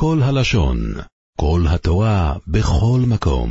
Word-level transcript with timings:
כל 0.00 0.18
הלשון, 0.22 0.78
כל 1.40 1.60
התורה, 1.68 2.34
בכל 2.46 3.00
מקום. 3.08 3.50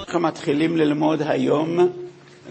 אנחנו 0.00 0.20
מתחילים 0.20 0.76
ללמוד 0.76 1.22
היום. 1.22 1.78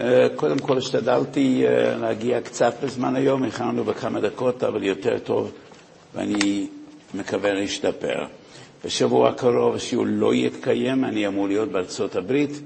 אה, 0.00 0.26
קודם 0.36 0.58
כל 0.58 0.78
השתדלתי 0.78 1.66
אה, 1.66 1.96
להגיע 1.96 2.40
קצת 2.40 2.74
בזמן 2.82 3.16
היום, 3.16 3.42
הכנו 3.42 3.84
בכמה 3.84 4.20
דקות, 4.20 4.64
אבל 4.64 4.82
יותר 4.82 5.18
טוב, 5.18 5.52
ואני 6.14 6.66
מקווה 7.14 7.52
להשתפר. 7.52 8.24
בשבוע 8.84 9.28
הקרוב 9.28 9.74
השיעור 9.74 10.06
לא 10.08 10.34
יתקיים, 10.34 11.04
אני 11.04 11.26
אמור 11.26 11.48
להיות 11.48 11.68
בארצות 11.68 12.16
הברית, 12.16 12.60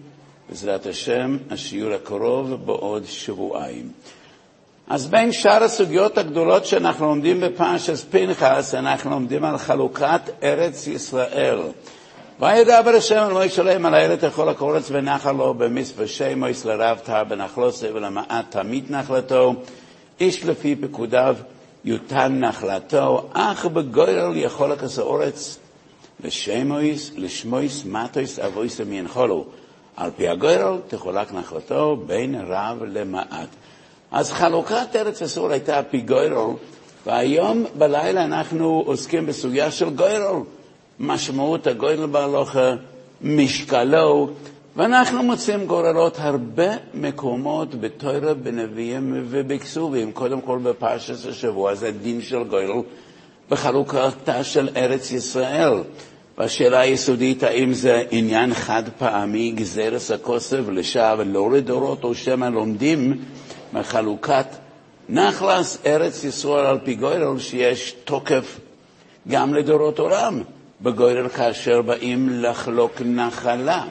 בעזרת 0.52 0.86
השם, 0.86 1.36
השיעור 1.50 1.92
הקרוב 1.92 2.66
בעוד 2.66 3.02
שבועיים. 3.06 3.88
אז 4.88 5.06
בין 5.06 5.32
שאר 5.32 5.62
הסוגיות 5.62 6.18
הגדולות 6.18 6.66
שאנחנו 6.66 7.06
לומדים 7.06 7.40
בפרשת 7.40 8.10
פנחס, 8.10 8.74
אנחנו 8.74 9.10
לומדים 9.10 9.44
על 9.44 9.58
חלוקת 9.58 10.20
ארץ 10.42 10.86
ישראל. 10.86 11.58
וידע 12.40 12.82
ברשם 12.82 13.26
אלוהי 13.30 13.50
שלם 13.50 13.86
על 13.86 13.94
הארץ 13.94 14.24
לכל 14.24 14.48
הקורץ 14.48 14.88
ונחל 14.90 15.32
לו 15.32 15.54
במצווה 15.54 16.06
שמויס 16.06 16.64
לרב 16.64 16.98
תר 16.98 17.24
בנחלוסי 17.24 17.88
ולמעט 17.88 18.44
תמיד 18.50 18.84
נחלתו, 18.90 19.54
איש 20.20 20.44
לפי 20.44 20.76
פקודיו 20.76 21.36
יותן 21.84 22.38
נחלתו, 22.40 23.28
אך 23.32 23.66
בגוירל 23.66 24.36
יכול 24.36 24.72
לכס 24.72 24.98
האורץ 24.98 25.58
לשמויס, 26.24 27.10
לשמויס 27.16 27.84
מטויס 27.84 28.38
אבויס 28.38 28.80
ומינחולו. 28.80 29.44
על 29.96 30.10
פי 30.16 30.28
הגוירל 30.28 30.78
תחולק 30.88 31.32
נחלתו 31.32 31.96
בין 32.06 32.34
רב 32.46 32.82
למעט. 32.86 33.48
אז 34.10 34.32
חלוקת 34.32 34.96
ארץ 34.96 35.20
ישראל 35.20 35.52
הייתה 35.52 35.78
על 35.78 35.84
פי 35.90 36.00
גוירל, 36.00 36.50
והיום 37.06 37.64
בלילה 37.78 38.24
אנחנו 38.24 38.82
עוסקים 38.86 39.26
בסוגיה 39.26 39.70
של 39.70 39.90
גוירל. 39.90 40.40
משמעות 41.00 41.66
הגודל 41.66 42.06
בהלוכה, 42.06 42.74
משקלו, 43.22 44.30
ואנחנו 44.76 45.22
מוצאים 45.22 45.66
גורלות 45.66 46.16
הרבה 46.18 46.68
מקומות 46.94 47.80
בתוירה, 47.80 48.34
בנביאים 48.34 49.24
ובכסובים. 49.28 50.12
קודם 50.12 50.40
כל 50.40 50.58
בפרשת 50.62 51.28
השבוע 51.28 51.74
זה 51.74 51.90
דין 51.90 52.20
של 52.20 52.44
גודל 52.44 52.72
בחלוקתה 53.50 54.44
של 54.44 54.68
ארץ 54.76 55.10
ישראל. 55.10 55.72
והשאלה 56.38 56.80
היסודית, 56.80 57.42
האם 57.42 57.72
זה 57.72 58.02
עניין 58.10 58.54
חד 58.54 58.82
פעמי, 58.98 59.50
גזרס 59.50 60.10
הכוסף 60.10 60.60
לשעה 60.72 61.14
ולא 61.18 61.50
לדורות, 61.52 62.04
או 62.04 62.14
שמא 62.14 62.44
לומדים 62.46 63.20
מחלוקת 63.72 64.46
נחלס 65.08 65.78
ארץ 65.86 66.24
ישראל 66.24 66.66
על 66.66 66.78
פי 66.84 66.94
גודל 66.94 67.38
שיש 67.38 67.94
תוקף 68.04 68.58
גם 69.28 69.54
לדורות 69.54 69.98
עולם. 69.98 70.42
בגודל 70.82 71.28
כאשר 71.28 71.82
באים 71.82 72.28
לחלוק 72.30 72.92
נחלה. 73.04 73.84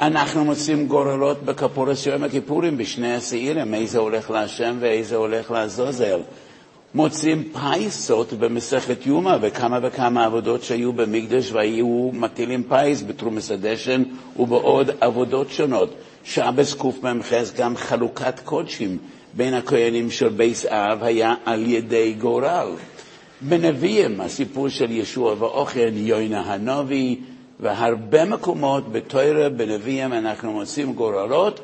אנחנו 0.00 0.44
מוצאים 0.44 0.86
גורלות 0.86 1.42
בכפורס 1.42 2.06
יום 2.06 2.24
הכיפורים 2.24 2.76
בשני 2.78 3.14
השעירים, 3.14 3.74
איזה 3.74 3.98
הולך 3.98 4.30
להשם 4.30 4.76
ואיזה 4.80 5.16
הולך 5.16 5.50
לעזוזל. 5.50 6.20
מוצאים 6.94 7.48
פייסות 7.52 8.32
במסכת 8.32 9.06
יומא 9.06 9.36
וכמה 9.40 9.78
וכמה 9.82 10.24
עבודות 10.24 10.62
שהיו 10.62 10.92
במקדש 10.92 11.52
והיו 11.52 12.10
מטילים 12.12 12.62
פייס 12.68 13.02
בתרומת 13.02 13.50
הדשן 13.50 14.02
ובעוד 14.36 14.90
עבודות 15.00 15.50
שונות. 15.50 15.94
שבת 16.24 16.74
קמ"ח 16.74 17.32
גם 17.56 17.76
חלוקת 17.76 18.40
קודשים 18.44 18.98
בין 19.34 19.54
הכהנים 19.54 20.10
של 20.10 20.28
בית 20.28 20.66
אב 20.66 21.02
היה 21.04 21.34
על 21.44 21.66
ידי 21.66 22.14
גורל. 22.20 22.68
בנביאים, 23.40 24.20
הסיפור 24.20 24.68
של 24.68 24.90
יהושע 24.90 25.34
ועכן, 25.38 25.90
יונה 25.94 26.40
הנביא, 26.40 27.16
והרבה 27.60 28.24
מקומות 28.24 28.92
בתורה, 28.92 29.48
בנביאים, 29.48 30.12
אנחנו 30.12 30.52
מוצאים 30.52 30.92
גורלות, 30.92 31.60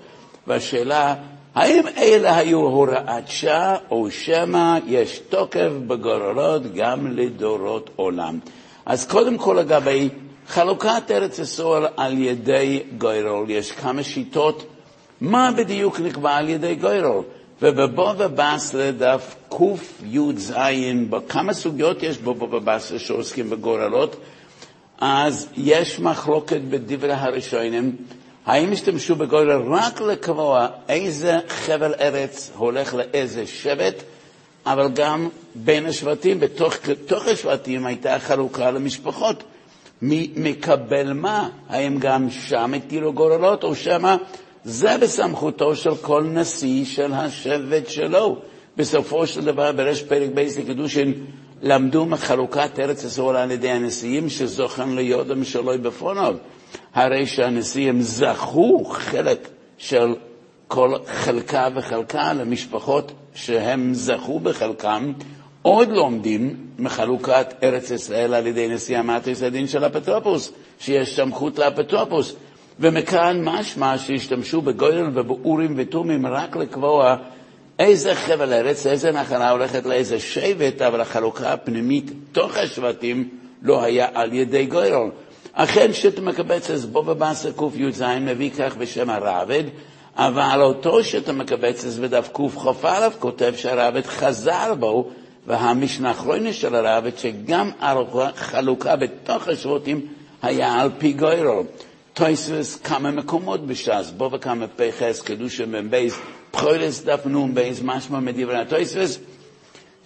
והשאלה, 0.47 1.15
האם 1.55 1.83
אלה 1.99 2.37
היו 2.37 2.59
הוראת 2.59 3.29
שעה, 3.29 3.77
או 3.91 4.11
שמא 4.11 4.79
יש 4.87 5.19
תוקף 5.19 5.71
בגורלות 5.87 6.75
גם 6.75 7.07
לדורות 7.17 7.91
עולם? 7.97 8.39
אז 8.87 9.07
קודם 9.07 9.39
כל 9.39 9.57
לגבי 9.61 10.09
חלוקת 10.49 11.11
ארץ 11.11 11.39
ישראל 11.39 11.87
על 11.97 12.19
ידי 12.19 12.83
גוירול, 12.99 13.51
יש 13.51 13.73
כמה 13.73 14.03
שיטות 14.03 14.67
מה 15.21 15.51
בדיוק 15.57 16.01
נקבע 16.01 16.37
על 16.37 16.49
ידי 16.49 16.75
גוירול. 16.75 17.25
ובבובה 17.63 18.29
בסלה 18.29 18.91
דף 18.91 19.35
קי"ז, 19.51 20.53
בכמה 21.11 21.53
סוגיות 21.53 22.03
יש 22.03 22.19
בבובה 22.19 22.61
בסלה 22.61 22.99
שעוסקים 22.99 23.51
בגורלות, 23.51 24.17
אז 24.99 25.49
יש 25.57 26.01
מחלוקת 26.01 26.61
בדברי 26.71 27.13
הראשונים, 27.13 27.97
האם 28.47 28.73
השתמשו 28.73 29.17
בגורל 29.17 29.51
רק 29.73 30.01
לקבוע 30.01 30.67
איזה 30.89 31.39
חבל 31.49 31.95
ארץ 32.01 32.51
הולך 32.57 32.95
לאיזה 32.95 33.47
שבט, 33.47 34.03
אבל 34.67 34.89
גם 34.95 35.29
בין 35.55 35.87
השבטים, 35.87 36.41
בתוך, 36.41 36.75
בתוך 36.89 37.27
השבטים 37.27 37.87
הייתה 37.87 38.19
חלוקה 38.19 38.71
למשפחות. 38.71 39.43
מי 40.03 40.31
מקבל 40.37 41.13
מה? 41.13 41.49
האם 41.69 41.99
גם 41.99 42.31
שם 42.31 42.75
הטילו 42.75 43.13
גורלות, 43.13 43.65
או 43.65 43.75
שמא 43.75 44.17
זה 44.65 44.99
בסמכותו 44.99 45.77
של 45.77 45.97
כל 45.97 46.23
נשיא 46.23 46.85
של 46.85 47.13
השבט 47.13 47.89
שלו. 47.89 48.39
בסופו 48.77 49.27
של 49.27 49.45
דבר, 49.45 49.73
ברש 49.73 50.03
פרק 50.03 50.31
בייס 50.35 50.59
לקדושין, 50.59 51.15
למדו 51.63 52.07
מחלוקת 52.07 52.79
ארץ 52.79 53.05
ישראל 53.05 53.37
על 53.37 53.51
ידי 53.51 53.71
הנשיאים 53.71 54.29
שזוכן 54.29 54.89
ליודם 54.89 55.45
שלו 55.45 55.73
בפוניו. 55.83 56.37
הרי 56.95 57.27
שהנשיאים 57.27 58.01
זכו 58.01 58.85
חלק 58.85 59.49
של 59.79 60.15
כל 60.69 60.95
חלקה 61.07 61.69
וחלקה 61.75 62.33
למשפחות 62.33 63.13
שהם 63.35 63.95
זכו 63.95 64.41
בחלקם, 64.41 65.13
עוד 65.63 65.89
לומדים 65.89 66.57
מחלוקת 66.79 67.55
ארץ 67.63 67.91
ישראל 67.91 68.35
על 68.35 68.47
ידי 68.47 68.69
נשיא 68.69 68.99
המטריס 68.99 69.43
הדין 69.43 69.67
של 69.67 69.87
אפוטרופוס, 69.87 70.53
שיש 70.79 71.17
סמכות 71.17 71.59
לאפוטרופוס. 71.59 72.37
ומכאן 72.81 73.41
משמע 73.45 73.99
שהשתמשו 73.99 74.61
בגוירל 74.61 75.11
ובאורים 75.15 75.75
ותומים 75.77 76.27
רק 76.27 76.57
לקבוע 76.57 77.17
איזה 77.79 78.15
חבל 78.15 78.53
ארץ, 78.53 78.87
איזה 78.87 79.13
נחלה 79.13 79.51
הולכת 79.51 79.87
לאיזה 79.87 80.21
שבט, 80.21 80.83
אבל 80.83 81.01
החלוקה 81.01 81.53
הפנימית 81.53 82.11
תוך 82.33 82.57
השבטים 82.57 83.29
לא 83.63 83.83
היה 83.83 84.09
על 84.15 84.33
ידי 84.33 84.67
גוירל. 84.67 85.11
אכן 85.55 85.93
שת 85.93 86.19
מקבצס 86.19 86.85
בו 86.85 87.03
בבאסה 87.03 87.49
קי"ז 87.53 88.05
מביא 88.21 88.51
כך 88.51 88.77
בשם 88.77 89.11
הרעבד, 89.11 89.65
אבל 90.17 90.63
אותו 90.63 91.05
שת 91.05 91.29
מקבצס 91.29 91.99
בדף 91.99 92.29
קכ"א 92.33 93.09
כותב 93.19 93.53
שהרעבד 93.57 94.07
חזר 94.07 94.75
בו, 94.75 95.11
והמשנה 95.47 96.09
האחרונה 96.09 96.53
של 96.53 96.75
הרעבד 96.75 97.19
שגם 97.19 97.71
החלוקה 97.81 98.97
בתוך 98.97 99.49
השבטים 99.49 100.07
היה 100.43 100.81
על 100.81 100.91
פי 100.99 101.13
גוירל. 101.13 101.63
טויסס 102.15 102.79
כמה 102.85 103.11
מקומות 103.11 103.67
בש"ס, 103.67 104.13
בו 104.17 104.31
וכמה 104.33 104.67
פחס, 104.77 105.21
קדושה 105.21 105.67
מבייס, 105.67 106.19
פחוילס 106.51 107.03
דף 107.03 107.21
בייס, 107.55 107.81
משמע 107.83 108.21
מדברי 108.21 108.59
הטויסס, 108.59 109.19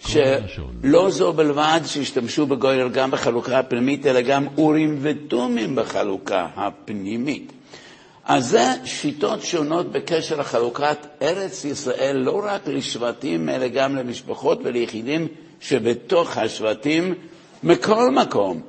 שלא 0.07 1.09
זו 1.09 1.33
בלבד 1.33 1.79
שהשתמשו 1.85 2.45
בגוירל 2.45 2.89
גם 2.89 3.11
בחלוקה 3.11 3.59
הפנימית, 3.59 4.05
אלא 4.05 4.21
גם 4.21 4.47
אורים 4.57 4.99
ותומים 5.01 5.75
בחלוקה 5.75 6.47
הפנימית. 6.55 7.51
אז 8.25 8.47
זה 8.49 8.65
שיטות 8.85 9.41
שונות 9.41 9.91
בקשר 9.91 10.35
לחלוקת 10.39 10.97
ארץ 11.21 11.65
ישראל, 11.65 12.17
לא 12.17 12.41
רק 12.45 12.67
לשבטים, 12.67 13.49
אלא 13.49 13.67
גם 13.67 13.95
למשפחות 13.95 14.59
וליחידים 14.63 15.27
שבתוך 15.59 16.37
השבטים, 16.37 17.13
מכל 17.63 18.11
מקום. 18.11 18.61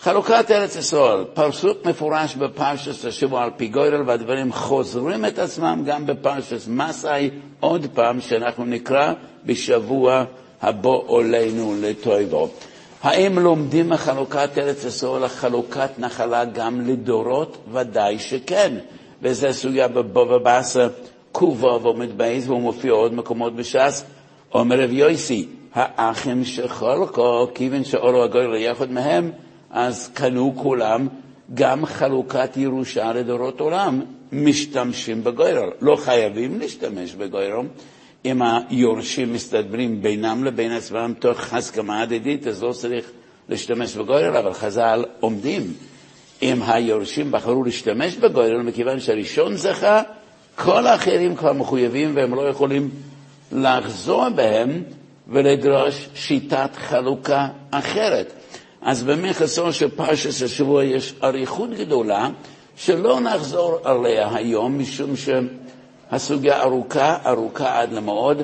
חלוקת 0.00 0.50
ארץ 0.50 0.76
ישראל, 0.76 1.24
פרסוק 1.34 1.86
מפורש 1.86 2.34
בפרשת 2.34 3.04
השבוע 3.04 3.42
על 3.44 3.50
פי 3.56 3.68
גוירל, 3.68 4.02
והדברים 4.06 4.52
חוזרים 4.52 5.24
את 5.24 5.38
עצמם 5.38 5.82
גם 5.86 6.06
בפרשת 6.06 6.68
מסאי, 6.68 7.30
עוד 7.60 7.86
פעם, 7.94 8.20
שאנחנו 8.20 8.64
נקרא 8.64 9.12
בשבוע 9.46 10.24
הבא 10.62 10.90
עולנו 11.06 11.74
לטויבו. 11.80 12.48
האם 13.02 13.38
לומדים 13.38 13.88
מחלוקת 13.88 14.58
ארץ 14.58 14.84
ישראל 14.84 15.24
לחלוקת 15.24 15.90
נחלה 15.98 16.44
גם 16.44 16.80
לדורות? 16.80 17.56
ודאי 17.72 18.18
שכן. 18.18 18.74
וזו 19.22 19.52
סוגיה 19.52 19.88
בבבא 19.88 20.38
באסה 20.38 20.86
ק"ו 21.32 21.66
עומד 21.82 22.18
בייס, 22.18 22.46
והוא 22.46 22.60
מופיע 22.60 22.92
עוד 22.92 23.14
מקומות 23.14 23.56
בש"ס. 23.56 24.04
אומר 24.54 24.80
רב 24.80 24.92
יויסי, 24.92 25.46
האחים 25.74 26.44
שחולקו, 26.44 27.48
כיוון 27.54 27.84
שאורו 27.84 28.22
הגוירל 28.22 28.56
יחד 28.56 28.90
מהם, 28.90 29.30
אז 29.70 30.10
קנו 30.14 30.54
כולם 30.56 31.08
גם 31.54 31.86
חלוקת 31.86 32.56
ירושה 32.56 33.12
לדורות 33.12 33.60
עולם, 33.60 34.00
משתמשים 34.32 35.24
בגוירל. 35.24 35.70
לא 35.80 35.96
חייבים 35.96 36.58
להשתמש 36.58 37.14
בגוירל. 37.14 37.66
אם 38.30 38.42
היורשים 38.42 39.32
מסתדרים 39.32 40.02
בינם 40.02 40.44
לבין 40.44 40.72
עצמם 40.72 41.12
תוך 41.18 41.52
הסכמה 41.52 42.02
הדדית, 42.02 42.46
אז 42.46 42.62
לא 42.62 42.72
צריך 42.72 43.04
להשתמש 43.48 43.96
בגוירל, 43.96 44.36
אבל 44.36 44.52
חז"ל 44.52 45.04
עומדים. 45.20 45.72
אם 46.42 46.62
היורשים 46.66 47.30
בחרו 47.32 47.64
להשתמש 47.64 48.16
בגוירל, 48.16 48.62
מכיוון 48.62 49.00
שהראשון 49.00 49.56
זכה, 49.56 50.02
כל 50.56 50.86
האחרים 50.86 51.36
כבר 51.36 51.52
מחויבים 51.52 52.16
והם 52.16 52.34
לא 52.34 52.48
יכולים 52.48 52.90
לחזור 53.52 54.28
בהם 54.28 54.82
ולדרוש 55.28 56.08
שיטת 56.14 56.70
חלוקה 56.76 57.48
אחרת. 57.70 58.32
אז 58.82 59.02
במכסו 59.02 59.72
של 59.72 59.88
פרשת 59.88 60.44
השבוע 60.44 60.84
יש 60.84 61.14
אריכות 61.22 61.70
גדולה 61.70 62.30
שלא 62.76 63.20
נחזור 63.20 63.78
עליה 63.84 64.34
היום, 64.34 64.78
משום 64.78 65.16
שהסוגיה 66.10 66.62
ארוכה, 66.62 67.16
ארוכה 67.26 67.80
עד 67.80 67.92
למאוד, 67.92 68.42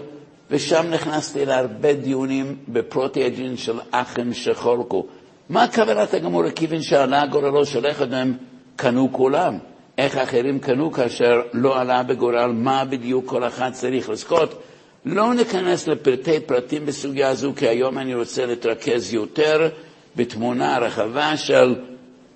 ושם 0.50 0.86
נכנסתי 0.90 1.46
להרבה 1.46 1.92
דיונים 1.92 2.56
בפרוטי 2.68 3.56
של 3.56 3.78
אחים 3.90 4.34
שחולקו. 4.34 5.06
מה 5.48 5.66
כוונת 5.74 6.14
הגמור 6.14 6.50
כיוון 6.50 6.82
שעלה 6.82 7.26
גורלו 7.26 7.66
של 7.66 7.86
אחד 7.86 8.10
מהם 8.10 8.36
קנו 8.76 9.08
כולם? 9.12 9.58
איך 9.98 10.16
אחרים 10.16 10.58
קנו 10.58 10.92
כאשר 10.92 11.40
לא 11.52 11.80
עלה 11.80 12.02
בגורל 12.02 12.52
מה 12.52 12.84
בדיוק 12.84 13.26
כל 13.26 13.44
אחד 13.44 13.70
צריך 13.72 14.08
לזכות? 14.08 14.62
לא 15.04 15.34
ניכנס 15.34 15.88
לפרטי 15.88 16.40
פרטים 16.40 16.86
בסוגיה 16.86 17.28
הזו, 17.28 17.52
כי 17.56 17.68
היום 17.68 17.98
אני 17.98 18.14
רוצה 18.14 18.46
להתרכז 18.46 19.14
יותר 19.14 19.68
בתמונה 20.16 20.78
רחבה 20.78 21.36
של 21.36 21.74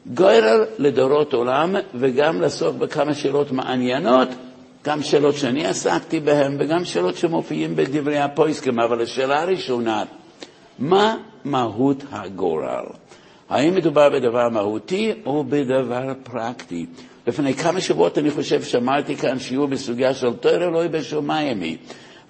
גוירל 0.06 0.64
לדורות 0.78 1.34
עולם, 1.34 1.74
וגם 1.94 2.40
לעסוק 2.40 2.76
בכמה 2.76 3.14
שאלות 3.14 3.52
מעניינות, 3.52 4.28
גם 4.88 5.02
שאלות 5.02 5.34
שאני 5.36 5.66
עסקתי 5.66 6.20
בהן 6.20 6.56
וגם 6.58 6.84
שאלות 6.84 7.16
שמופיעים 7.16 7.76
בדברי 7.76 8.18
הפויסקים. 8.18 8.80
אבל 8.80 9.02
השאלה 9.02 9.42
הראשונה, 9.42 10.04
מה 10.78 11.16
מהות 11.44 12.04
הגורל? 12.12 12.84
האם 13.48 13.74
מדובר 13.74 14.08
בדבר 14.08 14.48
מהותי 14.48 15.12
או 15.26 15.44
בדבר 15.44 16.12
פרקטי? 16.22 16.86
לפני 17.26 17.54
כמה 17.54 17.80
שבועות 17.80 18.18
אני 18.18 18.30
חושב 18.30 18.62
שאמרתי 18.62 19.16
כאן 19.16 19.38
שיעור 19.38 19.66
בסוגיה 19.66 20.14
של 20.14 20.34
תואר 20.34 20.64
אלוהי 20.64 20.88
בשמיימי, 20.88 21.76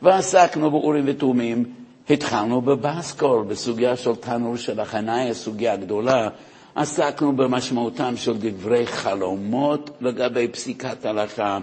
ועסקנו 0.02 0.70
באורים 0.70 1.05
ותומים, 1.06 1.64
התחלנו 2.10 2.60
בבסקול, 2.60 3.44
בסוגיה 3.49 3.96
של 3.96 4.14
תנור 4.14 4.56
של 4.56 4.81
החנאי, 4.81 5.31
הסוגיה 5.31 5.72
הגדולה, 5.72 6.28
עסקנו 6.75 7.37
במשמעותם 7.37 8.16
של 8.16 8.34
דברי 8.38 8.87
חלומות 8.87 9.90
לגבי 10.00 10.49
פסיקת 10.49 11.05
הלכה. 11.05 11.58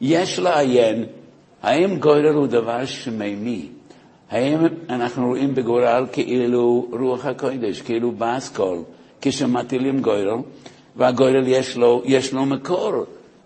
יש 0.00 0.38
לעיין 0.38 1.04
האם 1.62 1.98
גורל 1.98 2.34
הוא 2.34 2.46
דבר 2.46 2.84
שמימי, 2.84 3.68
האם 4.30 4.58
אנחנו 4.88 5.26
רואים 5.26 5.54
בגורל 5.54 6.06
כאילו 6.12 6.88
רוח 6.92 7.26
הקודש, 7.26 7.80
כאילו 7.80 8.12
באסקול, 8.12 8.78
כשמטילים 9.20 10.00
גורל, 10.00 10.38
והגורל 10.96 11.44
יש 11.46 11.76
לו, 11.76 12.02
יש 12.04 12.32
לו 12.32 12.46
מקור 12.46 12.92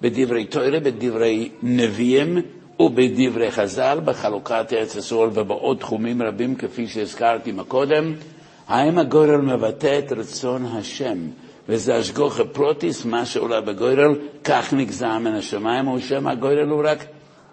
בדברי 0.01 0.45
תוירה, 0.45 0.81
בדברי 0.81 1.49
נביאים 1.63 2.39
ובדברי 2.81 3.51
חז"ל, 3.51 4.01
בחלוקת 4.05 4.73
ארץ 4.73 4.97
ישראל 4.97 5.29
ובעוד 5.33 5.79
תחומים 5.79 6.23
רבים 6.23 6.55
כפי 6.55 6.87
שהזכרתי 6.87 7.53
מקודם, 7.53 8.15
האם 8.69 8.99
הגורל 8.99 9.41
מבטא 9.41 9.99
את 9.99 10.13
רצון 10.13 10.67
השם, 10.67 11.19
וזה 11.69 12.01
אשגוחה 12.01 12.45
פרוטיס, 12.45 13.05
מה 13.05 13.27
שעולה 13.27 13.61
בגורל, 13.61 14.15
כך 14.45 14.73
נגזר 14.73 15.19
מן 15.19 15.35
השמיים, 15.35 15.89
או 15.89 16.01
שם 16.01 16.27
הגורל 16.27 16.69
הוא 16.71 16.83
רק 16.85 17.05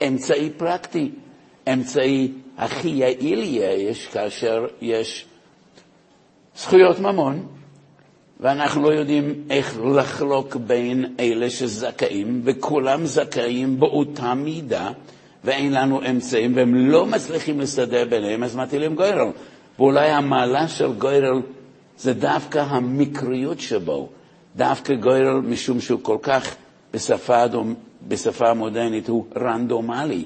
אמצעי 0.07 0.49
פרקטי, 0.49 1.11
אמצעי 1.73 2.31
הכי 2.57 2.89
יעיל 2.89 3.39
יש 3.59 4.07
כאשר 4.07 4.65
יש 4.81 5.25
זכויות 6.57 6.99
ממון, 6.99 7.47
ואנחנו 8.39 8.81
לא 8.81 8.93
יודעים 8.93 9.43
איך 9.49 9.79
לחלוק 9.95 10.55
בין 10.55 11.15
אלה 11.19 11.49
שזכאים, 11.49 12.41
וכולם 12.45 13.05
זכאים 13.05 13.79
באותה 13.79 14.33
מידה, 14.33 14.91
ואין 15.43 15.73
לנו 15.73 16.01
אמצעים, 16.09 16.55
והם 16.55 16.75
לא 16.75 17.05
מצליחים 17.05 17.59
לסדר 17.59 18.05
ביניהם, 18.09 18.43
אז 18.43 18.55
מטילים 18.55 18.95
גוירל. 18.95 19.31
ואולי 19.79 20.09
המעלה 20.09 20.67
של 20.67 20.93
גוירל 20.93 21.41
זה 21.97 22.13
דווקא 22.13 22.59
המקריות 22.59 23.59
שבו, 23.59 24.09
דווקא 24.55 24.95
גוירל, 24.95 25.41
משום 25.41 25.79
שהוא 25.79 25.99
כל 26.03 26.17
כך, 26.21 26.55
בשפה, 26.93 27.43
בשפה 28.07 28.49
המודרנית, 28.49 29.07
הוא 29.09 29.25
רנדומלי, 29.35 30.25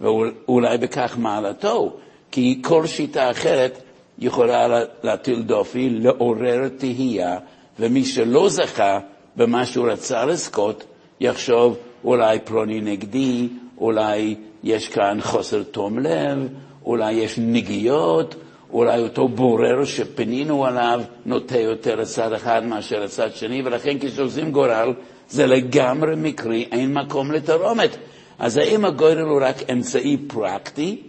ואולי 0.00 0.78
בכך 0.78 1.18
מעלתו, 1.18 1.96
כי 2.30 2.58
כל 2.62 2.86
שיטה 2.86 3.30
אחרת 3.30 3.82
יכולה 4.18 4.84
להטיל 5.02 5.42
דופי, 5.42 5.90
לעורר 5.90 6.68
תהייה, 6.68 7.38
ומי 7.78 8.04
שלא 8.04 8.48
זכה 8.48 8.98
במה 9.36 9.66
שהוא 9.66 9.88
רצה 9.88 10.24
לזכות, 10.24 10.84
יחשוב 11.20 11.76
אולי 12.04 12.38
פלוני 12.44 12.80
נגדי, 12.80 13.48
אולי 13.78 14.36
יש 14.62 14.88
כאן 14.88 15.18
חוסר 15.20 15.62
תום 15.62 15.98
לב, 15.98 16.48
אולי 16.84 17.12
יש 17.12 17.38
נגיעות, 17.38 18.34
אולי 18.72 19.00
אותו 19.02 19.28
בורר 19.28 19.84
שפנינו 19.84 20.66
עליו 20.66 21.00
נוטה 21.26 21.58
יותר 21.58 21.94
לצד 21.94 22.32
אחד 22.32 22.64
מאשר 22.64 23.04
לצד 23.04 23.34
שני, 23.34 23.62
ולכן 23.64 23.96
כשעושים 24.00 24.50
גורל 24.52 24.92
זה 25.30 25.46
לגמרי 25.46 26.12
מקרי, 26.16 26.68
אין 26.72 26.94
מקום 26.94 27.32
לתרומת. 27.32 27.96
אז 28.38 28.56
האם 28.56 28.84
הגורל 28.84 29.18
הוא 29.18 29.40
רק 29.42 29.70
אמצעי 29.70 30.16
פרקטי, 30.26 31.00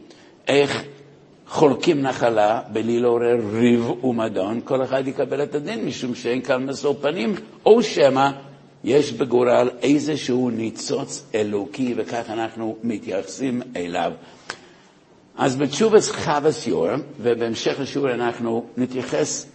איך 0.48 0.83
חולקים 1.48 2.01
נחלה 2.01 2.62
בלי 2.74 3.00
לעורר 3.00 3.38
ריב 3.54 4.06
ומדון, 4.06 4.62
כל 4.63 4.83
אחד 4.83 5.07
יקבל 5.07 5.44
את 5.44 5.56
הדין 5.56 5.86
משום 5.86 6.15
שאין 6.15 6.42
כאן 6.42 6.65
משוא 6.65 6.94
פנים, 7.01 7.36
או 7.65 7.83
שמא 7.83 8.30
יש 8.83 9.12
בגורל 9.12 9.69
איזשהו 9.81 10.50
ניצוץ 10.50 11.25
אלוקי 11.36 11.94
וכך 11.98 12.24
אנחנו 12.30 12.75
מתייחסים 12.83 13.62
אליו. 13.75 14.12
אז 15.38 15.56
בתשובת 15.56 16.03
חווה 16.03 16.50
יור, 16.68 16.88
ובהמשך 17.21 17.80
השיעור 17.80 18.12
אנחנו 18.12 18.65
נתייחס 18.77 19.45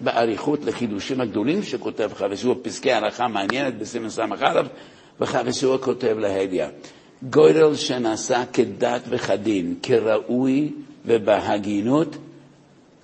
באריכות 0.00 0.64
לחידושים 0.64 1.20
הגדולים 1.20 1.62
שכותב 1.62 2.10
חווה 2.16 2.36
יור, 2.44 2.56
פסקי 2.62 2.92
הלכה 2.92 3.28
מעניינת 3.28 3.78
בסימן 3.78 4.10
ס"א, 4.10 4.62
וחווה 5.20 5.50
יור 5.62 5.78
כותב 5.78 6.16
להדיא. 6.18 6.64
גודל 7.22 7.74
שנעשה 7.74 8.42
כדת 8.52 9.02
וכדין, 9.08 9.74
כראוי 9.82 10.72
ובהגינות, 11.06 12.16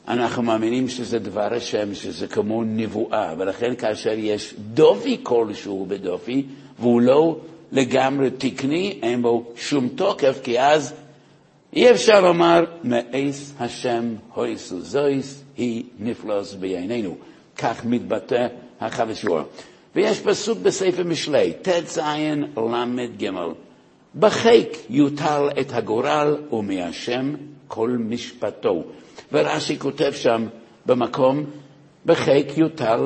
אנחנו 0.08 0.42
מאמינים 0.42 0.88
שזה 0.88 1.18
דבר 1.18 1.54
השם, 1.54 1.94
שזה 1.94 2.26
כמו 2.26 2.64
נבואה, 2.64 3.34
ולכן 3.38 3.74
כאשר 3.74 4.12
יש 4.16 4.54
דופי 4.58 5.20
כלשהו 5.22 5.86
בדופי, 5.88 6.46
והוא 6.78 7.00
לא 7.00 7.38
לגמרי 7.72 8.30
תקני, 8.30 8.98
אין 9.02 9.22
בו 9.22 9.44
שום 9.56 9.88
תוקף, 9.88 10.40
כי 10.42 10.60
אז 10.60 10.94
אי 11.74 11.90
אפשר 11.90 12.20
לומר, 12.20 12.64
מאיס 12.84 13.54
השם 13.60 14.14
הויסו 14.34 14.80
זויס, 14.80 15.44
היא 15.56 15.84
נפלוס 15.98 16.54
בעינינו. 16.54 17.16
כך 17.58 17.84
מתבטא 17.84 18.46
החבשור. 18.80 19.40
ויש 19.96 20.20
פסוק 20.20 20.58
בספר 20.58 21.04
משלי, 21.04 21.52
ט"ז 21.62 21.98
ל"ג, 22.56 23.30
בחיק 24.14 24.68
יוטל 24.90 25.48
את 25.60 25.72
הגורל 25.72 26.36
ומהשם 26.52 27.34
כל 27.68 27.90
משפטו. 27.90 28.82
ורש"י 29.32 29.78
כותב 29.78 30.12
שם 30.12 30.46
במקום, 30.86 31.44
בחיק 32.06 32.58
יוטל 32.58 33.00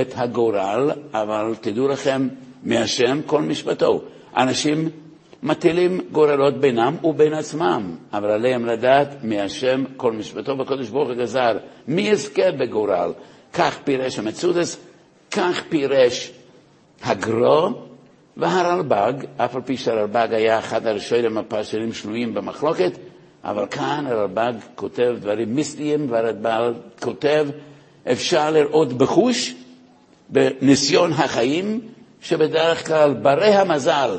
את 0.00 0.12
הגורל, 0.16 0.90
אבל 1.12 1.54
תדעו 1.60 1.88
לכם, 1.88 2.28
מהשם 2.62 3.20
כל 3.26 3.42
משפטו. 3.42 4.02
אנשים 4.36 4.88
מטילים 5.42 6.00
גורלות 6.12 6.54
בינם 6.54 6.96
ובין 7.04 7.34
עצמם, 7.34 7.96
אבל 8.12 8.30
עליהם 8.30 8.66
לדעת 8.66 9.08
מהשם 9.22 9.84
כל 9.96 10.12
משפטו, 10.12 10.58
והקדוש 10.58 10.88
ברוך 10.88 11.08
הוא 11.08 11.16
גזר, 11.16 11.58
מי 11.88 12.02
יזכה 12.02 12.52
בגורל? 12.52 13.12
כך 13.52 13.78
פירש 13.84 14.18
המצודס, 14.18 14.78
כך 15.30 15.62
פירש 15.68 16.32
הגרו 17.04 17.68
והרלב"ג, 18.36 19.12
אף 19.36 19.56
על 19.56 19.62
פי 19.62 19.76
שהרלב"ג 19.76 20.28
היה 20.30 20.58
אחד 20.58 20.86
הראשונים 20.86 21.38
הפרשנים 21.38 21.92
שנויים 21.92 22.34
במחלוקת, 22.34 22.92
אבל 23.44 23.66
כאן 23.70 24.04
הרלב"ג 24.08 24.52
כותב 24.74 25.16
דברים 25.20 25.54
מיסטיים, 25.54 26.06
והרלב"ג 26.10 26.72
כותב, 27.00 27.46
אפשר 28.12 28.50
לראות 28.50 28.92
בחוש, 28.92 29.54
בניסיון 30.28 31.12
החיים, 31.12 31.80
שבדרך 32.20 32.86
כלל 32.86 33.14
ברי 33.14 33.54
המזל 33.54 34.18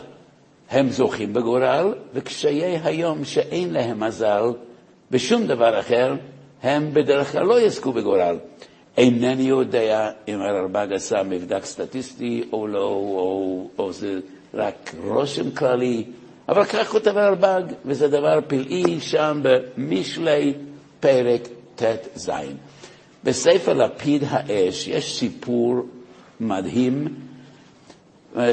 הם 0.74 0.90
זוכים 0.90 1.34
בגורל, 1.34 1.94
וקשיי 2.14 2.80
היום 2.84 3.26
שאין 3.26 3.74
להם 3.74 4.00
מזל 4.04 4.44
בשום 5.12 5.48
דבר 5.48 5.80
אחר, 5.80 6.16
הם 6.64 6.94
בדרך 6.94 7.32
כלל 7.32 7.46
לא 7.46 7.62
יזכו 7.62 7.92
בגורל. 7.92 8.38
אינני 8.98 9.44
יודע 9.44 10.12
אם 10.28 10.42
הרלב"ג 10.42 10.88
עשה 10.94 11.24
מבדק 11.24 11.66
סטטיסטי 11.66 12.44
או 12.54 12.68
לא, 12.68 12.88
או, 12.88 13.68
או 13.78 13.94
זה 13.94 14.20
רק 14.54 14.96
רושם 15.04 15.52
כללי, 15.52 16.04
אבל 16.50 16.66
כך 16.66 16.88
כותב 16.88 17.18
הרלב"ג, 17.18 17.64
וזה 17.86 18.08
דבר 18.08 18.40
פלאי 18.48 19.00
שם 19.00 19.42
במשלי 19.44 20.54
פרק 21.00 21.42
ט"ז. 21.76 22.32
בספר 23.24 23.74
לפיד 23.74 24.24
האש 24.30 24.88
יש 24.88 25.20
סיפור 25.20 25.86
מדהים. 26.40 27.08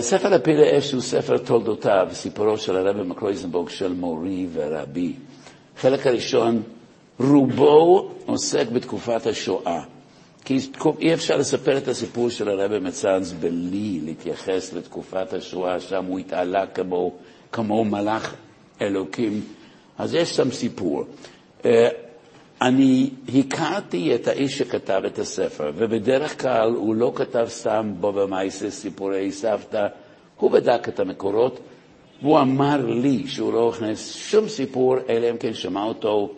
ספר 0.00 0.28
לפיד 0.28 0.56
האש 0.58 0.92
הוא 0.92 1.00
ספר 1.00 1.38
תולדותיו, 1.38 2.08
סיפורו 2.12 2.58
של 2.58 2.76
הרבי 2.76 3.02
מקרויזנבורג 3.02 3.68
של 3.68 3.92
מורי 3.92 4.46
ורבי. 4.52 5.12
חלק 5.78 6.06
הראשון, 6.06 6.62
רובו 7.20 8.10
עוסק 8.26 8.68
בתקופת 8.68 9.26
השואה. 9.26 9.82
כי 10.44 10.58
אי 11.00 11.14
אפשר 11.14 11.36
לספר 11.36 11.78
את 11.78 11.88
הסיפור 11.88 12.30
של 12.30 12.48
הרבי 12.48 12.78
מצאנז 12.78 13.32
בלי 13.32 14.00
להתייחס 14.04 14.72
לתקופת 14.72 15.32
השואה, 15.32 15.80
שם 15.80 16.04
הוא 16.04 16.18
התעלה 16.18 16.66
כמו, 16.66 17.12
כמו 17.52 17.84
מלאך 17.84 18.34
אלוקים. 18.80 19.40
אז 19.98 20.14
יש 20.14 20.36
שם 20.36 20.50
סיפור. 20.50 21.04
אני 22.62 23.10
הכרתי 23.38 24.14
את 24.14 24.28
האיש 24.28 24.58
שכתב 24.58 25.02
את 25.06 25.18
הספר, 25.18 25.72
ובדרך 25.76 26.42
כלל 26.42 26.70
הוא 26.74 26.94
לא 26.94 27.12
כתב 27.14 27.44
סתם 27.48 27.92
בו 28.00 28.12
במייסה 28.12 28.70
סיפורי 28.70 29.32
סבתא, 29.32 29.86
הוא 30.36 30.50
בדק 30.50 30.88
את 30.88 31.00
המקורות, 31.00 31.60
והוא 32.22 32.40
אמר 32.40 32.86
לי 32.86 33.26
שהוא 33.26 33.52
לא 33.52 33.68
הכנס 33.68 34.14
שום 34.14 34.48
סיפור, 34.48 34.96
אלא 35.08 35.30
אם 35.30 35.36
כן 35.36 35.54
שמע 35.54 35.84
אותו 35.84 36.30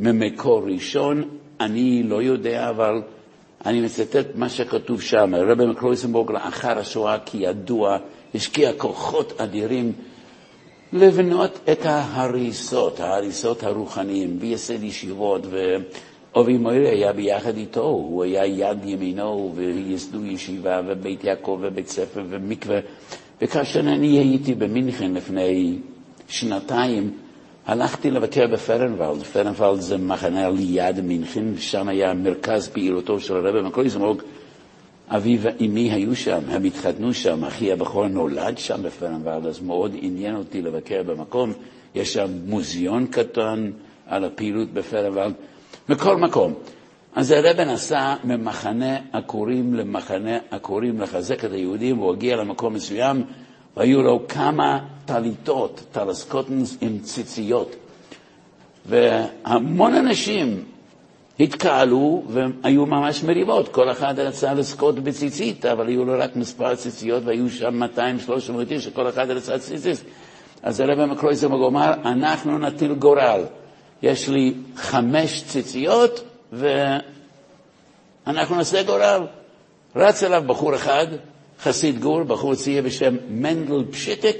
ממקור 0.00 0.62
ראשון. 0.66 1.22
אני 1.60 2.02
לא 2.02 2.22
יודע, 2.22 2.68
אבל 2.68 3.02
אני 3.66 3.80
מצטט 3.80 4.26
מה 4.34 4.48
שכתוב 4.48 5.02
שם. 5.02 5.34
רבי 5.34 5.66
מקרויסנבורג 5.66 6.30
לאחר 6.30 6.78
השואה, 6.78 7.18
כידוע, 7.18 7.98
השקיע 8.34 8.72
כוחות 8.76 9.40
אדירים 9.40 9.92
לבנות 10.92 11.58
את 11.72 11.86
ההריסות, 11.86 13.00
ההריסות 13.00 13.62
הרוחניים, 13.62 14.36
וייסד 14.40 14.82
ישיבות, 14.82 15.42
ואובי 15.50 16.56
מוירי 16.58 16.88
היה 16.88 17.12
ביחד 17.12 17.56
איתו, 17.56 17.82
הוא 17.82 18.24
היה 18.24 18.46
יד 18.46 18.78
ימינו, 18.84 19.52
וייסדו 19.54 20.24
ישיבה, 20.26 20.80
ובית 20.88 21.24
יעקב, 21.24 21.58
ובית 21.62 21.88
ספר, 21.88 22.22
ומקווה. 22.28 22.78
וכאשר 23.42 23.80
אני 23.80 24.18
הייתי 24.18 24.54
במינכן 24.54 25.14
לפני 25.14 25.78
שנתיים, 26.28 27.10
הלכתי 27.66 28.10
לבקר 28.10 28.46
בפרנוולד. 28.46 29.22
פרנוולד 29.22 29.80
זה 29.80 29.98
מחנה 29.98 30.50
ליד 30.50 31.00
מינכן, 31.00 31.44
ושם 31.54 31.88
היה 31.88 32.14
מרכז 32.14 32.68
פעילותו 32.68 33.20
של 33.20 33.36
הרבי 33.36 33.68
מקלויזנבורג. 33.68 34.22
אבי 35.10 35.38
ואמי 35.40 35.92
היו 35.92 36.16
שם, 36.16 36.40
הם 36.48 36.64
התחתנו 36.64 37.14
שם, 37.14 37.44
אחי 37.44 37.72
הבכור 37.72 38.06
נולד 38.06 38.58
שם 38.58 38.82
בפרנוולד, 38.82 39.46
אז 39.46 39.60
מאוד 39.60 39.96
עניין 40.00 40.36
אותי 40.36 40.62
לבקר 40.62 41.02
במקום. 41.02 41.52
יש 41.94 42.12
שם 42.12 42.26
מוזיאון 42.46 43.06
קטן 43.06 43.70
על 44.06 44.24
הפעילות 44.24 44.72
בפרנוולד, 44.72 45.32
מכל 45.88 46.16
מקום. 46.16 46.54
אז 47.14 47.30
הרב 47.30 47.60
נסע 47.60 48.14
ממחנה 48.24 48.98
עקורים 49.12 49.74
למחנה 49.74 50.38
עקורים 50.50 51.00
לחזק 51.00 51.44
את 51.44 51.52
היהודים, 51.52 51.96
הוא 51.96 52.12
הגיע 52.12 52.36
למקום 52.36 52.74
מסוים, 52.74 53.24
והיו 53.76 54.02
לו 54.02 54.28
כמה 54.28 54.78
טליתות, 55.04 55.82
טלסקוטנס 55.92 56.78
עם 56.80 56.98
ציציות. 56.98 57.76
והמון 58.86 59.94
אנשים 59.94 60.64
התקהלו 61.40 62.22
והיו 62.28 62.86
ממש 62.86 63.22
מריבות, 63.22 63.68
כל 63.68 63.90
אחד 63.90 64.18
רצה 64.18 64.54
לזכות 64.54 64.98
בציצית, 64.98 65.66
אבל 65.66 65.88
היו 65.88 66.04
לו 66.04 66.12
רק 66.18 66.36
מספר 66.36 66.74
ציציות 66.74 67.22
והיו 67.26 67.50
שם 67.50 67.82
200-300 67.82 67.86
איש 68.70 68.84
שכל 68.84 69.08
אחד 69.08 69.30
רצה 69.30 69.58
ציצית. 69.58 70.04
אז 70.62 70.80
הרב 70.80 71.04
מקרויזר 71.04 71.46
אמר, 71.46 71.92
אנחנו 72.04 72.58
נטיל 72.58 72.94
גורל. 72.94 73.44
יש 74.02 74.28
לי 74.28 74.54
חמש 74.76 75.44
ציציות 75.46 76.24
ואנחנו 76.52 78.56
נעשה 78.56 78.82
גורל. 78.82 79.26
רץ 79.96 80.22
אליו 80.22 80.42
בחור 80.46 80.74
אחד, 80.74 81.06
חסיד 81.62 82.00
גור, 82.00 82.22
בחור 82.22 82.54
צעיר 82.54 82.82
בשם 82.82 83.16
מנדל 83.28 83.84
פשיטק, 83.90 84.36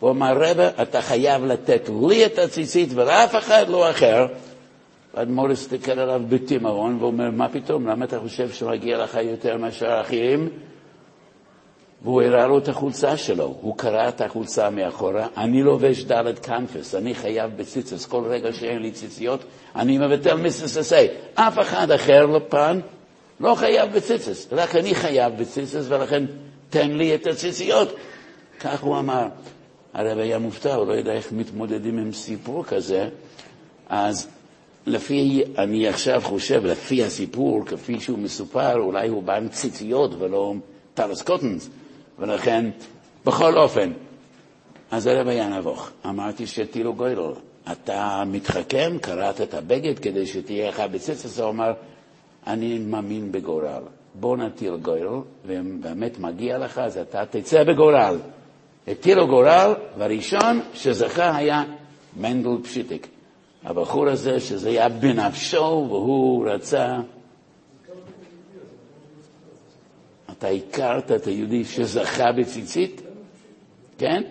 והוא 0.00 0.10
אמר, 0.10 0.32
רבה, 0.36 0.68
אתה 0.82 1.02
חייב 1.02 1.44
לתת 1.44 1.90
לי 2.08 2.26
את 2.26 2.38
הציצית 2.38 2.88
ולאף 2.94 3.36
אחד 3.36 3.68
לא 3.68 3.90
אחר. 3.90 4.26
והאדמו"ר 5.14 5.50
הסתכל 5.50 5.98
עליו 5.98 6.22
בתימרון 6.28 6.96
ואומר, 7.00 7.30
מה 7.30 7.48
פתאום, 7.48 7.86
למה 7.86 8.04
אתה 8.04 8.20
חושב 8.20 8.50
שמגיע 8.50 8.98
לך 8.98 9.18
יותר 9.22 9.56
מאשר 9.56 9.90
האחרים? 9.90 10.48
והוא 12.02 12.22
הראה 12.22 12.46
לו 12.46 12.58
את 12.58 12.68
החולצה 12.68 13.16
שלו, 13.16 13.56
הוא 13.60 13.76
קרא 13.76 14.08
את 14.08 14.20
החולצה 14.20 14.70
מאחורה, 14.70 15.26
אני 15.36 15.62
לובש 15.62 16.04
דלת 16.04 16.38
קנפס, 16.38 16.94
אני 16.94 17.14
חייב 17.14 17.56
בציצס, 17.56 18.06
כל 18.06 18.22
רגע 18.26 18.52
שאין 18.52 18.82
לי 18.82 18.90
ציציות, 18.90 19.44
אני 19.76 19.98
מבטל 19.98 20.34
מיסססי. 20.34 21.06
אף 21.34 21.58
אחד 21.58 21.90
אחר 21.90 22.26
לפן 22.26 22.80
לא 23.40 23.54
חייב 23.54 23.92
בציצס, 23.92 24.48
רק 24.52 24.76
אני 24.76 24.94
חייב 24.94 25.32
בציצס, 25.40 25.84
ולכן 25.88 26.24
תן 26.70 26.90
לי 26.90 27.14
את 27.14 27.26
הציציות. 27.26 27.88
כך 28.60 28.82
הוא 28.82 28.98
אמר. 28.98 29.26
הרב 29.94 30.18
היה 30.18 30.38
מופתע, 30.38 30.74
הוא 30.74 30.86
לא 30.86 30.92
יודע 30.92 31.12
איך 31.12 31.32
מתמודדים 31.32 31.98
עם 31.98 32.12
סיפור 32.12 32.64
כזה, 32.64 33.08
אז 33.88 34.28
לפי, 34.86 35.42
אני 35.58 35.88
עכשיו 35.88 36.20
חושב, 36.24 36.64
לפי 36.64 37.04
הסיפור, 37.04 37.66
כפי 37.66 38.00
שהוא 38.00 38.18
מסופר, 38.18 38.78
אולי 38.78 39.08
הוא 39.08 39.22
בא 39.22 39.36
עם 39.36 39.48
ציציות 39.48 40.14
ולא 40.18 40.54
טלס 40.94 41.22
קוטנס, 41.22 41.70
ולכן, 42.18 42.70
בכל 43.26 43.58
אופן, 43.58 43.92
אז 44.90 45.06
הרב 45.06 45.28
היה 45.28 45.48
נבוך. 45.48 45.90
אמרתי 46.06 46.46
שתילו 46.46 46.94
גוידל, 46.94 47.32
אתה 47.72 48.22
מתחכם, 48.26 48.96
קראת 49.02 49.40
את 49.40 49.54
הבגד 49.54 49.98
כדי 49.98 50.26
שתהיה 50.26 50.68
לך 50.68 50.80
בציצס, 50.80 51.40
הוא 51.40 51.50
אמר, 51.50 51.72
אני 52.46 52.78
מאמין 52.78 53.32
בגורל. 53.32 53.82
בוא 54.14 54.36
נטיל 54.36 54.76
גוידל, 54.76 55.08
ובאמת 55.46 56.18
מגיע 56.18 56.58
לך, 56.58 56.78
אז 56.78 56.98
אתה 56.98 57.26
תצא 57.30 57.64
בגורל. 57.64 58.18
הטילו 58.88 59.26
גורל, 59.26 59.74
והראשון 59.98 60.60
שזכה 60.74 61.36
היה 61.36 61.64
מנדל 62.16 62.62
פשיטיק. 62.62 63.06
הבחור 63.64 64.08
הזה, 64.08 64.40
שזה 64.40 64.68
היה 64.68 64.88
בנפשו, 64.88 65.86
והוא 65.88 66.48
רצה... 66.48 66.96
אתה 70.38 70.48
הכרת 70.48 71.12
את 71.12 71.26
היהודי 71.26 71.64
שזכה 71.64 72.32
בציצית? 72.32 73.02
כן? 73.98 74.22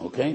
אוקיי. 0.00 0.34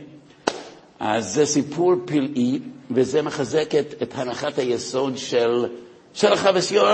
אז 1.00 1.34
זה 1.34 1.46
סיפור 1.46 1.94
פלאי, 2.06 2.60
וזה 2.92 3.22
מחזק 3.22 3.75
את, 3.75 4.02
את 4.02 4.14
הנחת 4.16 4.58
היסוד 4.60 5.18
של, 5.18 5.66
של 6.14 6.34
החבסיור, 6.34 6.90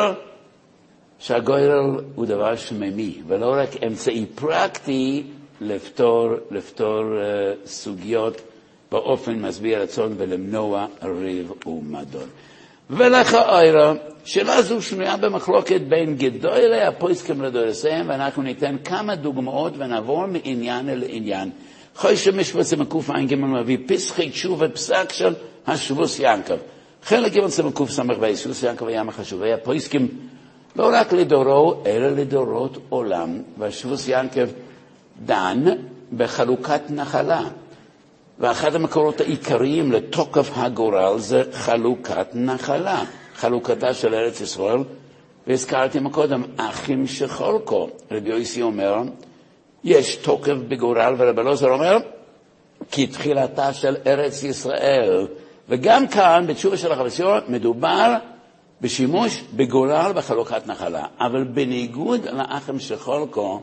שהגוירל 1.20 2.04
הוא 2.16 2.26
דבר 2.26 2.56
שמימי, 2.56 3.22
ולא 3.28 3.54
רק 3.58 3.84
אמצעי 3.88 4.26
פרקטי 4.36 5.24
לפתור, 5.62 6.30
לפתור 6.52 7.02
uh, 7.04 7.68
סוגיות 7.68 8.42
באופן 8.92 9.42
משביע 9.42 9.80
רצון 9.80 10.14
ולמנוע 10.18 10.86
ריב 11.04 11.52
ומדון. 11.66 12.28
ולכאורה, 12.90 13.94
שאלה 14.26 14.62
זו 14.62 14.82
שנויה 14.82 15.18
במחלוקת 15.18 15.82
בין 15.82 16.18
גדולי 16.18 16.82
הפויסקים 16.82 17.42
לדורסיהם, 17.42 18.10
ואנחנו 18.10 18.44
ניתן 18.44 18.76
כמה 18.84 19.16
דוגמאות 19.16 19.74
ונעבור 19.78 20.26
מעניין 20.26 20.86
לעניין. 20.86 21.50
חוישה 21.96 22.32
משפט 22.32 22.62
סמקע"ג 22.62 23.36
מביא 23.36 23.78
פסחי 23.88 24.30
תשובה 24.30 24.70
פסק 24.70 25.12
של 25.12 25.34
השבוס 25.68 26.20
ינקב. 26.20 26.58
חלק 27.04 27.34
ג' 27.34 27.48
סמקס"ב, 27.48 28.36
שבוס 28.36 28.64
ינקב 28.64 28.88
היה 28.88 29.04
מחשובי 29.04 29.54
הפויסקים 29.54 30.08
לא 30.76 30.90
רק 30.94 31.14
לדורו, 31.14 31.84
אלא 31.86 32.08
לדורות 32.08 32.78
עולם, 32.90 33.42
והשבוס 33.58 34.08
ינקב 34.08 34.48
דן 35.26 35.64
בחלוקת 36.18 36.82
נחלה. 36.90 37.42
ואחד 38.42 38.76
המקורות 38.76 39.22
העיקריים 39.22 39.92
לתוקף 39.92 40.50
הגורל 40.56 41.20
זה 41.20 41.44
חלוקת 41.54 42.28
נחלה, 42.34 43.04
חלוקתה 43.36 43.94
של 43.94 44.14
ארץ 44.14 44.42
ישראל, 44.42 44.78
והזכרתי 45.48 46.00
מקודם, 46.00 46.44
אחים 46.58 47.08
שחולקו. 47.08 47.90
רבי 48.12 48.30
יוסי 48.30 48.62
אומר, 48.62 48.96
יש 49.84 50.16
תוקף 50.16 50.54
בגורל, 50.68 51.16
ורבי 51.18 51.42
אלעזר 51.42 51.70
אומר, 51.72 51.98
כי 52.92 53.08
תחילתה 53.08 53.74
של 53.74 53.96
ארץ 54.08 54.44
ישראל. 54.44 55.28
וגם 55.70 56.08
כאן, 56.08 56.46
בתשובה 56.48 56.78
של 56.78 56.92
החבסיור, 56.92 57.36
מדובר 57.48 58.16
בשימוש 58.82 59.44
בגורל 59.56 60.12
בחלוקת 60.16 60.68
נחלה. 60.68 61.06
אבל 61.20 61.44
בניגוד 61.44 62.26
לאחים 62.26 62.80
שחולקו, 62.80 63.62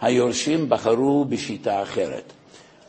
היורשים 0.00 0.68
בחרו 0.68 1.24
בשיטה 1.24 1.82
אחרת. 1.82 2.32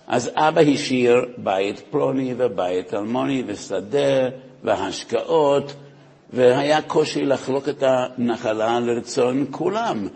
אז 0.08 0.32
אבא 0.36 0.62
השאיר 0.62 1.26
בית 1.38 1.80
פלוני 1.92 2.34
ובית 2.38 2.94
אלמוני 2.94 3.44
ושדה 3.48 4.30
והשקעות, 4.64 5.74
והיה 6.34 6.82
קושי 6.82 7.26
לחלוק 7.26 7.70
את 7.70 7.84
הנחלה 7.88 8.80
לרצון 8.80 9.46
כולם. 9.52 10.08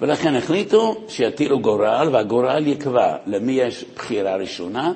ולכן 0.00 0.34
החליטו 0.34 1.04
שיטילו 1.08 1.60
גורל, 1.60 2.08
והגורל 2.12 2.66
יקבע 2.66 3.16
למי 3.26 3.52
יש 3.52 3.84
בחירה 3.94 4.36
ראשונה, 4.36 4.92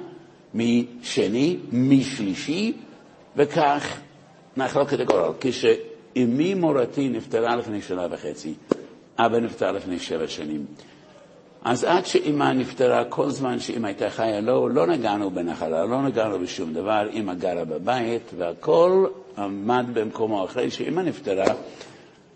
מי 0.54 0.86
שני, 1.02 1.56
מי 1.72 2.04
שלישי, 2.04 2.72
וכך 3.36 3.98
נחלוק 4.56 4.92
את 4.92 5.00
הגורל. 5.00 5.30
כשאמי 5.40 6.54
מורתי 6.54 7.08
נפטרה 7.08 7.56
לפני 7.56 7.82
שנה 7.82 8.06
וחצי, 8.10 8.54
אבא 9.18 9.38
נפטר 9.38 9.72
לפני 9.72 9.98
שבע 9.98 10.28
שנים. 10.28 10.66
אז 11.66 11.84
עד 11.84 12.06
שאמא 12.06 12.52
נפטרה, 12.52 13.04
כל 13.04 13.30
זמן 13.30 13.58
שאמא 13.58 13.86
הייתה 13.86 14.10
חיה, 14.10 14.40
לא, 14.40 14.70
לא 14.70 14.86
נגענו 14.86 15.30
בנחלה, 15.30 15.84
לא 15.84 16.02
נגענו 16.02 16.38
בשום 16.38 16.72
דבר, 16.72 17.08
אמא 17.12 17.34
גרה 17.34 17.64
בבית, 17.64 18.30
והכל 18.36 19.06
עמד 19.38 19.86
במקומו. 19.92 20.44
אחרי 20.44 20.70
שאמא 20.70 21.00
נפטרה, 21.00 21.54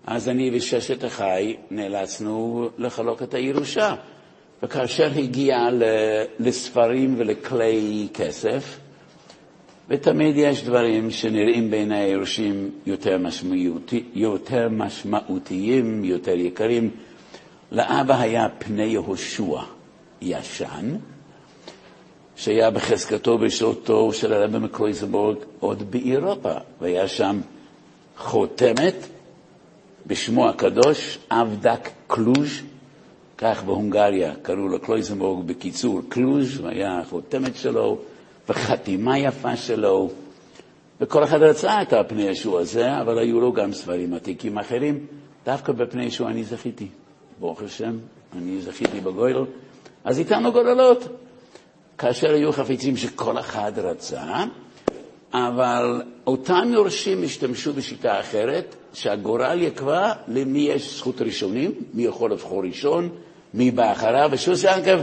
אז 0.07 0.29
אני 0.29 0.51
וששת 0.55 1.05
אחי 1.05 1.57
נאלצנו 1.71 2.69
לחלוק 2.79 3.23
את 3.23 3.35
הירושה. 3.35 3.95
וכאשר 4.63 5.11
הגיע 5.17 5.69
לספרים 6.39 7.15
ולכלי 7.19 8.09
כסף, 8.15 8.79
ותמיד 9.89 10.37
יש 10.37 10.65
דברים 10.65 11.11
שנראים 11.11 11.71
בעיני 11.71 11.99
היורשים 11.99 12.71
יותר, 12.87 13.19
משמעותי, 13.19 14.05
יותר 14.15 14.69
משמעותיים, 14.69 16.05
יותר 16.05 16.35
יקרים. 16.35 16.91
לאבא 17.73 18.21
היה 18.21 18.49
פני 18.59 18.83
יהושע 18.83 19.61
ישן, 20.23 20.97
שהיה 22.37 22.71
בחזקתו 22.71 23.39
בשעותו 23.39 24.13
של 24.13 24.33
הרבי 24.33 24.59
מקרויזבורג 24.59 25.37
עוד 25.61 25.91
באירופה, 25.91 26.53
והיה 26.81 27.09
שם 27.09 27.41
חותמת 28.17 28.95
בשמו 30.07 30.49
הקדוש, 30.49 31.19
אבדק 31.31 31.89
קלוז', 32.07 32.63
כך 33.39 33.65
בהונגריה 33.65 34.35
קראו 34.43 34.69
לו 34.69 34.81
קלויזנבורג 34.81 35.47
בקיצור 35.47 36.01
קלוז', 36.09 36.61
והיה 36.61 36.99
החותמת 36.99 37.57
שלו 37.57 37.99
וחתימה 38.49 39.19
יפה 39.19 39.57
שלו, 39.57 40.11
וכל 41.01 41.25
אחד 41.25 41.43
רצה 41.43 41.83
את 41.83 41.93
הפני 41.93 42.23
ישוע 42.23 42.61
הזה, 42.61 43.01
אבל 43.01 43.19
היו 43.19 43.41
לו 43.41 43.53
גם 43.53 43.73
ספרים 43.73 44.15
עתיקים 44.15 44.59
אחרים. 44.59 45.07
דווקא 45.45 45.73
בפני 45.73 46.05
ישוע 46.05 46.31
אני 46.31 46.45
זכיתי, 46.45 46.89
ברוך 47.41 47.63
השם, 47.63 47.99
אני 48.37 48.61
זכיתי 48.61 49.01
בגויל. 49.01 49.37
אז 50.05 50.19
איתנו 50.19 50.53
גוללות, 50.53 51.09
כאשר 51.99 52.35
היו 52.35 52.53
חפיצים 52.53 52.97
שכל 52.97 53.39
אחד 53.39 53.73
רצה, 53.77 54.45
אבל 55.33 56.03
אותם 56.27 56.69
יורשים 56.73 57.23
השתמשו 57.23 57.73
בשיטה 57.73 58.21
אחרת, 58.21 58.75
שהגורל 58.93 59.63
יקבע 59.63 60.13
למי 60.29 60.59
יש 60.59 60.97
זכות 60.99 61.23
ראשונים, 61.23 61.73
מי 61.95 62.03
יכול 62.03 62.33
לבחור 62.33 62.63
ראשון, 62.63 63.09
מי 63.55 63.71
בא 63.71 63.93
אחריו, 63.93 64.29
ושוס 64.33 64.65
ינקב 64.65 65.01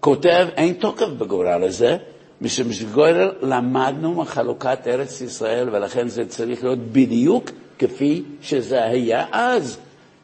כותב, 0.00 0.46
אין 0.56 0.74
תוקף 0.74 1.08
בגורל 1.18 1.64
הזה, 1.64 1.96
משום 2.40 2.72
שגורל 2.72 3.32
למדנו 3.42 4.14
מחלוקת 4.14 4.78
ארץ 4.86 5.20
ישראל, 5.20 5.68
ולכן 5.72 6.08
זה 6.08 6.24
צריך 6.28 6.64
להיות 6.64 6.78
בדיוק 6.78 7.50
כפי 7.78 8.22
שזה 8.42 8.84
היה 8.84 9.26
אז. 9.32 9.78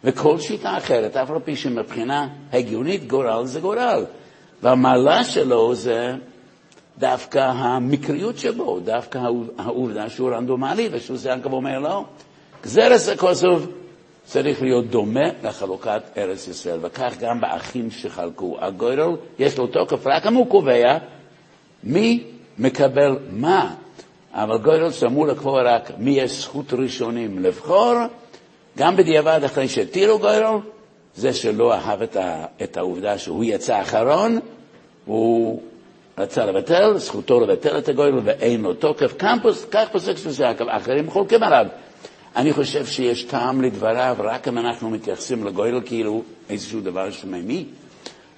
וכל 0.04 0.38
שיטה 0.38 0.76
אחרת, 0.76 1.16
אף 1.16 1.30
על 1.30 1.38
פי 1.44 1.56
שמבחינה 1.56 2.28
הגיונית 2.52 3.06
גורל 3.06 3.44
זה 3.44 3.60
גורל. 3.60 4.04
והמעלה 4.62 5.24
שלו 5.24 5.74
זה 5.74 6.14
דווקא 6.98 7.38
המקריות 7.38 8.38
שבו, 8.38 8.80
דווקא 8.80 9.20
העובדה 9.58 10.10
שהוא 10.10 10.30
רנדומלי, 10.30 10.88
ושהוא 10.92 11.16
ינקב 11.24 11.52
אומר 11.52 11.78
לא. 11.78 12.04
גזרס 12.62 13.08
הכוסוב 13.08 13.72
צריך 14.24 14.62
להיות 14.62 14.86
דומה 14.86 15.28
לחלוקת 15.44 16.02
ארץ 16.16 16.48
ישראל, 16.48 16.78
וכך 16.82 17.14
גם 17.20 17.40
באחים 17.40 17.90
שחלקו. 17.90 18.56
הגוירל 18.60 19.16
יש 19.38 19.58
לו 19.58 19.66
תוקף 19.66 20.06
רק 20.06 20.26
אם 20.26 20.34
הוא 20.34 20.46
קובע 20.50 20.98
מי 21.84 22.24
מקבל 22.58 23.18
מה, 23.30 23.74
אבל 24.32 24.58
גוירל 24.58 24.90
שאמור 24.90 25.26
לקבוע 25.26 25.62
רק 25.62 25.90
מי 25.98 26.10
יש 26.10 26.42
זכות 26.42 26.72
ראשונים 26.72 27.38
לבחור, 27.38 27.94
גם 28.78 28.96
בדיעבד 28.96 29.40
אחרי 29.44 29.68
שהתירו 29.68 30.18
גוירל, 30.18 30.58
זה 31.14 31.32
שלא 31.32 31.74
אהב 31.74 32.02
את, 32.02 32.16
ה, 32.16 32.44
את 32.62 32.76
העובדה 32.76 33.18
שהוא 33.18 33.44
יצא 33.44 33.80
אחרון, 33.82 34.38
הוא 35.04 35.62
רצה 36.18 36.46
לבטל, 36.46 36.98
זכותו 36.98 37.40
לבטל 37.40 37.78
את 37.78 37.88
הגוירל 37.88 38.20
ואין 38.24 38.62
לו 38.62 38.74
תוקף. 38.74 39.14
כך 39.70 39.88
פוסק 39.92 40.16
שזה, 40.16 40.52
אחרים 40.68 41.10
חולקים 41.10 41.42
עליו. 41.42 41.66
אני 42.36 42.52
חושב 42.52 42.86
שיש 42.86 43.24
טעם 43.24 43.62
לדבריו 43.62 44.16
רק 44.18 44.48
אם 44.48 44.58
אנחנו 44.58 44.90
מתייחסים 44.90 45.44
לגוירל 45.44 45.80
כאילו 45.84 46.22
איזשהו 46.50 46.80
דבר 46.80 47.10
שממי, 47.10 47.64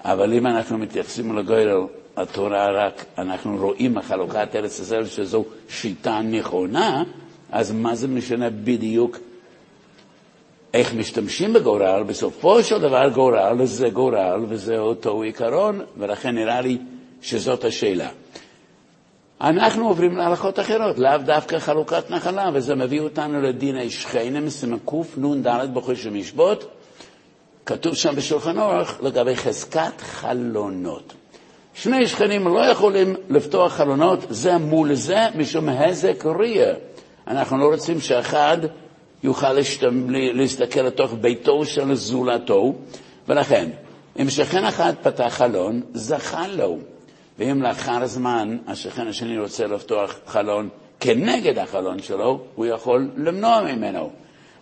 אבל 0.04 0.32
אם 0.32 0.46
אנחנו 0.46 0.78
מתייחסים 0.78 1.38
לגוירל, 1.38 1.80
התורה 2.16 2.66
רק, 2.70 3.04
אנחנו 3.18 3.56
רואים 3.56 3.94
מחלוקת 3.94 4.56
ארץ 4.56 4.80
ישראל 4.80 5.06
שזו 5.06 5.44
שיטה 5.68 6.20
נכונה, 6.24 7.02
אז 7.52 7.72
מה 7.72 7.94
זה 7.94 8.08
משנה 8.08 8.50
בדיוק 8.50 9.18
איך 10.74 10.94
משתמשים 10.94 11.52
בגורל? 11.52 12.02
בסופו 12.02 12.62
של 12.62 12.78
דבר 12.80 13.08
גורל 13.08 13.64
זה 13.64 13.88
גורל 13.88 14.44
וזה 14.48 14.78
אותו 14.78 15.22
עיקרון, 15.22 15.80
ולכן 15.98 16.34
נראה 16.34 16.60
לי 16.60 16.78
שזאת 17.22 17.64
השאלה. 17.64 18.08
אנחנו 19.40 19.88
עוברים 19.88 20.16
להלכות 20.16 20.60
אחרות, 20.60 20.98
לאו 20.98 21.18
דווקא 21.18 21.58
חלוקת 21.58 22.10
נחלה, 22.10 22.50
וזה 22.54 22.74
מביא 22.74 23.00
אותנו 23.00 23.42
לדיני 23.42 23.90
שכנים, 23.90 24.50
סימן 24.50 24.78
קנ"ד 25.14 25.74
בחוש 25.74 26.06
משבות. 26.06 26.64
כתוב 27.66 27.94
שם 27.94 28.16
בשולחן 28.16 28.58
אורך 28.58 28.98
לגבי 29.02 29.36
חזקת 29.36 30.00
חלונות. 30.00 31.12
שני 31.74 32.06
שכנים 32.06 32.48
לא 32.48 32.60
יכולים 32.60 33.16
לפתוח 33.30 33.72
חלונות 33.72 34.18
זה 34.30 34.58
מול 34.58 34.94
זה 34.94 35.18
משום 35.34 35.68
הזק 35.68 36.26
ריאה. 36.38 36.72
אנחנו 37.26 37.58
לא 37.58 37.64
רוצים 37.64 38.00
שאחד 38.00 38.58
יוכל. 39.22 39.52
להסתכל 40.10 40.80
לתוך 40.80 41.14
ביתו 41.20 41.64
של 41.64 41.94
זולתו, 41.94 42.74
ולכן, 43.28 43.70
אם 44.20 44.30
שכן 44.30 44.64
אחד 44.64 44.92
פתח 45.02 45.28
חלון, 45.28 45.80
זכה 45.94 46.48
לו. 46.48 46.78
ואם 47.38 47.62
לאחר 47.62 48.06
זמן 48.06 48.56
השכן 48.66 49.06
השני 49.06 49.38
רוצה 49.38 49.66
לפתוח 49.66 50.14
חלון 50.26 50.68
כנגד 51.00 51.58
החלון 51.58 52.02
שלו, 52.02 52.40
הוא 52.54 52.66
יכול 52.66 53.10
למנוע 53.16 53.62
ממנו. 53.62 54.10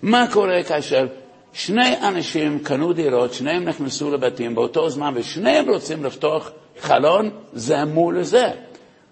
מה 0.02 0.26
קורה 0.32 0.62
כאשר 0.62 1.06
שני 1.52 2.08
אנשים 2.08 2.58
קנו 2.58 2.92
דירות, 2.92 3.34
שניהם 3.34 3.64
נכנסו 3.64 4.10
לבתים 4.10 4.54
באותו 4.54 4.90
זמן 4.90 5.12
ושניהם 5.16 5.70
רוצים 5.70 6.04
לפתוח 6.04 6.50
חלון 6.80 7.30
זה 7.52 7.84
מול 7.84 8.22
זה? 8.22 8.50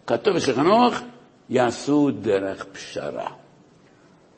כתוב 0.06 0.36
בשכנוך, 0.36 0.94
יעשו 1.50 2.10
דרך 2.10 2.64
פשרה. 2.64 3.45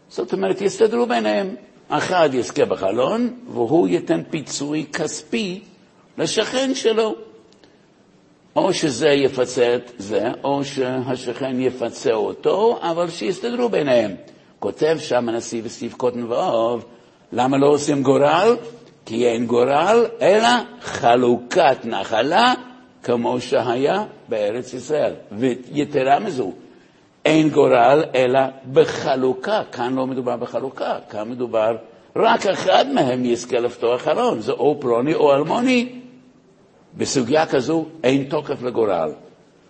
זאת 0.09 0.33
אומרת, 0.33 0.61
יסתדרו 0.61 1.07
ביניהם. 1.07 1.55
אחד 1.89 2.31
יזכה 2.33 2.65
בחלון, 2.65 3.35
והוא 3.53 3.89
ייתן 3.89 4.23
פיצוי 4.31 4.87
כספי 4.93 5.61
לשכן 6.19 6.75
שלו. 6.75 7.15
או 8.57 8.73
שזה 8.75 9.09
יפצה 9.09 9.75
את 9.75 9.93
זה, 9.99 10.29
או 10.45 10.65
שהשכן 10.65 11.61
יפצה 11.61 12.13
אותו, 12.13 12.79
אבל 12.83 13.11
שיסתדרו 13.11 13.69
ביניהם. 13.69 14.15
כותב 14.59 14.97
שם 15.01 15.29
הנשיא 15.29 15.63
בסעיף 15.63 15.95
קוטן 15.95 16.25
ואוב, 16.25 16.85
למה 17.33 17.59
לא 17.59 17.67
עושים 17.67 18.03
גורל? 18.03 18.57
כי 19.07 19.27
אין 19.27 19.47
גורל, 19.47 20.07
אלא 20.21 20.49
חלוקת 20.81 21.77
נחלה 21.85 22.55
כמו 23.03 23.41
שהיה 23.41 24.05
בארץ 24.29 24.75
ישראל. 24.75 25.13
ויתרה 25.33 26.19
מזו, 26.19 26.53
אין 27.29 27.49
גורל 27.49 28.05
אלא 28.15 28.41
בחלוקה. 28.73 29.63
כאן 29.73 29.95
לא 29.95 30.07
מדובר 30.07 30.37
בחלוקה, 30.37 30.99
כאן 31.11 31.31
מדובר, 31.31 31.77
רק 32.17 32.47
אחד 32.47 32.85
מהם 32.95 33.25
יזכה 33.25 33.59
לפתוח 33.59 34.03
חלון, 34.03 34.41
זה 34.41 34.53
או 34.53 34.77
פלוני 34.81 35.15
או 35.15 35.35
אלמוני. 35.35 35.93
בסוגיה 36.97 37.47
כזו 37.47 37.87
אין 38.05 38.25
תוקף 38.25 38.63
לגורל. 38.63 39.11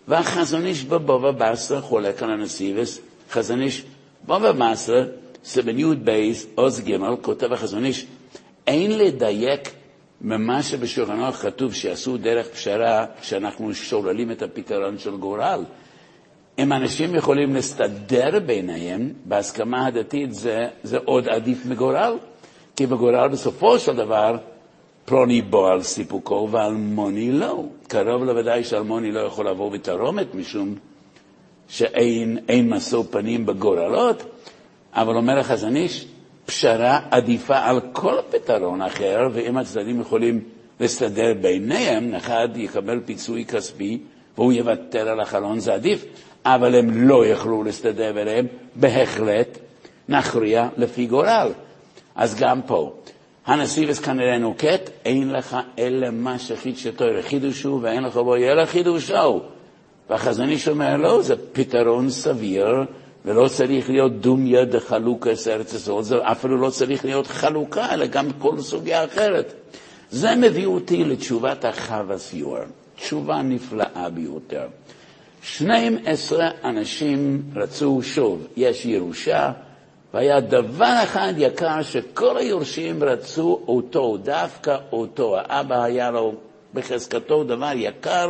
והחזון 0.08 0.66
איש 0.66 0.84
בבובה 0.84 1.32
בסרה 1.32 1.80
חולק 1.80 2.22
על 2.22 2.30
הנסיבס, 2.30 3.00
חזון 3.30 3.62
איש 3.62 3.84
בבא 4.26 4.52
בסרה, 4.52 5.02
סבן 5.44 5.78
י' 5.78 5.94
בייס, 5.94 6.46
עוז 6.54 6.80
ג', 6.80 6.96
כותב 7.22 7.52
החזון 7.52 7.84
איש, 7.84 8.06
אין 8.66 8.98
לדייק 8.98 9.70
ממה 10.20 10.62
שבשולחנו 10.62 11.32
כתוב 11.32 11.74
שיעשו 11.74 12.16
דרך 12.16 12.46
פשרה, 12.48 13.06
שאנחנו 13.22 13.74
שוללים 13.74 14.30
את 14.30 14.42
הפתרון 14.42 14.98
של 14.98 15.16
גורל. 15.16 15.64
אם 16.58 16.72
אנשים 16.72 17.14
יכולים 17.14 17.54
להסתדר 17.54 18.40
ביניהם, 18.46 19.12
בהסכמה 19.24 19.86
הדתית 19.86 20.34
זה, 20.34 20.68
זה 20.82 20.98
עוד 21.04 21.28
עדיף 21.28 21.66
מגורל, 21.66 22.16
כי 22.76 22.86
בגורל 22.86 23.28
בסופו 23.28 23.78
של 23.78 23.96
דבר 23.96 24.36
פלוני 25.04 25.42
בו 25.42 25.66
על 25.66 25.82
סיפוקו 25.82 26.48
ואלמוני 26.50 27.32
לא. 27.32 27.64
קרוב 27.88 28.24
לוודאי 28.24 28.64
שאלמוני 28.64 29.12
לא 29.12 29.20
יכול 29.20 29.48
לבוא 29.48 29.70
בתרעומת 29.70 30.34
משום 30.34 30.74
שאין 31.68 32.38
משוא 32.68 33.04
פנים 33.10 33.46
בגורלות, 33.46 34.22
אבל 34.92 35.16
אומר 35.16 35.38
החזון 35.38 35.76
איש, 35.76 36.06
פשרה 36.46 37.00
עדיפה 37.10 37.58
על 37.58 37.80
כל 37.92 38.14
פתרון 38.30 38.82
אחר, 38.82 39.28
ואם 39.32 39.56
הצדדים 39.56 40.00
יכולים 40.00 40.40
להסתדר 40.80 41.34
ביניהם, 41.40 42.14
אחד 42.14 42.48
יקבל 42.56 43.00
פיצוי 43.04 43.44
כספי 43.44 43.98
והוא 44.38 44.52
יוותר 44.52 45.08
על 45.08 45.20
החלון, 45.20 45.60
זה 45.60 45.74
עדיף, 45.74 46.04
אבל 46.44 46.74
הם 46.74 47.08
לא 47.08 47.26
יכלו 47.26 47.62
להסתדר 47.62 48.12
ביניהם, 48.12 48.46
בהחלט 48.74 49.58
נכריע 50.08 50.68
לפי 50.76 51.06
גורל. 51.06 51.52
אז 52.16 52.34
גם 52.34 52.62
פה, 52.62 52.92
הנסיבס 53.46 53.98
כנראה 53.98 54.38
נוקט, 54.38 54.90
אין 55.04 55.32
לך 55.32 55.56
אלא 55.78 56.10
מה 56.10 56.38
שחידשתו 56.38 57.04
חידושו 57.22 57.78
ואין 57.82 58.02
לך 58.04 58.16
בו 58.16 58.36
יהיה 58.36 58.66
חידושו. 58.66 59.40
והחזון 60.10 60.48
איש 60.48 60.68
אומר, 60.68 60.96
לא, 60.96 61.22
זה 61.22 61.34
פתרון 61.52 62.10
סביר, 62.10 62.66
ולא 63.24 63.48
צריך 63.48 63.90
להיות 63.90 64.20
דומיה 64.20 64.64
דחלוקס 64.64 65.48
ארץ 65.48 65.74
ישראל, 65.74 66.02
זה 66.02 66.16
אפילו 66.22 66.56
לא 66.56 66.70
צריך 66.70 67.04
להיות 67.04 67.26
חלוקה, 67.26 67.94
אלא 67.94 68.06
גם 68.06 68.26
כל 68.38 68.60
סוגיה 68.60 69.04
אחרת. 69.04 69.52
זה 70.10 70.36
מביא 70.36 70.66
אותי 70.66 71.04
לתשובת 71.04 71.64
החווה 71.64 72.18
סיור, 72.18 72.58
תשובה 72.96 73.42
נפלאה 73.42 74.08
ביותר. 74.14 74.66
12 75.42 76.48
אנשים 76.64 77.42
רצו 77.56 78.00
שוב, 78.02 78.46
יש 78.56 78.84
ירושה, 78.86 79.52
והיה 80.14 80.40
דבר 80.40 80.94
אחד 81.02 81.32
יקר 81.36 81.82
שכל 81.82 82.36
היורשים 82.36 83.04
רצו 83.04 83.60
אותו, 83.68 84.16
דווקא 84.16 84.76
אותו. 84.92 85.36
האבא 85.38 85.82
היה 85.82 86.10
לו 86.10 86.34
בחזקתו 86.74 87.44
דבר 87.44 87.70
יקר, 87.74 88.28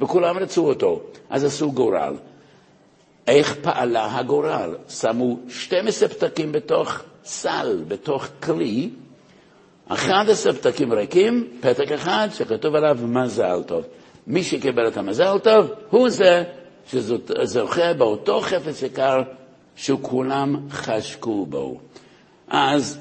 וכולם 0.00 0.38
רצו 0.38 0.68
אותו. 0.68 1.00
אז 1.30 1.44
עשו 1.44 1.72
גורל. 1.72 2.14
איך 3.26 3.54
פעלה 3.62 4.16
הגורל? 4.18 4.74
שמו 4.88 5.38
12 5.48 6.08
פתקים 6.08 6.52
בתוך 6.52 7.02
סל, 7.24 7.84
בתוך 7.88 8.26
כלי, 8.42 8.90
11 9.88 10.52
פתקים 10.52 10.92
ריקים, 10.92 11.48
פתק 11.60 11.92
אחד 11.92 12.28
שכתוב 12.34 12.74
עליו 12.74 12.98
מזל 13.02 13.62
טוב. 13.66 13.84
מי 14.28 14.42
שקיבל 14.42 14.88
את 14.88 14.96
המזל 14.96 15.38
טוב 15.38 15.70
הוא 15.90 16.08
זה 16.08 16.44
שזוכה 16.86 17.94
באותו 17.98 18.40
חפץ 18.40 18.82
יקר 18.82 19.22
שכולם 19.76 20.68
חשקו 20.70 21.46
בו. 21.46 21.80
אז 22.48 22.98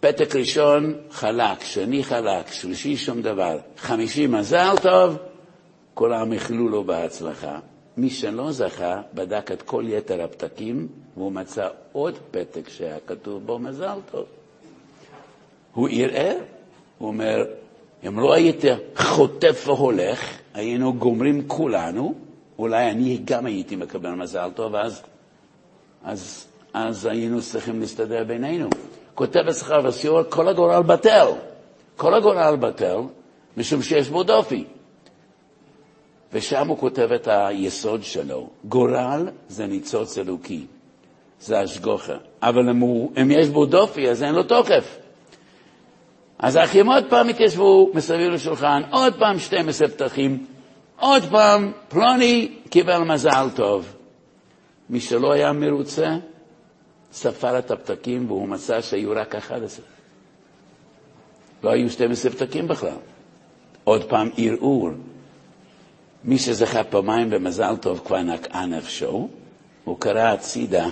פתק 0.00 0.36
ראשון 0.36 0.94
חלק, 1.10 1.64
שני 1.64 2.04
חלק, 2.04 2.52
שלישי 2.52 2.96
שום 2.96 3.22
דבר, 3.22 3.58
חמישי 3.76 4.26
מזל 4.26 4.74
טוב, 4.82 5.16
כולם 5.94 6.32
איחלו 6.32 6.68
לו 6.68 6.84
בהצלחה. 6.84 7.58
מי 7.96 8.10
שלא 8.10 8.52
זכה, 8.52 9.00
בדק 9.14 9.52
את 9.52 9.62
כל 9.62 9.84
יתר 9.88 10.22
הפתקים, 10.22 10.88
והוא 11.16 11.32
מצא 11.32 11.68
עוד 11.92 12.18
פתק 12.30 12.68
שהיה 12.68 12.96
כתוב 13.06 13.46
בו 13.46 13.58
מזל 13.58 13.98
טוב. 14.10 14.24
הוא 15.74 15.88
ערער, 15.92 16.36
הוא 16.98 17.08
אומר, 17.08 17.44
אם 18.06 18.20
לא 18.20 18.34
היית 18.34 18.64
חוטף 18.96 19.64
והולך, 19.66 20.38
היינו 20.54 20.94
גומרים 20.94 21.48
כולנו, 21.48 22.14
אולי 22.58 22.90
אני 22.90 23.20
גם 23.24 23.46
הייתי 23.46 23.76
מקבל 23.76 24.10
מזל 24.10 24.50
טוב, 24.54 24.74
אז, 24.74 25.02
אז, 26.04 26.46
אז 26.74 27.06
היינו 27.06 27.42
צריכים 27.42 27.80
להסתדר 27.80 28.24
בינינו. 28.24 28.68
כותב 29.14 29.40
אצלך 29.40 29.74
בסיור, 29.84 30.22
כל 30.28 30.48
הגורל 30.48 30.82
בטל. 30.82 31.26
כל 31.96 32.14
הגורל 32.14 32.56
בטל, 32.56 32.96
משום 33.56 33.82
שיש 33.82 34.08
בו 34.08 34.22
דופי. 34.22 34.64
ושם 36.32 36.68
הוא 36.68 36.78
כותב 36.78 37.12
את 37.12 37.28
היסוד 37.30 38.02
שלו. 38.02 38.48
גורל 38.64 39.28
זה 39.48 39.66
ניצוץ 39.66 40.18
אלוקי, 40.18 40.66
זה 41.40 41.60
השגוחה. 41.60 42.16
אבל 42.42 42.68
אם, 42.70 42.78
הוא, 42.78 43.12
אם 43.22 43.30
יש 43.30 43.48
בו 43.48 43.66
דופי, 43.66 44.10
אז 44.10 44.22
אין 44.22 44.34
לו 44.34 44.42
תוקף. 44.42 44.98
אז 46.38 46.56
האחים 46.56 46.88
עוד 46.88 47.04
פעם 47.10 47.28
התיישבו 47.28 47.90
מסביב 47.94 48.30
לשולחן, 48.30 48.82
עוד 48.90 49.14
פעם 49.18 49.38
12 49.38 49.88
פתחים, 49.88 50.46
עוד 51.00 51.22
פעם 51.30 51.72
פלוני 51.88 52.48
קיבל 52.70 52.98
מזל 52.98 53.48
טוב. 53.54 53.94
מי 54.90 55.00
שלא 55.00 55.32
היה 55.32 55.52
מרוצה, 55.52 56.16
ספר 57.12 57.58
את 57.58 57.70
הפתקים 57.70 58.30
והוא 58.30 58.48
מצא 58.48 58.80
שהיו 58.80 59.10
רק 59.10 59.34
11. 59.34 59.84
לא 61.62 61.70
היו 61.70 61.90
12 61.90 62.32
פתקים 62.32 62.68
בכלל. 62.68 62.96
עוד 63.84 64.04
פעם 64.04 64.30
ערעור. 64.36 64.90
מי 66.24 66.38
שזכה 66.38 66.84
פעמיים 66.84 67.30
במזל 67.30 67.76
טוב 67.76 68.02
כבר 68.06 68.22
נקעה 68.22 68.66
נפשו, 68.66 69.28
הוא 69.84 70.00
קרא 70.00 70.32
הצידה 70.32 70.86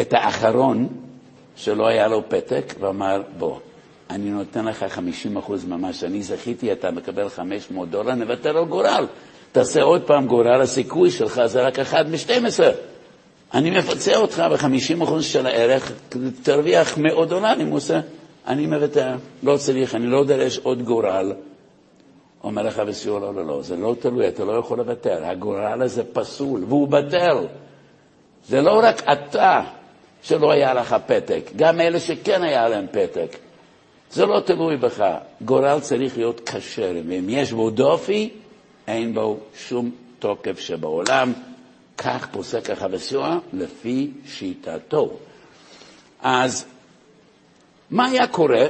את 0.00 0.12
האחרון 0.12 0.88
שלא 1.56 1.86
היה 1.86 2.08
לו 2.08 2.28
פתק 2.28 2.74
ואמר, 2.80 3.22
בוא, 3.38 3.58
אני 4.10 4.30
נותן 4.30 4.64
לך 4.64 4.84
50% 5.36 5.52
ממה 5.68 5.92
שאני 5.92 6.22
זכיתי, 6.22 6.72
אתה 6.72 6.90
מקבל 6.90 7.28
500 7.28 7.90
דולר, 7.90 8.14
נוותר 8.14 8.58
על 8.58 8.64
גורל. 8.64 9.06
תעשה 9.52 9.82
עוד 9.82 10.02
פעם 10.02 10.26
גורל, 10.26 10.60
הסיכוי 10.60 11.10
שלך 11.10 11.46
זה 11.46 11.62
רק 11.62 11.78
1 11.78 12.06
מ-12. 12.06 12.62
אני 13.54 13.70
מפצה 13.70 14.16
אותך 14.16 14.42
ב-50% 14.50 15.22
של 15.22 15.46
הערך, 15.46 15.92
תרוויח 16.42 16.98
מאות 16.98 17.28
דולרים, 17.28 17.70
עושה, 17.70 18.00
אני 18.46 18.66
מוותר, 18.66 19.14
לא 19.42 19.56
צריך, 19.56 19.94
אני 19.94 20.06
לא 20.06 20.24
דרש 20.24 20.58
עוד 20.58 20.82
גורל. 20.82 21.32
אומר 22.44 22.62
לך 22.62 22.78
בסיור, 22.78 23.18
לא, 23.18 23.34
לא, 23.34 23.46
לא, 23.46 23.62
זה 23.62 23.76
לא 23.76 23.94
תלוי, 24.00 24.28
אתה 24.28 24.44
לא 24.44 24.52
יכול 24.52 24.78
לוותר, 24.78 25.24
הגורל 25.24 25.82
הזה 25.82 26.02
פסול, 26.12 26.64
והוא 26.68 26.88
בטל. 26.88 27.46
זה 28.48 28.60
לא 28.60 28.80
רק 28.84 29.02
אתה 29.12 29.62
שלא 30.22 30.50
היה 30.50 30.74
לך 30.74 30.96
פתק, 31.06 31.50
גם 31.56 31.80
אלה 31.80 32.00
שכן 32.00 32.42
היה 32.42 32.68
להם 32.68 32.86
פתק. 32.90 33.36
זה 34.12 34.26
לא 34.26 34.40
תלוי 34.40 34.76
בך. 34.76 35.04
גורל 35.42 35.80
צריך 35.80 36.16
להיות 36.16 36.50
כשר, 36.50 36.92
ואם 37.08 37.26
יש 37.28 37.52
בו 37.52 37.70
דופי, 37.70 38.30
אין 38.86 39.14
בו 39.14 39.38
שום 39.54 39.90
תוקף 40.18 40.60
שבעולם. 40.60 41.32
כך 41.98 42.26
פוסק 42.32 42.70
החבסיוע 42.70 43.38
לפי 43.52 44.10
שיטתו. 44.26 45.10
אז 46.22 46.66
מה 47.90 48.06
היה 48.06 48.26
קורה, 48.26 48.64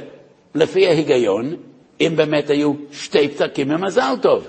לפי 0.55 0.87
ההיגיון, 0.87 1.55
אם 2.01 2.13
באמת 2.15 2.49
היו 2.49 2.73
שתי 2.91 3.29
פתקים 3.29 3.69
ממזל 3.69 4.13
טוב, 4.21 4.47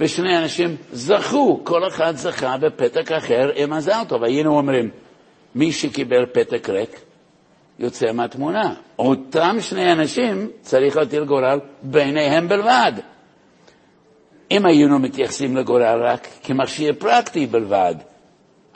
ושני 0.00 0.38
אנשים 0.38 0.76
זכו, 0.92 1.60
כל 1.64 1.88
אחד 1.88 2.16
זכה 2.16 2.56
בפתק 2.56 3.12
אחר 3.12 3.50
עם 3.56 3.70
מזל 3.70 4.02
טוב. 4.08 4.24
היינו 4.24 4.56
אומרים, 4.56 4.90
מי 5.54 5.72
שקיבל 5.72 6.26
פתק 6.32 6.68
ריק, 6.68 7.00
יוצא 7.78 8.12
מהתמונה. 8.12 8.74
אותם 8.98 9.56
שני 9.60 9.92
אנשים 9.92 10.50
צריך 10.60 10.96
להטיל 10.96 11.24
גורל 11.24 11.60
ביניהם 11.82 12.48
בלבד. 12.48 12.92
אם 14.50 14.66
היינו 14.66 14.98
מתייחסים 14.98 15.56
לגורל 15.56 16.02
רק 16.02 16.28
כמכשיר 16.42 16.94
פרקטי 16.98 17.46
בלבד, 17.46 17.94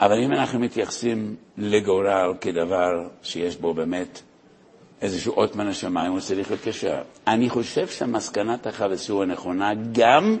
אבל 0.01 0.23
אם 0.23 0.31
אנחנו 0.31 0.59
מתייחסים 0.59 1.35
לגורל 1.57 2.33
כדבר 2.41 3.07
שיש 3.23 3.57
בו 3.57 3.73
באמת 3.73 4.21
איזשהו 5.01 5.33
אות 5.33 5.55
מן 5.55 5.67
השמיים, 5.67 6.11
הוא 6.11 6.19
צריך 6.19 6.51
לקשר. 6.51 7.01
אני 7.27 7.49
חושב 7.49 7.87
שמסקנת 7.87 8.67
החבצור 8.67 9.23
הנכונה, 9.23 9.71
גם 9.91 10.37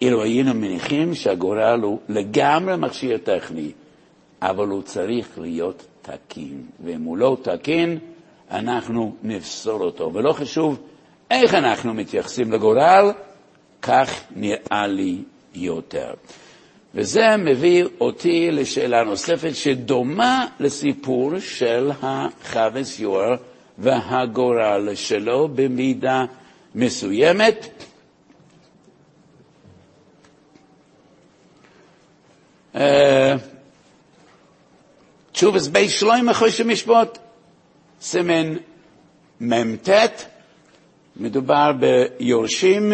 אילו 0.00 0.22
היינו 0.22 0.54
מניחים 0.54 1.14
שהגורל 1.14 1.80
הוא 1.82 1.98
לגמרי 2.08 2.76
מכשיר 2.76 3.18
טכני, 3.18 3.72
אבל 4.42 4.66
הוא 4.66 4.82
צריך 4.82 5.38
להיות 5.38 5.86
תקין, 6.02 6.66
ואם 6.84 7.02
הוא 7.02 7.16
לא 7.16 7.36
תקין, 7.42 7.98
אנחנו 8.50 9.14
נפסול 9.22 9.82
אותו. 9.82 10.10
ולא 10.14 10.32
חשוב 10.32 10.78
איך 11.30 11.54
אנחנו 11.54 11.94
מתייחסים 11.94 12.52
לגורל, 12.52 13.12
כך 13.82 14.20
נראה 14.36 14.86
לי 14.86 15.18
יותר. 15.54 16.14
וזה 16.94 17.36
מביא 17.38 17.84
אותי 18.00 18.50
לשאלה 18.50 19.04
נוספת 19.04 19.54
שדומה 19.54 20.46
לסיפור 20.60 21.38
של 21.38 21.90
החווה 22.02 22.80
יור 22.98 23.34
והגורל 23.78 24.94
שלו 24.94 25.48
במידה 25.54 26.24
מסוימת. 26.74 27.84
Uh, 32.74 32.78
תשובס 35.40 35.66
בי 35.66 35.88
שלוים 35.88 36.28
אחרי 36.28 36.50
משפוט, 36.64 37.18
סימן 38.00 38.56
מ"ט, 39.40 39.88
מדובר 41.16 41.70
ביורשים, 41.72 42.92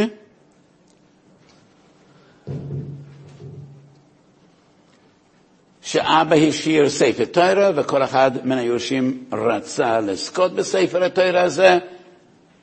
שאבא 5.83 6.37
השאיר 6.37 6.89
ספר 6.89 7.25
תוירה 7.25 7.71
וכל 7.75 8.03
אחד 8.03 8.31
מן 8.45 8.59
היורשים 8.59 9.25
רצה 9.33 10.01
לזכות 10.01 10.53
בספר 10.53 11.05
התוירה 11.05 11.43
הזה 11.43 11.79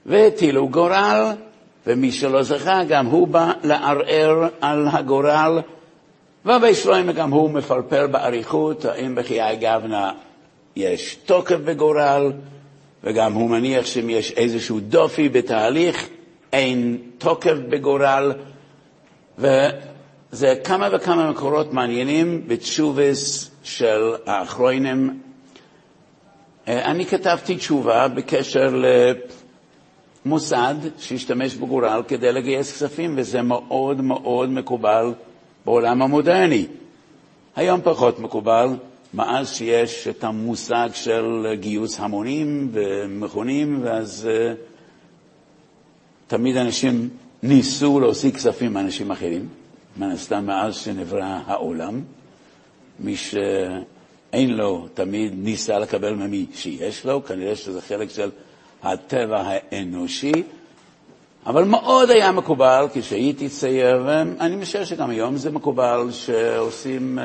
והטילו 0.05 0.69
גורל 0.69 1.31
ומי 1.87 2.11
שלא 2.11 2.43
זכה 2.43 2.83
גם 2.83 3.05
הוא 3.05 3.27
בא 3.27 3.51
לערער 3.63 4.47
על 4.61 4.87
הגורל 4.91 5.59
שלוימה 6.73 7.11
גם 7.11 7.31
הוא 7.31 7.51
מפרפר 7.51 8.07
באריכות, 8.07 8.85
האם 8.85 9.15
בחיי 9.15 9.55
גבנה 9.55 10.11
יש 10.75 11.15
תוקף 11.15 11.55
בגורל, 11.55 12.31
וגם 13.03 13.33
הוא 13.33 13.49
מניח 13.49 13.85
שאם 13.85 14.09
יש 14.09 14.31
איזשהו 14.31 14.79
דופי 14.79 15.29
בתהליך, 15.29 16.07
אין 16.53 16.97
תוקף 17.17 17.53
בגורל, 17.69 18.31
וזה 19.37 20.55
כמה 20.63 20.89
וכמה 20.91 21.31
מקורות 21.31 21.73
מעניינים 21.73 22.47
בתשובס 22.47 23.51
של 23.63 24.13
האחרונים. 24.25 25.19
אני 26.67 27.05
כתבתי 27.05 27.55
תשובה 27.55 28.07
בקשר 28.07 28.81
למוסד 30.25 30.75
שהשתמש 30.99 31.55
בגורל 31.55 32.01
כדי 32.07 32.31
לגייס 32.31 32.71
כספים, 32.71 33.13
וזה 33.17 33.41
מאוד 33.41 34.01
מאוד 34.01 34.49
מקובל 34.49 35.13
בעולם 35.65 36.01
המודרני. 36.01 36.65
היום 37.55 37.81
פחות 37.83 38.19
מקובל, 38.19 38.67
מאז 39.13 39.53
שיש 39.55 40.07
את 40.07 40.23
המושג 40.23 40.89
של 40.93 41.53
גיוס 41.59 41.99
המונים 41.99 42.69
ומכונים, 42.71 43.79
ואז 43.83 44.29
uh, 44.29 44.55
תמיד 46.27 46.57
אנשים 46.57 47.09
ניסו 47.43 47.99
להוציא 47.99 48.31
כספים 48.31 48.73
מאנשים 48.73 49.11
אחרים, 49.11 49.47
מן 49.97 50.11
הסתם 50.11 50.45
מאז 50.45 50.75
שנברא 50.75 51.39
העולם. 51.45 52.01
מי 52.99 53.15
שאין 53.15 54.49
לו 54.53 54.87
תמיד 54.93 55.33
ניסה 55.35 55.79
לקבל 55.79 56.13
ממי 56.13 56.45
שיש 56.53 57.05
לו, 57.05 57.23
כנראה 57.25 57.55
שזה 57.55 57.81
חלק 57.81 58.09
של 58.09 58.29
הטבע 58.83 59.43
האנושי, 59.45 60.43
אבל 61.45 61.63
מאוד 61.63 62.09
היה 62.09 62.31
מקובל 62.31 62.85
כשהייתי 62.93 63.49
צעיר, 63.49 64.03
ואני 64.05 64.55
משער 64.55 64.83
שגם 64.85 65.09
היום 65.09 65.37
זה 65.37 65.51
מקובל 65.51 66.07
שעושים 66.11 67.19
uh, 67.19 67.21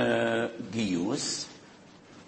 גיוס, 0.73 1.47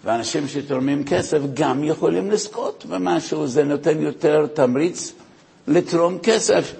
ואנשים 0.03 0.47
שתורמים 0.47 1.03
כסף 1.03 1.39
גם 1.53 1.83
יכולים 1.83 2.31
לזכות 2.31 2.85
במשהו, 2.89 3.47
זה 3.47 3.63
נותן 3.63 4.01
יותר 4.01 4.47
תמריץ 4.53 5.13
לתרום 5.67 6.17
כסף. 6.23 6.73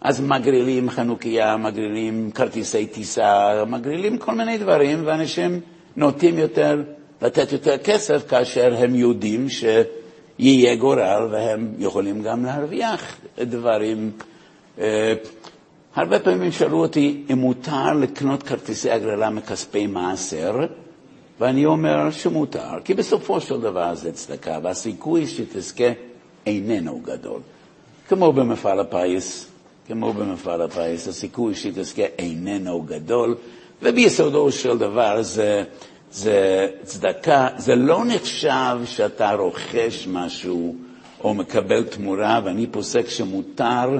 אז 0.00 0.20
מגרילים 0.20 0.90
חנוכיה, 0.90 1.56
מגרילים 1.56 2.30
כרטיסי 2.34 2.86
טיסה, 2.86 3.64
מגרילים 3.66 4.18
כל 4.18 4.34
מיני 4.34 4.58
דברים, 4.58 5.02
ואנשים 5.06 5.60
נוטים 5.96 6.38
יותר 6.38 6.82
לתת 7.22 7.52
יותר 7.52 7.78
כסף 7.78 8.28
כאשר 8.28 8.74
הם 8.78 8.94
יודעים 8.94 9.46
שיהיה 9.48 10.76
גורל 10.76 11.28
והם 11.32 11.74
יכולים 11.78 12.22
גם 12.22 12.44
להרוויח 12.44 13.16
דברים. 13.38 14.10
אה, 14.78 15.14
הרבה 15.94 16.18
פעמים 16.18 16.52
שאלו 16.52 16.78
אותי 16.78 17.22
אם 17.32 17.38
מותר 17.38 17.92
לקנות 17.92 18.42
כרטיסי 18.42 18.90
הגרלה 18.90 19.30
מכספי 19.30 19.86
מעשר, 19.86 20.56
ואני 21.40 21.66
אומר 21.66 22.10
שמותר, 22.10 22.80
כי 22.84 22.94
בסופו 22.94 23.40
של 23.40 23.60
דבר 23.60 23.94
זה 23.94 24.12
צדקה, 24.12 24.58
והסיכוי 24.62 25.26
שתזכה 25.26 25.92
איננו 26.46 27.00
גדול. 27.04 27.40
כמו 28.08 28.32
במפעל 28.32 28.80
הפיס, 28.80 29.48
כמו 29.86 30.12
במפעל 30.12 30.62
הפיס, 30.62 31.08
הסיכוי 31.08 31.54
שתזכה 31.54 32.02
איננו 32.18 32.82
גדול, 32.82 33.36
וביסודו 33.82 34.52
של 34.52 34.78
דבר 34.78 35.22
זה, 35.22 35.64
זה 36.12 36.68
צדקה, 36.82 37.48
זה 37.56 37.74
לא 37.74 38.04
נחשב 38.04 38.78
שאתה 38.84 39.32
רוכש 39.32 40.08
משהו 40.10 40.74
או 41.24 41.34
מקבל 41.34 41.84
תמורה, 41.84 42.40
ואני 42.44 42.66
פוסק 42.66 43.08
שמותר 43.08 43.98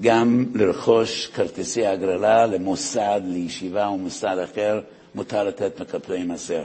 גם 0.00 0.46
לרכוש 0.54 1.26
כרטיסי 1.26 1.86
הגרלה 1.86 2.46
למוסד, 2.46 3.20
לישיבה 3.24 3.86
או 3.86 3.98
מוסד 3.98 4.36
אחר, 4.44 4.80
מותר 5.14 5.44
לתת 5.44 5.80
מקפלי 5.80 6.24
מעשר. 6.24 6.62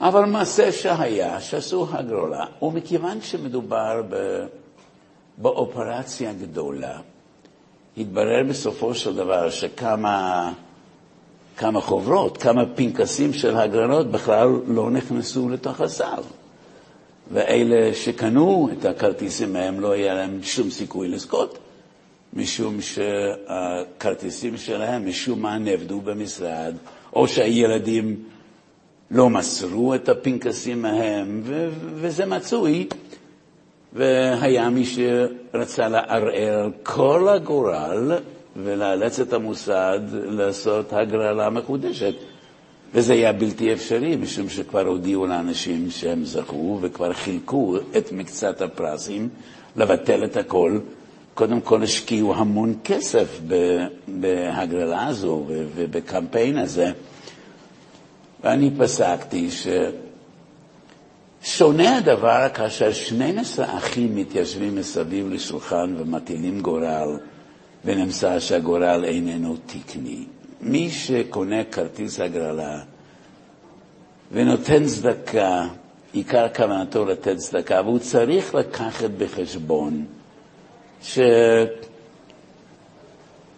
אבל 0.00 0.24
מעשה 0.24 0.72
שהיה, 0.72 1.40
שעשו 1.40 1.86
הגרלה, 1.92 2.44
ומכיוון 2.62 3.20
שמדובר 3.20 4.02
ב... 4.08 4.44
באופרציה 5.38 6.32
גדולה, 6.32 6.98
התברר 7.98 8.42
בסופו 8.48 8.94
של 8.94 9.16
דבר 9.16 9.50
שכמה 9.50 10.52
כמה 11.56 11.80
חוברות, 11.80 12.38
כמה 12.38 12.66
פנקסים 12.74 13.32
של 13.32 13.56
הגרלות 13.56 14.10
בכלל 14.10 14.48
לא 14.66 14.90
נכנסו 14.90 15.48
לתוך 15.48 15.80
הסל. 15.80 16.22
ואלה 17.32 17.94
שקנו 17.94 18.68
את 18.72 18.84
הכרטיסים 18.84 19.52
מהם 19.52 19.80
לא 19.80 19.92
היה 19.92 20.14
להם 20.14 20.42
שום 20.42 20.70
סיכוי 20.70 21.08
לזכות. 21.08 21.58
משום 22.36 22.80
שהכרטיסים 22.80 24.56
שלהם 24.56 25.08
משום 25.08 25.42
מה 25.42 25.58
נאבדו 25.58 26.00
במשרד, 26.00 26.74
או 27.12 27.28
שהילדים 27.28 28.16
לא 29.10 29.30
מסרו 29.30 29.94
את 29.94 30.08
הפנקסים 30.08 30.82
מהם, 30.82 31.40
ו- 31.44 31.68
וזה 31.94 32.26
מצוי. 32.26 32.86
והיה 33.92 34.70
מי 34.70 34.84
שרצה 34.84 35.88
לערער 35.88 36.68
כל 36.82 37.28
הגורל 37.28 38.12
ולאלץ 38.56 39.20
את 39.20 39.32
המוסד 39.32 40.00
לעשות 40.12 40.92
הגרלה 40.92 41.50
מחודשת. 41.50 42.14
וזה 42.94 43.12
היה 43.12 43.32
בלתי 43.32 43.72
אפשרי, 43.72 44.16
משום 44.16 44.48
שכבר 44.48 44.86
הודיעו 44.86 45.26
לאנשים 45.26 45.90
שהם 45.90 46.24
זכו 46.24 46.78
וכבר 46.82 47.12
חילקו 47.12 47.76
את 47.96 48.12
מקצת 48.12 48.62
הפרסים, 48.62 49.28
לבטל 49.76 50.24
את 50.24 50.36
הכל 50.36 50.78
קודם 51.36 51.60
כל 51.60 51.82
השקיעו 51.82 52.34
המון 52.34 52.74
כסף 52.84 53.40
בהגרלה 54.08 55.06
הזו 55.06 55.44
ובקמפיין 55.48 56.58
הזה, 56.58 56.92
ואני 58.44 58.70
פסקתי 58.78 59.48
ששונה 61.42 61.96
הדבר 61.96 62.46
כאשר 62.54 62.92
12 62.92 63.78
אחים 63.78 64.16
מתיישבים 64.16 64.76
מסביב 64.76 65.32
לשולחן 65.32 65.94
ומטילים 65.98 66.60
גורל, 66.60 67.18
ונמצא 67.84 68.40
שהגורל 68.40 69.04
איננו 69.04 69.56
תקני. 69.66 70.24
מי 70.60 70.90
שקונה 70.90 71.64
כרטיס 71.64 72.20
הגרלה 72.20 72.80
ונותן 74.32 74.86
צדקה, 74.86 75.66
עיקר 76.12 76.46
כוונתו 76.56 77.04
לתת 77.04 77.36
צדקה, 77.36 77.80
והוא 77.84 77.98
צריך 77.98 78.54
לקחת 78.54 79.10
בחשבון 79.18 80.04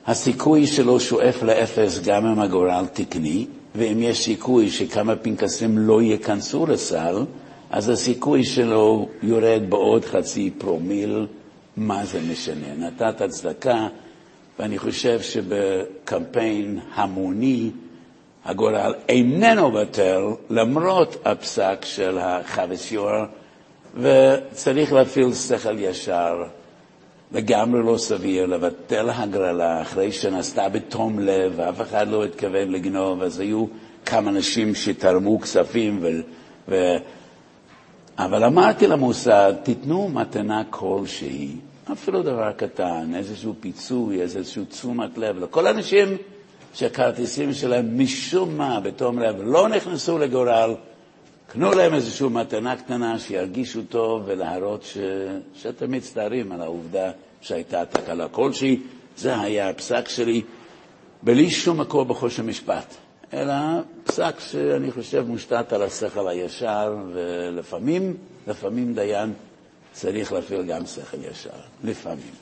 שהסיכוי 0.07 0.67
שלו 0.67 1.01
שואף 1.01 1.43
לאפס 1.43 2.01
גם 2.05 2.27
אם 2.27 2.39
הגורל 2.41 2.85
תקני, 2.93 3.47
ואם 3.75 4.03
יש 4.03 4.25
סיכוי 4.25 4.71
שכמה 4.71 5.17
פנקסים 5.17 5.79
לא 5.79 6.03
ייכנסו 6.03 6.67
לסל, 6.67 7.25
אז 7.71 7.89
הסיכוי 7.89 8.45
שלו 8.45 9.09
יורד 9.23 9.63
בעוד 9.69 10.05
חצי 10.05 10.51
פרומיל, 10.59 11.27
מה 11.77 12.05
זה 12.07 12.21
משנה? 12.31 12.75
נתת 12.79 13.23
צדקה, 13.29 13.87
ואני 14.59 14.79
חושב 14.79 15.23
שבקמפיין 15.23 16.81
המוני 16.95 17.71
הגורל 18.45 18.95
איננו 19.09 19.71
בטל, 19.73 20.23
למרות 20.51 21.17
הפסק 21.25 21.79
של 21.85 22.19
החוויסיור, 22.19 23.11
וצריך 23.95 24.93
להפעיל 24.93 25.35
שכל 25.35 25.79
ישר. 25.79 26.45
לגמרי 27.33 27.83
לא 27.83 27.99
סביר 27.99 28.47
לבטל 28.47 29.11
הגרלה 29.11 29.83
אחרי 29.83 30.13
שנעשתה 30.13 30.69
בתום 30.69 31.19
לב 31.19 31.53
ואף 31.57 31.81
אחד 31.81 32.09
לא 32.09 32.25
התכוון 32.25 32.69
לגנוב, 32.73 33.23
אז 33.23 33.41
היו 33.41 33.67
כמה 34.07 34.31
אנשים 34.31 34.75
שתרמו 34.75 35.41
כספים, 35.41 35.99
ו... 36.03 36.09
ו... 36.69 36.97
אבל 38.19 38.45
אמרתי 38.45 38.87
למוסד, 38.87 39.53
תיתנו 39.63 40.09
מתנה 40.09 40.63
כלשהי, 40.71 41.57
אפילו 41.93 42.23
דבר 42.23 42.53
קטן, 42.53 43.13
איזשהו 43.17 43.55
פיצוי, 43.61 44.21
איזשהו 44.23 44.65
תשומת 44.65 45.19
לב, 45.19 45.39
לכל 45.39 45.67
האנשים 45.67 46.09
שהכרטיסים 46.75 47.53
שלהם 47.53 47.99
משום 47.99 48.57
מה 48.59 48.81
בתום 48.81 49.19
לב 49.19 49.37
לא 49.45 49.69
נכנסו 49.69 50.19
לגורל, 50.19 50.75
קנו 51.53 51.71
להם 51.73 51.95
איזושהי 51.95 52.29
מתנה 52.29 52.77
קטנה 52.77 53.19
שירגישו 53.19 53.81
טוב 53.89 54.23
ולהראות 54.27 54.83
ש... 54.83 54.99
שאתם 55.55 55.91
מצטערים 55.93 56.53
על 56.53 56.61
העובדה 56.61 57.11
שהייתה 57.41 57.85
תקלה 57.85 58.29
כלשהי. 58.29 58.81
זה 59.17 59.41
היה 59.41 59.69
הפסק 59.69 60.09
שלי, 60.09 60.43
בלי 61.23 61.51
שום 61.51 61.81
מקור 61.81 62.05
בחוש 62.05 62.39
המשפט, 62.41 62.95
אלא 63.35 63.55
פסק 64.05 64.35
שאני 64.41 64.93
חושב 64.93 65.25
מושתת 65.29 65.73
על 65.73 65.83
השכל 65.83 66.29
הישר, 66.29 66.97
ולפעמים, 67.13 68.17
לפעמים 68.47 68.95
דיין 68.95 69.33
צריך 69.93 70.33
להפעיל 70.33 70.63
גם 70.63 70.87
שכל 70.87 71.17
ישר, 71.31 71.51
לפעמים. 71.85 72.33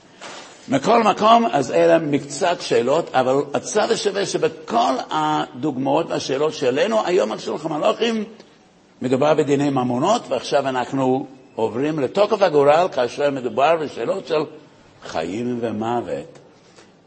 מכל 0.68 1.02
מקום, 1.02 1.46
אז 1.52 1.72
אלה 1.72 1.98
מקצת 1.98 2.56
שאלות, 2.60 3.10
אבל 3.14 3.34
הצד 3.54 3.90
השווה 3.90 4.26
שבכל 4.26 4.94
הדוגמאות 5.10 6.06
והשאלות 6.08 6.54
שהעלינו 6.54 7.06
היום 7.06 7.32
על 7.32 7.38
שולחן 7.38 7.68
מלוכים, 7.68 8.24
מדובר 9.02 9.34
בדיני 9.34 9.70
ממונות, 9.70 10.22
ועכשיו 10.28 10.68
אנחנו 10.68 11.26
עוברים 11.54 11.98
לתוקף 11.98 12.42
הגורל 12.42 12.88
כאשר 12.92 13.30
מדובר 13.30 13.76
בשאלות 13.76 14.26
של 14.26 14.44
חיים 15.02 15.58
ומוות. 15.60 16.38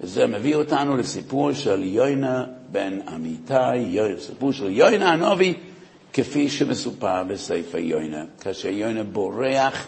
וזה 0.02 0.28
מביא 0.28 0.56
אותנו 0.56 0.98
לסיפור 0.98 1.54
של 1.54 1.84
יוינה 1.84 2.46
בן 2.72 3.00
אמיתי, 3.16 4.00
סיפור 4.20 4.52
של 4.52 4.70
יוינה 4.70 5.12
הנובי, 5.12 5.54
כפי 6.14 6.50
שמסופר 6.50 7.24
בספר 7.24 7.78
יוינה. 7.78 8.24
כאשר 8.42 8.68
יוינה 8.68 9.04
בורח, 9.04 9.88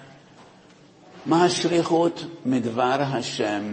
מה 1.25 1.45
השליחות 1.45 2.25
מדבר 2.45 2.97
השם 2.99 3.63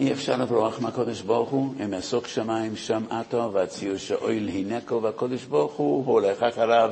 ואי 0.00 0.12
אפשר 0.12 0.36
לברוח 0.36 0.80
מהקודש 0.80 1.20
ברוך 1.20 1.50
הוא, 1.50 1.74
אם 1.84 1.94
אעסוק 1.94 2.26
שמיים 2.26 2.76
שם 2.76 3.02
עתו, 3.10 3.50
והציור 3.52 3.96
שאויל 3.96 4.48
הינקו, 4.48 5.02
והקודש 5.02 5.44
ברוך 5.44 5.72
הוא 5.72 6.06
הולך 6.06 6.42
אחריו. 6.42 6.90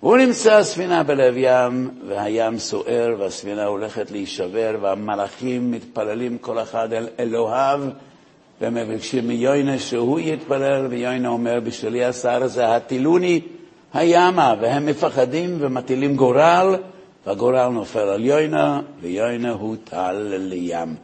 הוא 0.00 0.16
נמצא 0.16 0.54
הספינה 0.54 1.02
בלב 1.02 1.34
ים, 1.36 1.90
והים 2.08 2.58
סוער, 2.58 3.14
והספינה 3.18 3.64
הולכת 3.64 4.10
להישבר, 4.10 4.76
והמלאכים 4.80 5.70
מתפללים 5.70 6.38
כל 6.38 6.58
אחד 6.58 6.92
אל 6.92 7.08
אלוהיו, 7.18 7.80
ומבקשים 8.60 9.28
מיוינה 9.28 9.78
שהוא 9.78 10.20
יתפלל, 10.20 10.86
ויוינה 10.90 11.28
אומר, 11.28 11.60
בשבילי 11.60 12.04
השר 12.04 12.42
הזה 12.42 12.76
הטילוני 12.76 13.40
הימה, 13.94 14.54
והם 14.60 14.86
מפחדים 14.86 15.56
ומטילים 15.60 16.16
גורל, 16.16 16.76
והגורל 17.26 17.68
נופל 17.68 17.98
על 17.98 18.24
יוינה, 18.24 18.80
ויוינה 19.00 19.50
הוטל 19.50 20.36
לים. 20.38 20.94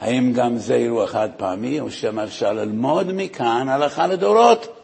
האם 0.00 0.32
גם 0.32 0.56
זה 0.56 0.74
אירוע 0.74 1.06
חד 1.06 1.28
פעמי, 1.36 1.80
או 1.80 1.90
שמא 1.90 2.24
אפשר 2.24 2.52
ללמוד 2.52 3.12
מכאן 3.12 3.68
הלכה 3.68 4.06
לדורות? 4.06 4.78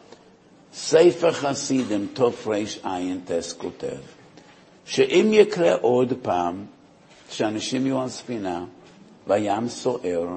ספר 0.73 1.31
חסידים, 1.31 2.07
תרע"ט 2.13 3.51
כותב, 3.57 3.97
שאם 4.85 5.29
יקרה 5.31 5.75
עוד 5.81 6.13
פעם 6.21 6.65
שאנשים 7.29 7.85
יהיו 7.85 8.01
על 8.01 8.09
ספינה 8.09 8.65
והים 9.27 9.69
סוער, 9.69 10.27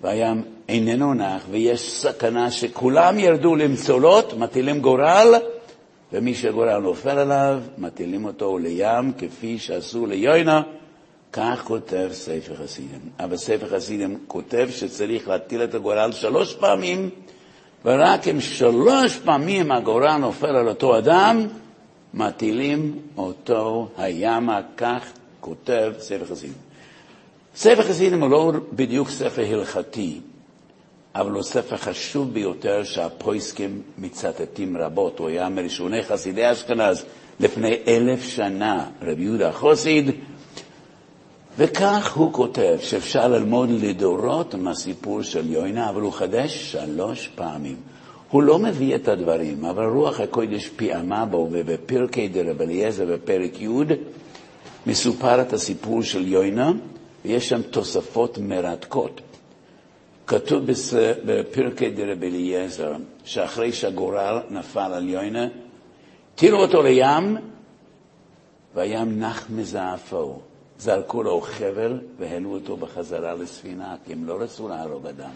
והים 0.00 0.42
איננו 0.68 1.14
נח, 1.14 1.42
ויש 1.50 1.92
סכנה 1.92 2.50
שכולם 2.50 3.18
ירדו 3.18 3.56
למצולות, 3.56 4.34
מטילים 4.34 4.80
גורל, 4.80 5.34
ומי 6.12 6.34
שגורל 6.34 6.78
נופל 6.78 7.18
עליו, 7.18 7.60
מטילים 7.78 8.24
אותו 8.24 8.58
לים, 8.58 9.12
כפי 9.18 9.58
שעשו 9.58 10.06
ליוינה, 10.06 10.62
כך 11.36 11.62
כותב 11.64 12.08
ספר 12.12 12.54
חסידים. 12.64 13.00
אבל 13.20 13.36
ספר 13.36 13.68
חסידים 13.68 14.18
כותב 14.26 14.68
שצריך 14.70 15.28
להטיל 15.28 15.64
את 15.64 15.74
הגורל 15.74 16.12
שלוש 16.12 16.54
פעמים, 16.54 17.10
ורק 17.84 18.28
אם 18.28 18.40
שלוש 18.40 19.16
פעמים 19.16 19.72
הגורל 19.72 20.16
נופל 20.16 20.56
על 20.56 20.68
אותו 20.68 20.98
אדם, 20.98 21.46
מטילים 22.14 22.98
אותו 23.16 23.88
הימה, 23.96 24.60
כך 24.76 25.04
כותב 25.40 25.92
ספר 25.98 26.24
חסידים. 26.24 26.56
ספר 27.56 27.82
חסידים 27.82 28.22
הוא 28.22 28.30
לא 28.30 28.52
בדיוק 28.72 29.10
ספר 29.10 29.42
הלכתי, 29.42 30.20
אבל 31.14 31.32
הוא 31.32 31.42
ספר 31.42 31.76
חשוב 31.76 32.34
ביותר 32.34 32.84
שהפויסקים 32.84 33.82
מצטטים 33.98 34.76
רבות. 34.76 35.18
הוא 35.18 35.28
היה 35.28 35.48
מראשוני 35.48 36.02
חסידי 36.02 36.52
אשכנז 36.52 37.04
לפני 37.40 37.76
אלף 37.88 38.22
שנה, 38.22 38.86
רבי 39.02 39.22
יהודה 39.22 39.52
חוסיד, 39.52 40.10
וכך 41.58 42.16
הוא 42.16 42.32
כותב 42.32 42.76
שאפשר 42.80 43.28
ללמוד 43.28 43.70
לדורות 43.70 44.54
מהסיפור 44.54 45.22
של 45.22 45.50
יוינה, 45.50 45.90
אבל 45.90 46.00
הוא 46.00 46.12
חדש 46.12 46.72
שלוש 46.72 47.28
פעמים. 47.34 47.76
הוא 48.30 48.42
לא 48.42 48.58
מביא 48.58 48.94
את 48.94 49.08
הדברים, 49.08 49.64
אבל 49.64 49.84
רוח 49.84 50.20
הקודש 50.20 50.68
פיעמה 50.68 51.24
בו, 51.24 51.48
ובפרקי 51.50 52.28
דרב 52.28 52.62
אליעזר 52.62 53.06
בפרק 53.06 53.60
י' 53.60 53.68
מסופר 54.86 55.40
את 55.40 55.52
הסיפור 55.52 56.02
של 56.02 56.28
יוינה, 56.28 56.72
ויש 57.24 57.48
שם 57.48 57.62
תוספות 57.62 58.38
מרתקות. 58.38 59.20
כתוב 60.26 60.62
בפרקי 61.24 61.90
דרב 61.90 62.22
אליעזר, 62.22 62.92
שאחרי 63.24 63.72
שהגורל 63.72 64.40
נפל 64.50 64.92
על 64.92 65.08
יוינה, 65.08 65.46
תירו 66.34 66.58
אותו 66.58 66.82
לים, 66.82 67.36
והים 68.74 69.20
נח 69.20 69.46
מזעפו. 69.50 70.40
זרקו 70.78 71.22
לו 71.22 71.40
חבל 71.40 72.00
והעלו 72.18 72.54
אותו 72.54 72.76
בחזרה 72.76 73.34
לספינה, 73.34 73.94
כי 74.04 74.12
הם 74.12 74.24
לא 74.24 74.36
רצו 74.40 74.68
להרוג 74.68 75.06
אדם. 75.06 75.30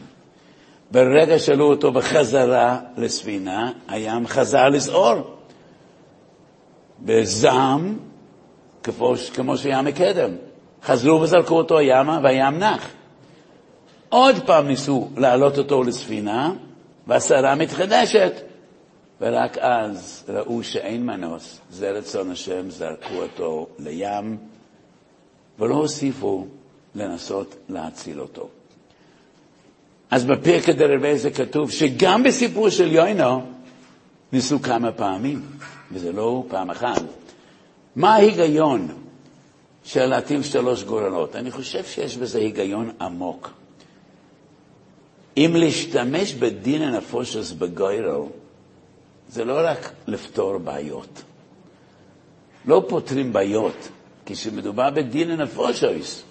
ברגע 0.90 1.38
שהעלו 1.38 1.70
אותו 1.70 1.92
בחזרה 1.92 2.80
לספינה, 2.96 3.72
הים 3.88 4.26
חזר 4.26 4.68
לסעור. 4.68 5.36
בזעם, 7.00 7.98
כמו, 8.82 9.14
כמו 9.34 9.56
שהיה 9.56 9.82
מקדם. 9.82 10.30
חזרו 10.82 11.20
וזרקו 11.20 11.54
אותו 11.54 11.80
ימה, 11.80 12.20
והים 12.22 12.58
נח. 12.58 12.88
עוד 14.08 14.36
פעם 14.46 14.68
ניסו 14.68 15.08
להעלות 15.16 15.58
אותו 15.58 15.82
לספינה, 15.82 16.52
והסערה 17.06 17.54
מתחדשת. 17.54 18.32
ורק 19.20 19.58
אז 19.58 20.24
ראו 20.28 20.62
שאין 20.62 21.06
מנוס, 21.06 21.60
זה 21.70 21.90
רצון 21.90 22.30
השם, 22.30 22.70
זרקו 22.70 23.14
אותו 23.14 23.66
לים, 23.78 24.36
ולא 25.58 25.74
הוסיפו 25.74 26.46
לנסות 26.94 27.54
להציל 27.68 28.20
אותו. 28.20 28.48
אז 30.10 30.24
בפרק 30.24 30.68
דרבי 30.68 31.18
זה 31.18 31.30
כתוב 31.30 31.70
שגם 31.70 32.22
בסיפור 32.22 32.70
של 32.70 32.92
יוינו 32.92 33.42
ניסו 34.32 34.62
כמה 34.62 34.92
פעמים, 34.92 35.42
וזה 35.92 36.12
לא 36.12 36.44
פעם 36.48 36.70
אחת. 36.70 37.02
מה 37.96 38.14
ההיגיון 38.14 38.88
של 39.84 40.06
להטיל 40.06 40.42
שלוש 40.42 40.84
גורלות? 40.84 41.36
אני 41.36 41.50
חושב 41.50 41.84
שיש 41.84 42.16
בזה 42.16 42.38
היגיון 42.38 42.90
עמוק. 43.00 43.50
אם 45.36 45.52
להשתמש 45.56 46.34
בדין 46.34 46.82
הנפושס 46.82 47.52
בגוירו, 47.52 48.28
זה 49.28 49.44
לא 49.44 49.60
רק 49.64 49.92
לפתור 50.06 50.58
בעיות. 50.58 51.22
לא 52.66 52.82
פותרים 52.88 53.32
בעיות, 53.32 53.88
כשמדובר 54.32 54.90
בדין 54.90 55.30
הנפושס. 55.30 56.22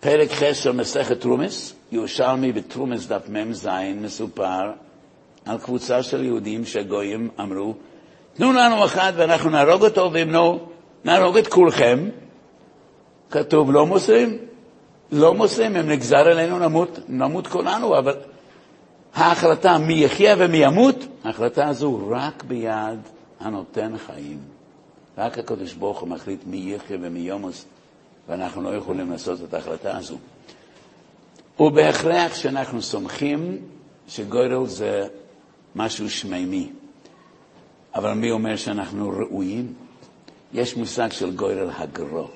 פרק 0.00 0.30
ח' 0.30 0.52
של 0.52 0.72
מסכת 0.72 1.20
תרומס, 1.20 1.74
ירושלמי 1.92 2.52
בתרומס 2.52 3.06
דף 3.06 3.28
מ"ז 3.28 3.68
מסופר 3.94 4.70
על 5.44 5.58
קבוצה 5.58 6.02
של 6.02 6.24
יהודים 6.24 6.64
שגויים 6.64 7.28
אמרו, 7.40 7.74
תנו 8.34 8.52
לנו 8.52 8.84
אחד 8.84 9.12
ואנחנו 9.16 9.50
נהרוג 9.50 9.84
אותו, 9.84 10.10
ואם 10.12 10.30
לא, 10.30 10.58
נהרוג 11.04 11.36
את 11.36 11.48
כולכם. 11.48 12.08
כתוב, 13.30 13.72
לא 13.72 13.86
מוסרים. 13.86 14.38
לא 15.12 15.34
מוסרים, 15.34 15.76
אם 15.76 15.90
נגזר 15.90 16.16
עלינו 16.16 16.58
נמות, 16.58 16.98
נמות 17.08 17.46
כולנו, 17.46 17.98
אבל 17.98 18.16
ההחלטה 19.14 19.78
מי 19.78 19.94
יחיה 19.94 20.34
ומי 20.38 20.56
ימות, 20.56 21.06
ההחלטה 21.24 21.68
הזו 21.68 22.08
רק 22.10 22.44
ביד 22.44 22.98
הנותן 23.40 23.98
חיים. 24.06 24.53
רק 25.18 25.38
הקדוש 25.38 25.74
ברוך 25.74 26.00
הוא 26.00 26.08
מחליט 26.08 26.40
מי 26.46 26.56
יחיה 26.56 26.96
ומי 27.00 27.20
ימוס, 27.20 27.64
ואנחנו 28.28 28.62
לא 28.62 28.68
יכולים 28.68 29.10
לעשות 29.10 29.38
את 29.44 29.54
ההחלטה 29.54 29.96
הזו. 29.96 30.16
ובהכרח 31.60 32.34
שאנחנו 32.34 32.82
סומכים 32.82 33.58
שגוירל 34.08 34.66
זה 34.66 35.06
משהו 35.76 36.10
שמימי. 36.10 36.72
אבל 37.94 38.12
מי 38.12 38.30
אומר 38.30 38.56
שאנחנו 38.56 39.08
ראויים? 39.08 39.74
יש 40.52 40.76
מושג 40.76 41.12
של 41.12 41.36
גוירל 41.36 41.70
הגרו. 41.76 42.28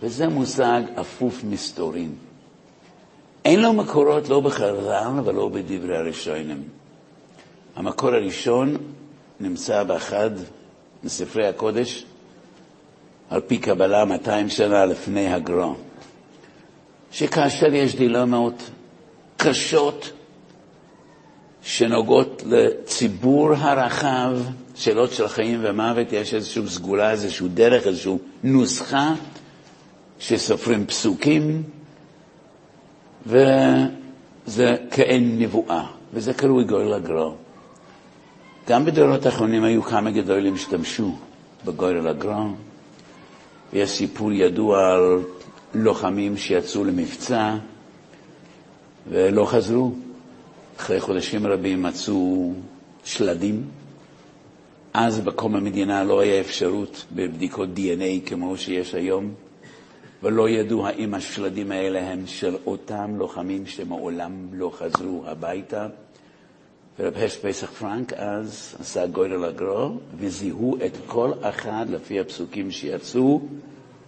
וזה 0.00 0.28
מושג 0.28 0.82
אפוף 1.00 1.44
מסתורים. 1.44 2.14
אין 3.44 3.60
לו 3.60 3.72
מקורות 3.72 4.28
לא 4.28 4.40
בחז"ל 4.40 5.20
ולא 5.24 5.48
בדברי 5.48 5.96
הראשונים. 5.96 6.62
המקור 7.76 8.10
הראשון 8.10 8.76
נמצא 9.40 9.82
באחד 9.82 10.30
מספרי 11.04 11.46
הקודש, 11.46 12.04
על 13.30 13.40
פי 13.40 13.58
קבלה 13.58 14.04
200 14.04 14.48
שנה 14.48 14.84
לפני 14.86 15.32
הגרו, 15.32 15.74
שכאשר 17.12 17.74
יש 17.74 17.96
דילמות 17.96 18.70
קשות 19.36 20.10
שנוגעות 21.62 22.42
לציבור 22.46 23.52
הרחב, 23.54 24.36
שאלות 24.74 25.12
של 25.12 25.28
חיים 25.28 25.60
ומוות, 25.62 26.12
יש 26.12 26.34
איזושהי 26.34 26.62
סגולה, 26.68 27.10
איזושהי 27.10 27.48
דרך, 27.48 27.86
איזושהי 27.86 28.12
נוסחה, 28.42 29.14
שסופרים 30.18 30.86
פסוקים, 30.86 31.62
וזה 33.26 34.76
כאין 34.90 35.38
נבואה, 35.38 35.86
וזה 36.14 36.34
קרוי 36.34 36.64
גוי 36.64 36.84
לגרו. 36.90 37.34
גם 38.68 38.84
בדורות 38.84 39.26
האחרונים 39.26 39.64
היו 39.64 39.82
כמה 39.82 40.10
גדולים 40.10 40.56
שהשתמשו 40.56 41.14
בגוי 41.64 41.94
לגרו. 41.94 42.46
יש 43.72 43.90
סיפור 43.90 44.32
ידוע 44.32 44.92
על 44.92 45.22
לוחמים 45.74 46.36
שיצאו 46.36 46.84
למבצע 46.84 47.56
ולא 49.08 49.44
חזרו. 49.46 49.92
אחרי 50.78 51.00
חודשים 51.00 51.46
רבים 51.46 51.82
מצאו 51.82 52.52
שלדים. 53.04 53.64
אז 54.94 55.20
בקום 55.20 55.56
המדינה 55.56 56.04
לא 56.04 56.20
היה 56.20 56.40
אפשרות 56.40 57.04
בבדיקות 57.12 57.68
DNA 57.76 58.28
כמו 58.28 58.56
שיש 58.56 58.94
היום. 58.94 59.34
ולא 60.22 60.48
ידעו 60.48 60.86
האם 60.86 61.14
השלדים 61.14 61.72
האלה 61.72 62.10
הם 62.10 62.26
של 62.26 62.56
אותם 62.66 63.14
לוחמים 63.18 63.66
שמעולם 63.66 64.32
לא 64.52 64.72
חזרו 64.78 65.22
הביתה. 65.26 65.86
ורב 66.98 67.14
הש 67.16 67.36
פסח 67.36 67.70
פרנק 67.70 68.12
אז 68.12 68.76
עשה 68.80 69.06
גוירל 69.06 69.44
הגרו, 69.44 69.98
וזיהו 70.18 70.76
את 70.86 70.96
כל 71.06 71.32
אחד 71.42 71.86
לפי 71.88 72.20
הפסוקים 72.20 72.70
שיצאו, 72.70 73.40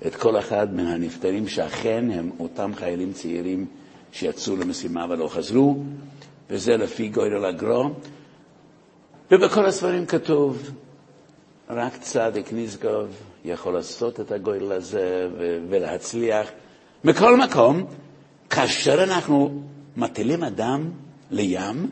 את 0.07 0.15
כל 0.15 0.39
אחד 0.39 0.75
מן 0.75 0.87
הנפטרים 0.87 1.49
שאכן 1.49 2.11
הם 2.11 2.31
אותם 2.41 2.73
חיילים 2.75 3.13
צעירים 3.13 3.67
שיצאו 4.13 4.57
למשימה 4.57 5.07
ולא 5.11 5.29
חזרו, 5.29 5.77
וזה 6.51 6.77
לפי 6.77 7.09
גודל 7.09 7.45
הגרו. 7.45 7.91
ובכל 9.31 9.67
הספרים 9.67 10.07
כתוב, 10.07 10.71
רק 11.71 11.97
צדיק 11.97 12.49
נשגב 12.53 13.07
יכול 13.45 13.75
לעשות 13.75 14.21
את 14.21 14.33
הגודל 14.33 14.73
הזה 14.73 15.29
ולהצליח. 15.69 16.49
מכל 17.05 17.37
מקום, 17.37 17.87
כאשר 18.51 19.05
אנחנו 19.05 19.63
מטילים 19.97 20.45
אדם 20.45 20.91
לים, 21.31 21.91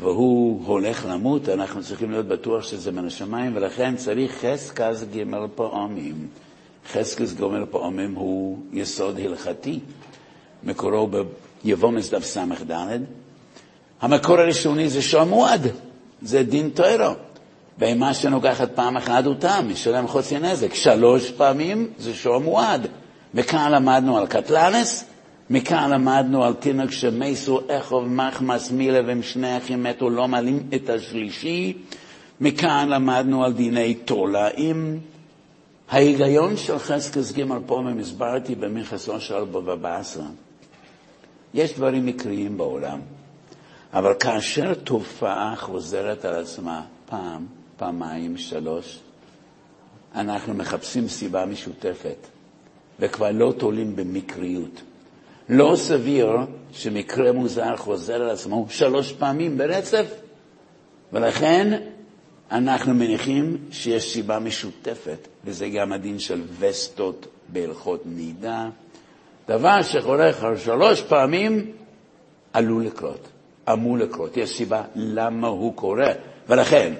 והוא 0.00 0.66
הולך 0.66 1.06
למות, 1.08 1.48
אנחנו 1.48 1.82
צריכים 1.82 2.10
להיות 2.10 2.26
בטוח 2.26 2.62
שזה 2.62 2.92
מן 2.92 3.06
השמיים, 3.06 3.56
ולכן 3.56 3.96
צריך 3.96 4.44
חזקז 4.44 5.04
ג' 5.16 5.24
פעמים. 5.54 6.28
חזקז 6.92 7.34
ג' 7.34 7.44
פעמים 7.70 8.14
הוא 8.14 8.58
יסוד 8.72 9.18
הלכתי. 9.18 9.80
מקורו 10.64 11.08
ביבומס 11.64 12.10
דף 12.10 12.24
ס"ד. 12.24 12.72
המקור 14.00 14.40
הראשוני 14.40 14.88
זה 14.88 15.02
שעמועד, 15.02 15.66
זה 16.22 16.42
דין 16.42 16.70
תוירו. 16.74 17.12
בהמה 17.78 18.14
שנוגחת 18.14 18.70
פעם 18.74 18.96
אחת 18.96 19.24
הוא 19.24 19.34
תם, 19.38 19.66
משלם 19.68 20.08
חוצי 20.08 20.38
נזק. 20.38 20.74
שלוש 20.74 21.30
פעמים 21.30 21.90
זה 21.98 22.14
שעמועד. 22.14 22.86
מכאן 23.34 23.72
למדנו 23.72 24.18
על 24.18 24.26
קטלנס, 24.26 25.04
מכאן 25.50 25.90
למדנו 25.90 26.44
על 26.44 26.54
תינוק 26.54 26.90
שמסו 26.90 27.60
אחוב 27.68 28.08
מחמס 28.08 28.70
מילה 28.70 29.00
והם 29.06 29.22
שני 29.22 29.56
אחים 29.56 29.82
מתו 29.82 30.10
לא 30.10 30.28
מעלים 30.28 30.68
את 30.74 30.90
השלישי. 30.90 31.76
מכאן 32.40 32.88
למדנו 32.88 33.44
על 33.44 33.52
דיני 33.52 33.94
תולעים. 33.94 35.00
ההיגיון 35.90 36.56
של 36.56 36.78
חזקס 36.78 37.32
ג' 37.32 37.44
פעמים 37.66 37.98
הסברתי 37.98 38.54
במכסו 38.54 39.20
של 39.20 39.44
בבא 39.44 39.74
בסרא. 39.74 40.22
יש 41.54 41.74
דברים 41.74 42.06
מקריים 42.06 42.58
בעולם, 42.58 43.00
אבל 43.92 44.14
כאשר 44.20 44.74
תופעה 44.74 45.54
חוזרת 45.56 46.24
על 46.24 46.34
עצמה 46.34 46.82
פעם, 47.06 47.46
פעמיים, 47.76 48.36
שלוש, 48.36 48.98
אנחנו 50.14 50.54
מחפשים 50.54 51.08
סיבה 51.08 51.46
משותפת, 51.46 52.26
וכבר 53.00 53.30
לא 53.30 53.54
תולים 53.58 53.96
במקריות. 53.96 54.82
לא 55.48 55.72
סביר 55.76 56.30
שמקרה 56.72 57.32
מוזר 57.32 57.76
חוזר 57.76 58.14
על 58.14 58.30
עצמו 58.30 58.66
שלוש 58.70 59.12
פעמים 59.12 59.58
ברצף, 59.58 60.06
ולכן 61.12 61.80
אנחנו 62.50 62.94
מניחים 62.94 63.56
שיש 63.70 64.12
סיבה 64.12 64.38
משותפת, 64.38 65.28
וזה 65.44 65.68
גם 65.68 65.92
הדין 65.92 66.18
של 66.18 66.42
וסטות 66.58 67.26
בהלכות 67.48 68.02
נידה. 68.06 68.68
דבר 69.48 69.82
שחורך 69.82 70.44
על 70.44 70.56
שלוש 70.56 71.02
פעמים 71.02 71.72
עלול 72.52 72.84
לקרות, 72.84 73.28
אמור 73.72 73.98
לקרות. 73.98 74.36
יש 74.36 74.56
סיבה 74.56 74.82
למה 74.94 75.48
הוא 75.48 75.74
קורה, 75.74 76.12
ולכן 76.48 76.94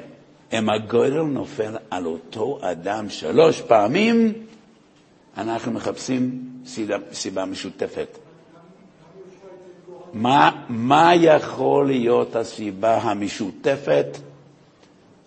אם 0.52 0.70
הגודל 0.70 1.22
נופל 1.22 1.76
על 1.90 2.06
אותו 2.06 2.58
אדם 2.62 3.08
שלוש 3.10 3.60
פעמים, 3.60 4.32
אנחנו 5.36 5.72
מחפשים 5.72 6.44
סיבה 7.12 7.44
משותפת. 7.44 8.18
מה, 10.12 10.50
מה 10.68 11.14
יכול 11.14 11.86
להיות 11.86 12.36
הסיבה 12.36 12.96
המשותפת 12.96 14.06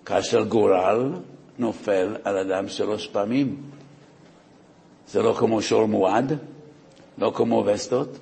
כאשר 0.06 0.44
גורל 0.44 1.12
נופל 1.58 2.16
על 2.24 2.38
אדם 2.38 2.68
שלוש 2.68 3.08
פעמים? 3.08 3.56
זה 5.08 5.22
לא 5.22 5.34
כמו 5.34 5.62
שור 5.62 5.86
מועד, 5.86 6.38
לא 7.18 7.32
כמו 7.36 7.64
וסטות, 7.66 8.18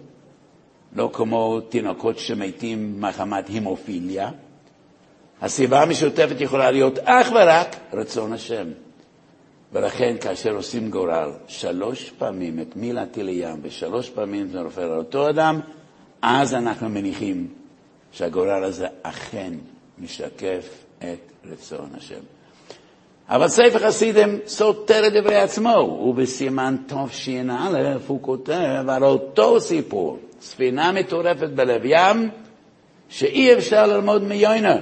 לא 0.95 1.10
כמו 1.14 1.60
תינוקות 1.60 2.20
שמתים 2.20 3.01
מחמת 3.01 3.47
הימופיליה. 3.47 4.32
הסיבה 5.41 5.82
המשותפת 5.82 6.41
יכולה 6.41 6.72
להיות 6.72 6.99
אך 6.99 7.32
ורק 7.32 7.76
רצון 7.93 8.34
השם. 8.34 8.68
ולכן 9.74 10.16
כאשר 10.22 10.49
עושים 10.55 10.89
גורל 10.89 11.32
שלוש 11.47 12.10
פעמים 12.10 12.60
את 12.60 12.76
מי 12.76 12.93
להטיל 12.93 13.26
לים 13.26 13.60
ושלוש 13.62 14.10
פעמים 14.10 14.47
זה 14.47 14.62
נופל 14.62 14.82
על 14.82 14.97
אותו 14.97 15.30
אדם, 15.30 15.60
אז 16.22 16.53
אנחנו 16.53 16.89
מניחים 16.89 17.47
שהגורל 18.11 18.63
הזה 18.63 18.88
אכן 19.03 19.53
משקף 19.99 20.67
את 20.97 21.32
רצון 21.45 21.89
השם. 21.97 22.20
אבל 23.30 23.47
ספר 23.47 23.80
חסידים 23.80 24.39
סותר 24.47 25.07
את 25.07 25.13
דברי 25.13 25.36
עצמו, 25.36 26.05
ובסימן 26.09 26.76
תש"א 26.88 27.97
הוא 28.07 28.22
כותב 28.22 28.86
על 28.89 29.03
אותו 29.03 29.61
סיפור, 29.61 30.20
ספינה 30.41 30.91
מטורפת 30.91 31.49
בלב 31.49 31.82
ים, 31.86 32.30
שאי 33.09 33.53
אפשר 33.53 33.88
ללמוד 33.88 34.24
מיוינה. 34.24 34.76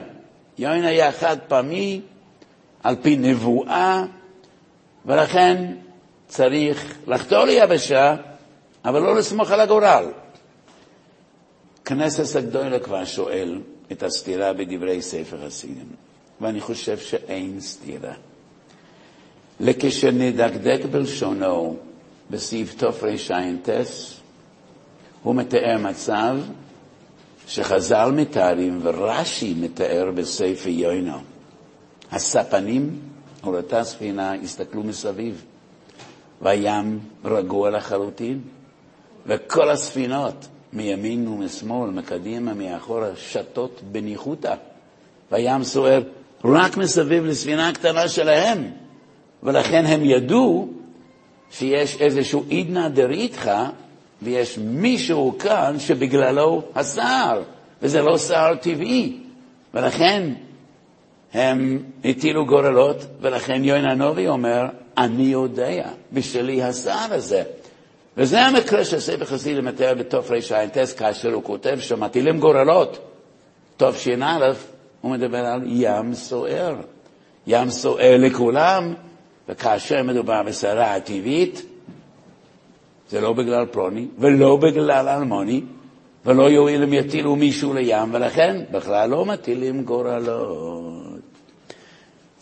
יוינה 0.57 0.87
היה 0.87 1.11
חד 1.11 1.37
פעמי, 1.47 2.01
על 2.83 2.95
פי 3.01 3.15
נבואה, 3.15 4.03
ולכן 5.05 5.73
צריך 6.27 6.97
לחתור 7.07 7.43
ליבשה, 7.43 8.15
אבל 8.85 9.01
לא 9.01 9.15
לסמוך 9.15 9.51
על 9.51 9.59
הגורל. 9.59 10.05
כנסת 11.87 12.35
הגדולה 12.35 12.79
כבר 12.79 13.05
שואל 13.05 13.61
את 13.91 14.03
הסתירה 14.03 14.53
בדברי 14.53 15.01
ספר 15.01 15.45
חסידים, 15.45 15.87
ואני 16.41 16.61
חושב 16.61 16.97
שאין 16.97 17.61
סתירה. 17.61 18.13
לכשנדקדק 19.59 20.79
בלשונו 20.91 21.77
בסעיף 22.29 22.75
תרע"ט, 22.75 23.69
הוא 25.23 25.35
מתאר 25.35 25.77
מצב 25.79 26.37
שחז"ל 27.47 28.11
מתארים 28.15 28.79
ורש"י 28.83 29.53
מתאר 29.53 30.11
בספר 30.15 30.69
יוינו. 30.69 31.17
הספנים 32.11 32.99
אותה 33.43 33.83
ספינה 33.83 34.33
הסתכלו 34.33 34.83
מסביב, 34.83 35.45
והים 36.41 36.99
רגוע 37.25 37.69
לחלוטין, 37.69 38.41
וכל 39.25 39.69
הספינות 39.69 40.47
מימין 40.77 41.27
ומשמאל, 41.27 41.89
מקדימה, 41.89 42.53
מאחורה, 42.53 43.09
שתות 43.15 43.81
בניחותא, 43.91 44.55
והים 45.31 45.63
סוער 45.63 46.01
רק 46.45 46.77
מסביב 46.77 47.25
לספינה 47.25 47.69
הקטנה 47.69 48.07
שלהם, 48.07 48.71
ולכן 49.43 49.85
הם 49.85 50.05
ידעו 50.05 50.67
שיש 51.51 52.01
איזשהו 52.01 52.43
עידנא 52.49 52.87
דריתחא, 52.87 53.65
ויש 54.21 54.57
מישהו 54.57 55.35
כאן 55.39 55.75
שבגללו 55.79 56.61
הסער, 56.75 57.41
וזה 57.81 58.01
לא 58.01 58.17
סער 58.17 58.55
טבעי, 58.55 59.17
ולכן 59.73 60.33
הם 61.33 61.83
הטילו 62.05 62.45
גורלות, 62.45 63.05
ולכן 63.21 63.63
יוין 63.63 63.85
הנובי 63.85 64.27
אומר, 64.27 64.65
אני 64.97 65.23
יודע, 65.23 65.89
בשלי 66.13 66.63
הסער 66.63 67.13
הזה. 67.13 67.43
וזה 68.17 68.41
המקרה 68.41 68.85
שספר 68.85 69.25
חסידי 69.25 69.61
מתאר 69.61 69.93
בתרע"ט, 69.93 70.77
כאשר 70.97 71.33
הוא 71.33 71.43
כותב 71.43 71.77
שמטילים 71.79 72.39
גורלות. 72.39 72.97
תש"א, 73.77 74.53
הוא 75.01 75.11
מדבר 75.11 75.37
על 75.37 75.61
ים 75.65 76.13
סוער. 76.13 76.75
ים 77.47 77.69
סוער 77.69 78.15
לכולם, 78.19 78.93
וכאשר 79.49 80.03
מדובר 80.03 80.43
בסערה 80.43 80.95
הטבעית, 80.95 81.61
זה 83.09 83.21
לא 83.21 83.33
בגלל 83.33 83.65
פלוני 83.65 84.07
ולא 84.19 84.57
בגלל 84.57 85.09
אלמוני, 85.09 85.61
ולא 86.25 86.49
יועיל 86.49 86.83
אם 86.83 86.93
יטילו 86.93 87.35
מישהו 87.35 87.73
לים, 87.73 88.13
ולכן 88.13 88.63
בכלל 88.71 89.09
לא 89.09 89.25
מטילים 89.25 89.83
גורלות. 89.83 91.19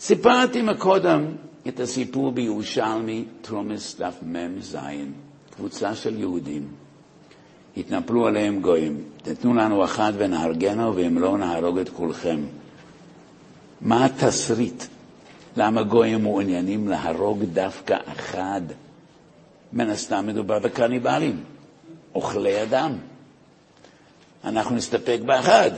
סיפרתי 0.00 0.62
מקודם 0.62 1.26
את 1.68 1.80
הסיפור 1.80 2.32
בירושלמי, 2.32 3.24
תרומס 3.42 4.00
דף 4.00 4.14
מ"ז. 4.22 4.76
קבוצה 5.56 5.94
של 5.94 6.18
יהודים, 6.18 6.68
התנפלו 7.76 8.26
עליהם 8.26 8.60
גויים, 8.60 9.04
תתנו 9.22 9.54
לנו 9.54 9.84
אחת 9.84 10.12
ונהרגנו 10.16 10.96
ואם 10.96 11.18
לא 11.18 11.38
נהרוג 11.38 11.78
את 11.78 11.88
כולכם. 11.88 12.40
מה 13.80 14.04
התסריט? 14.04 14.84
למה 15.56 15.82
גויים 15.82 16.22
מעוניינים 16.22 16.88
להרוג 16.88 17.44
דווקא 17.44 17.96
אחד? 18.12 18.60
מן 19.72 19.90
הסתם 19.90 20.26
מדובר 20.26 20.58
בקניבלים, 20.58 21.44
אוכלי 22.14 22.62
אדם. 22.62 22.92
אנחנו 24.44 24.76
נסתפק 24.76 25.18
באחד. 25.26 25.70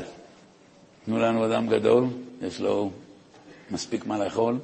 תנו 1.04 1.18
לנו 1.18 1.46
אדם 1.46 1.68
גדול, 1.68 2.04
יש 2.42 2.60
לו 2.60 2.90
מספיק 3.70 4.06
מה 4.06 4.18
לאכול. 4.18 4.58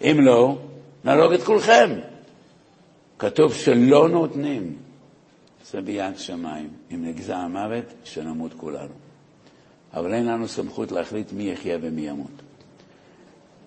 אם 0.00 0.16
לא, 0.20 0.58
נהרוג 1.04 1.32
את 1.32 1.42
כולכם. 1.42 1.90
כתוב 3.20 3.54
שלא 3.54 4.08
נותנים, 4.08 4.76
ביד 5.84 6.18
שמיים. 6.18 6.68
אם 6.94 7.04
נגזר 7.04 7.34
המוות, 7.34 7.84
שנמות 8.04 8.54
כולנו. 8.56 8.94
אבל 9.94 10.14
אין 10.14 10.26
לנו 10.26 10.48
סמכות 10.48 10.92
להחליט 10.92 11.32
מי 11.32 11.42
יחיה 11.42 11.78
ומי 11.80 12.08
ימות. 12.08 12.30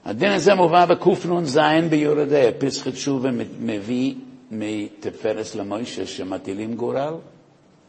הדין 0.06 0.32
הזה 0.32 0.56
מובא 0.56 0.86
בקנ"ז 0.86 1.60
ביורדי, 1.90 2.50
פסחת 2.58 2.96
שובה 2.96 3.30
מביא 3.60 4.16
מתפרס 4.52 5.56
למוישה 5.56 6.06
שמטילים 6.06 6.76
גורל, 6.76 7.14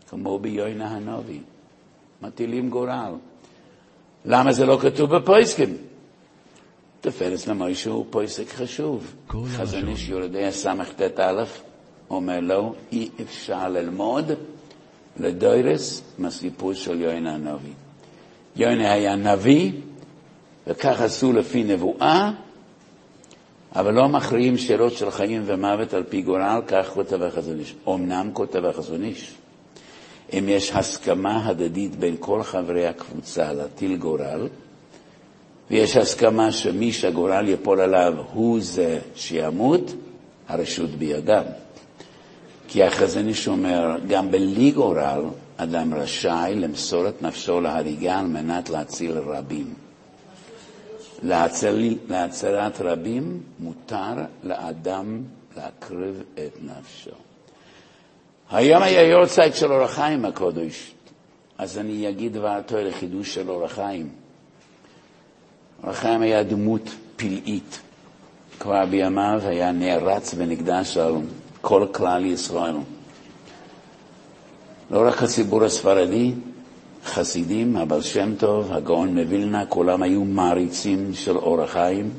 כמו 0.08 0.38
ביוינה 0.38 0.88
הנובי. 0.88 1.40
מטילים 2.22 2.70
גורל. 2.70 3.12
למה 4.24 4.52
זה 4.52 4.66
לא 4.66 4.78
כתוב 4.82 5.16
בפויסקים? 5.16 5.76
תפרס 7.04 7.46
למוישה 7.46 7.90
הוא 7.90 8.06
פויסק 8.10 8.48
חשוב. 8.48 9.14
חזון 9.46 9.88
איש 9.88 10.08
יורדי 10.08 10.44
הס"ט-א 10.46 11.44
אומר 12.10 12.40
לו, 12.40 12.74
אי 12.92 13.08
אפשר 13.22 13.68
ללמוד 13.68 14.30
לדוירס 15.20 16.02
מהסיפור 16.18 16.74
של 16.74 17.00
יוינה 17.00 17.34
הנובי. 17.34 17.72
יוינה 18.56 18.92
היה 18.92 19.16
נביא, 19.16 19.72
וכך 20.66 21.00
עשו 21.00 21.32
לפי 21.32 21.64
נבואה, 21.64 22.30
אבל 23.76 23.94
לא 23.94 24.08
מכריעים 24.08 24.58
שאלות 24.58 24.92
של 24.92 25.10
חיים 25.10 25.42
ומוות 25.46 25.94
על 25.94 26.02
פי 26.02 26.22
גורל, 26.22 26.60
כך 26.66 26.90
כותב 26.94 27.22
החזון 27.22 27.58
איש. 27.58 27.74
אמנם 27.88 28.30
כותב 28.32 28.64
החזון 28.64 29.04
איש, 29.04 29.34
אם 30.32 30.44
יש 30.48 30.72
הסכמה 30.72 31.46
הדדית 31.46 31.96
בין 31.96 32.16
כל 32.20 32.42
חברי 32.42 32.86
הקבוצה 32.86 33.52
להטיל 33.52 33.96
גורל, 33.96 34.48
ויש 35.70 35.96
הסכמה 35.96 36.52
שמי 36.52 36.92
שהגורל 36.92 37.48
יפול 37.48 37.80
עליו 37.80 38.14
הוא 38.32 38.60
זה 38.60 38.98
שימות, 39.14 39.94
הרשות 40.48 40.90
בידם. 40.90 41.44
כי 42.68 42.82
החזון 42.82 43.28
איש 43.28 43.48
אומר, 43.48 43.96
גם 44.08 44.30
בלי 44.30 44.70
גורל 44.70 45.24
אדם 45.56 45.94
רשאי 45.94 46.54
למסור 46.54 47.08
את 47.08 47.22
נפשו 47.22 47.60
להריגה 47.60 48.18
על 48.18 48.26
מנת 48.26 48.70
להציל 48.70 49.18
רבים. 49.18 49.74
להצל, 51.22 51.96
להצלת 52.08 52.80
רבים 52.80 53.42
מותר 53.58 54.14
לאדם 54.42 55.22
להקריב 55.56 56.22
את 56.34 56.58
נפשו. 56.62 57.10
היום 58.50 58.82
היה 58.82 59.02
יורצייט 59.02 59.54
של 59.54 59.72
אור 59.72 59.82
החיים 59.82 60.24
הקודש, 60.24 60.92
אז 61.58 61.78
אני 61.78 62.08
אגיד 62.08 62.32
דבר 62.32 62.60
טוב 62.66 62.78
לחידוש 62.78 63.34
של 63.34 63.50
אור. 63.50 63.66
החיים 65.86 66.22
היה 66.22 66.42
דמות 66.42 66.90
פלאית. 67.16 67.80
כבר 68.60 68.84
בימיו 68.86 69.40
היה 69.44 69.72
נערץ 69.72 70.34
ונקדש 70.36 70.96
על 70.96 71.14
כל 71.60 71.86
כלל 71.92 72.24
ישראל. 72.24 72.74
לא 74.90 75.08
רק 75.08 75.22
הציבור 75.22 75.64
הספרדי, 75.64 76.32
חסידים, 77.04 77.76
הבעל 77.76 78.02
שם 78.02 78.34
טוב, 78.34 78.72
הגאון 78.72 79.18
מווילנה, 79.18 79.66
כולם 79.66 80.02
היו 80.02 80.24
מעריצים 80.24 81.14
של 81.14 81.36
אור 81.36 81.62
החיים. 81.62 82.10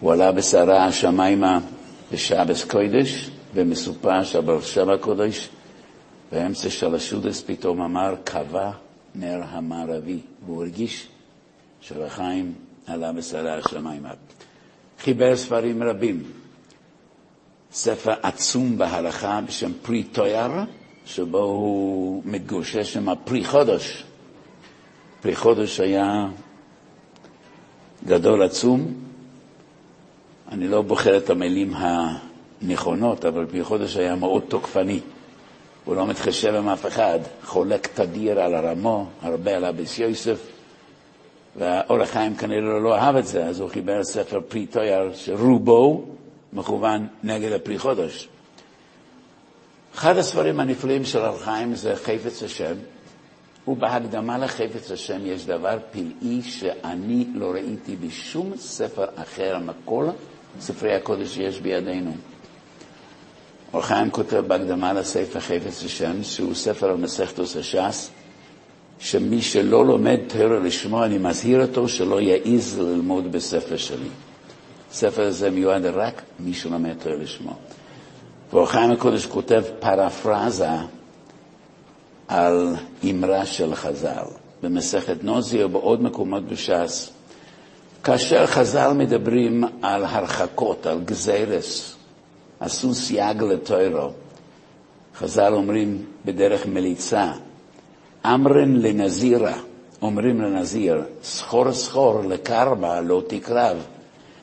הוא 0.00 0.12
עלה 0.12 0.32
בסערה 0.32 0.84
השמיימה 0.84 1.58
בשעבס 2.12 2.64
קוידש, 2.64 3.30
ומסופר 3.54 4.24
שהבעל 4.24 4.60
שם 4.60 4.90
הקודש, 4.90 5.48
באמצע 6.32 6.70
של 6.70 6.94
השודס 6.94 7.42
פתאום 7.46 7.80
אמר, 7.80 8.14
קבע 8.24 8.70
נר 9.14 9.40
המערבי, 9.50 10.18
והוא 10.46 10.62
הרגיש 10.62 11.08
של 11.88 12.02
החיים 12.02 12.54
עלה 12.86 13.12
בסערה 13.12 13.54
השמיימה. 13.54 14.10
חיבר 15.00 15.36
ספרים 15.36 15.82
רבים, 15.82 16.22
ספר 17.72 18.14
עצום 18.22 18.78
בהלכה 18.78 19.40
בשם 19.46 19.72
פרי 19.82 20.02
טויר, 20.02 20.50
שבו 21.06 21.38
הוא 21.38 22.22
מתגושש 22.24 22.96
עם 22.96 23.08
הפרי 23.08 23.44
חודש. 23.44 24.04
פרי 25.20 25.36
חודש 25.36 25.80
היה 25.80 26.26
גדול 28.06 28.42
עצום. 28.42 28.94
אני 30.52 30.68
לא 30.68 30.82
בוחר 30.82 31.16
את 31.16 31.30
המילים 31.30 31.74
הנכונות, 31.76 33.24
אבל 33.24 33.46
פרי 33.46 33.64
חודש 33.64 33.96
היה 33.96 34.14
מאוד 34.14 34.42
תוקפני. 34.48 35.00
הוא 35.84 35.96
לא 35.96 36.06
מתחשב 36.06 36.54
עם 36.54 36.68
אף 36.68 36.86
אחד, 36.86 37.18
חולק 37.44 37.86
תדיר 37.86 38.40
על 38.40 38.54
הרמו, 38.54 39.06
הרבה 39.22 39.56
על 39.56 39.64
אביס 39.64 39.98
יוסף, 39.98 40.53
והאור 41.56 42.02
החיים 42.02 42.36
כנראה 42.36 42.60
לא 42.60 42.96
אהב 42.96 43.16
את 43.16 43.26
זה, 43.26 43.44
אז 43.44 43.60
הוא 43.60 43.70
חיבר 43.70 44.04
ספר 44.04 44.40
פרי 44.48 44.66
טויר, 44.66 45.14
שרובו 45.14 46.04
מכוון 46.52 47.06
נגד 47.22 47.52
הפרי 47.52 47.78
חודש. 47.78 48.28
אחד 49.94 50.16
הספרים 50.16 50.60
הנפלאים 50.60 51.04
של 51.04 51.18
אור 51.18 51.38
חיים 51.38 51.74
זה 51.74 51.96
חפץ 51.96 52.42
השם, 52.42 52.74
ובהקדמה 53.68 54.38
לחפץ 54.38 54.90
השם 54.90 55.26
יש 55.26 55.46
דבר 55.46 55.78
פלאי 55.92 56.42
שאני 56.42 57.26
לא 57.34 57.50
ראיתי 57.50 57.96
בשום 57.96 58.56
ספר 58.56 59.04
אחר 59.16 59.58
מכל 59.58 60.06
ספרי 60.60 60.94
הקודש 60.94 61.34
שיש 61.34 61.60
בידינו. 61.60 62.12
אור 63.72 63.82
חיים 63.82 64.10
כותב 64.10 64.44
בהקדמה 64.46 64.92
לספר 64.92 65.40
חפץ 65.40 65.84
השם, 65.84 66.22
שהוא 66.22 66.54
ספר 66.54 66.90
על 66.90 66.96
מסכתוס 66.96 67.56
הש"ס, 67.56 68.10
שמי 68.98 69.42
שלא 69.42 69.86
לומד 69.86 70.18
תורה 70.26 70.58
לשמו, 70.58 71.04
אני 71.04 71.18
מזהיר 71.18 71.62
אותו 71.62 71.88
שלא 71.88 72.20
יעז 72.20 72.78
ללמוד 72.78 73.32
בספר 73.32 73.76
שלי. 73.76 74.08
הספר 74.92 75.22
הזה 75.22 75.50
מיועד 75.50 75.86
רק 75.86 76.22
מי 76.40 76.54
שלומד 76.54 76.94
תורה 77.02 77.16
לשמו. 77.16 77.52
ואור 78.52 78.66
חיים 78.66 78.90
הקודש 78.90 79.26
כותב 79.26 79.62
פרפרזה 79.80 80.68
על 82.28 82.74
אמרה 83.10 83.46
של 83.46 83.74
חז"ל, 83.74 84.24
במסכת 84.62 85.24
נוזי 85.24 85.64
ובעוד 85.64 86.02
מקומות 86.02 86.44
בש"ס. 86.48 87.10
כאשר 88.04 88.46
חז"ל 88.46 88.92
מדברים 88.92 89.64
על 89.82 90.04
הרחקות, 90.04 90.86
על 90.86 91.00
גזירס, 91.04 91.96
עשו 92.60 92.94
סייג 92.94 93.42
לטוירו, 93.42 94.10
חז"ל 95.16 95.54
אומרים 95.54 96.04
בדרך 96.24 96.66
מליצה, 96.66 97.32
אמרן 98.26 98.76
לנזירה, 98.76 99.58
אומרים 100.02 100.40
לנזיר, 100.40 101.02
סחור 101.22 101.72
סחור 101.72 102.22
לקרבה 102.28 103.00
לא 103.00 103.22
תקרב, 103.26 103.76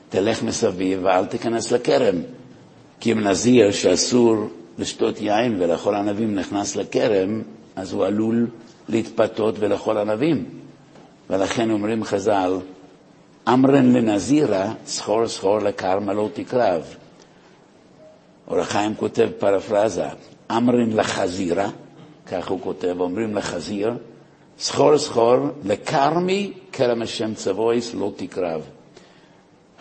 תלך 0.10 0.44
מסביב 0.44 1.00
ואל 1.04 1.26
תיכנס 1.26 1.72
לכרם. 1.72 2.16
כי 3.00 3.12
אם 3.12 3.20
נזיר 3.20 3.72
שאסור 3.72 4.36
לשתות 4.78 5.22
יין 5.22 5.56
ולאכול 5.60 5.96
ענבים 5.96 6.36
נכנס 6.36 6.76
לכרם, 6.76 7.42
אז 7.76 7.94
הוא 7.94 8.06
עלול 8.06 8.48
להתפתות 8.90 9.56
ולאכול 9.60 9.98
ענבים. 9.98 10.46
ולכן 11.30 11.72
אומרים 11.72 12.04
חז"ל, 12.04 12.58
אמרן 13.48 13.94
לנזירה, 13.94 14.74
סחור 14.86 15.28
סחור 15.28 15.60
לכרמה 15.60 16.14
לא 16.14 16.30
תקרב. 16.34 16.96
אור 18.48 18.64
כותב 18.98 19.30
פרפרזה, 19.40 20.06
אמרן 20.52 20.90
לחזירה, 20.94 21.70
כך 22.32 22.48
הוא 22.48 22.62
כותב, 22.62 22.96
אומרים 23.00 23.36
לחזיר, 23.36 23.94
סחור 24.60 24.98
סחור 24.98 25.38
לכרמי, 25.64 26.54
כרם 26.72 27.02
השם 27.02 27.34
צבויס 27.34 27.94
לא 27.94 28.12
תקרב. 28.16 28.62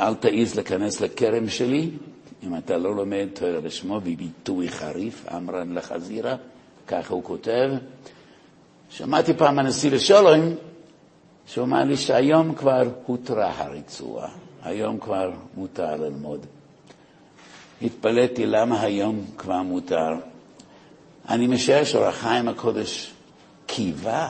אל 0.00 0.14
תעז 0.14 0.54
להיכנס 0.54 1.00
לכרם 1.00 1.48
שלי, 1.48 1.90
אם 2.46 2.56
אתה 2.56 2.78
לא 2.78 2.96
לומד 2.96 3.26
תורה 3.34 3.60
לשמו 3.64 4.00
בביטוי 4.00 4.68
חריף, 4.68 5.26
אמרן 5.36 5.74
לחזירה, 5.74 6.36
ככה 6.86 7.14
הוא 7.14 7.24
כותב. 7.24 7.70
שמעתי 8.90 9.34
פעם 9.34 9.58
הנשיא 9.58 9.90
לשלום, 9.90 10.54
שהוא 11.46 11.64
אמר 11.64 11.84
לי 11.84 11.96
שהיום 11.96 12.54
כבר 12.54 12.82
הותרה 13.06 13.52
הריצוע, 13.56 14.28
היום 14.62 14.98
כבר 14.98 15.30
מותר 15.56 15.96
ללמוד. 15.96 16.46
התפלאתי 17.82 18.46
למה 18.46 18.80
היום 18.80 19.24
כבר 19.36 19.62
מותר. 19.62 20.29
אני 21.28 21.46
משער 21.46 21.84
שאור 21.84 22.04
החיים 22.04 22.48
הקודש 22.48 23.12
קיווה 23.66 24.28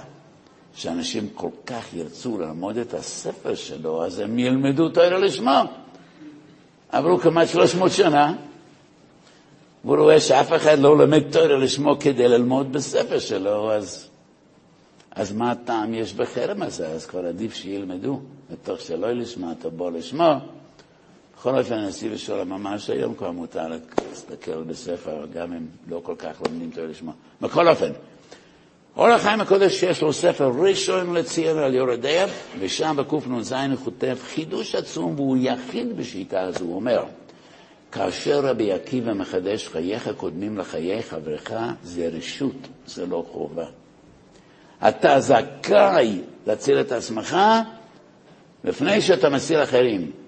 שאנשים 0.74 1.28
כל 1.34 1.50
כך 1.66 1.94
ירצו 1.94 2.38
ללמוד 2.38 2.76
את 2.76 2.94
הספר 2.94 3.54
שלו, 3.54 4.04
אז 4.04 4.18
הם 4.18 4.38
ילמדו 4.38 4.88
תורה 4.88 5.18
לשמו. 5.18 5.60
עברו 6.88 7.18
כמעט 7.18 7.48
300 7.48 7.92
שנה, 7.92 8.34
והוא 9.84 9.96
רואה 9.96 10.20
שאף 10.20 10.52
אחד 10.52 10.78
לא 10.78 10.98
לומד 10.98 11.32
תורה 11.32 11.56
לשמו 11.56 11.98
כדי 12.00 12.28
ללמוד 12.28 12.72
בספר 12.72 13.18
שלו, 13.18 13.72
אז, 13.72 14.08
אז 15.10 15.32
מה 15.32 15.50
הטעם 15.50 15.94
יש 15.94 16.14
בחרם 16.14 16.62
הזה? 16.62 16.88
אז 16.88 17.06
כבר 17.06 17.26
עדיף 17.26 17.54
שילמדו, 17.54 18.20
מתוך 18.50 18.80
שלא 18.80 19.12
לשמה, 19.12 19.52
תבוא 19.58 19.90
לשמו. 19.90 20.34
בכל 21.40 21.58
אופן, 21.58 21.74
הנשיא 21.74 22.08
ושולם 22.12 22.48
ממש 22.48 22.90
היום 22.90 23.14
כבר 23.14 23.30
מותר 23.30 23.66
להסתכל 23.68 24.62
בספר, 24.62 25.26
גם 25.34 25.52
אם 25.52 25.66
לא 25.88 26.00
כל 26.04 26.14
כך 26.18 26.42
לומדים 26.46 26.70
תורה 26.70 26.86
לשמו. 26.86 27.12
בכל 27.40 27.68
אופן, 27.68 27.92
אור 28.96 29.08
החיים 29.08 29.40
הקודש 29.40 29.82
יש 29.82 30.02
לו 30.02 30.12
ספר 30.12 30.52
ראשון 30.58 31.14
לציין 31.14 31.58
על 31.58 31.74
יורדיה, 31.74 32.26
ושם 32.58 32.96
בקנ"ז 32.98 33.52
הוא 33.52 33.76
כותב 33.84 34.16
חידוש 34.34 34.74
עצום, 34.74 35.14
והוא 35.14 35.36
יחיד 35.40 35.96
בשיטה 35.96 36.40
הזו, 36.40 36.64
הוא 36.64 36.74
אומר, 36.74 37.04
כאשר 37.92 38.40
רבי 38.40 38.72
עקיבא 38.72 39.12
מחדש 39.12 39.68
חייך 39.68 40.10
קודמים 40.16 40.58
לחיי 40.58 41.02
חברך, 41.02 41.52
זה 41.84 42.10
רשות, 42.12 42.68
זה 42.86 43.06
לא 43.06 43.24
חובה. 43.32 43.66
אתה 44.88 45.20
זכאי 45.20 46.20
להציל 46.46 46.80
את 46.80 46.92
עצמך 46.92 47.36
לפני 48.64 49.00
שאתה 49.00 49.28
מציל 49.28 49.62
אחרים. 49.62 50.19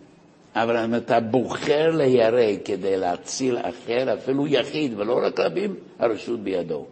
אבל 0.55 0.76
אם 0.76 0.94
אתה 0.94 1.20
בוחר 1.20 1.90
להיהרג 1.90 2.57
כדי 2.64 2.96
להציל 2.96 3.59
אחר, 3.59 4.14
אפילו 4.14 4.46
יחיד, 4.46 4.94
ולא 4.96 5.20
רק 5.26 5.40
רבים, 5.40 5.74
הרשות 5.98 6.40
בידו. 6.40 6.86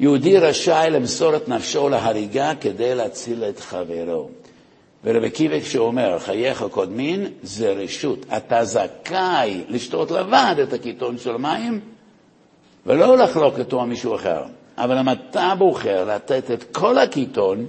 יהודי 0.00 0.38
רשאי 0.38 0.90
למסור 0.90 1.36
את 1.36 1.48
נפשו 1.48 1.88
להריגה 1.88 2.52
כדי 2.60 2.94
להציל 2.94 3.44
את 3.44 3.60
חברו. 3.60 4.28
ורבי 5.04 5.26
עקיבא 5.26 5.60
כשאומר 5.60 6.18
חייך 6.18 6.64
קודמין 6.70 7.26
זה 7.42 7.72
רשות. 7.72 8.26
אתה 8.36 8.64
זכאי 8.64 9.64
לשתות 9.68 10.10
לבד 10.10 10.54
את 10.62 10.72
הקיטון 10.72 11.18
של 11.18 11.36
מים 11.36 11.80
ולא 12.86 13.18
לחלוק 13.18 13.58
אותו 13.58 13.80
על 13.80 13.88
מישהו 13.88 14.14
אחר. 14.14 14.42
אבל 14.78 14.98
אם 14.98 15.08
אתה 15.10 15.52
בוחר 15.58 16.04
לתת 16.04 16.50
את 16.50 16.64
כל 16.72 16.98
הקיטון 16.98 17.66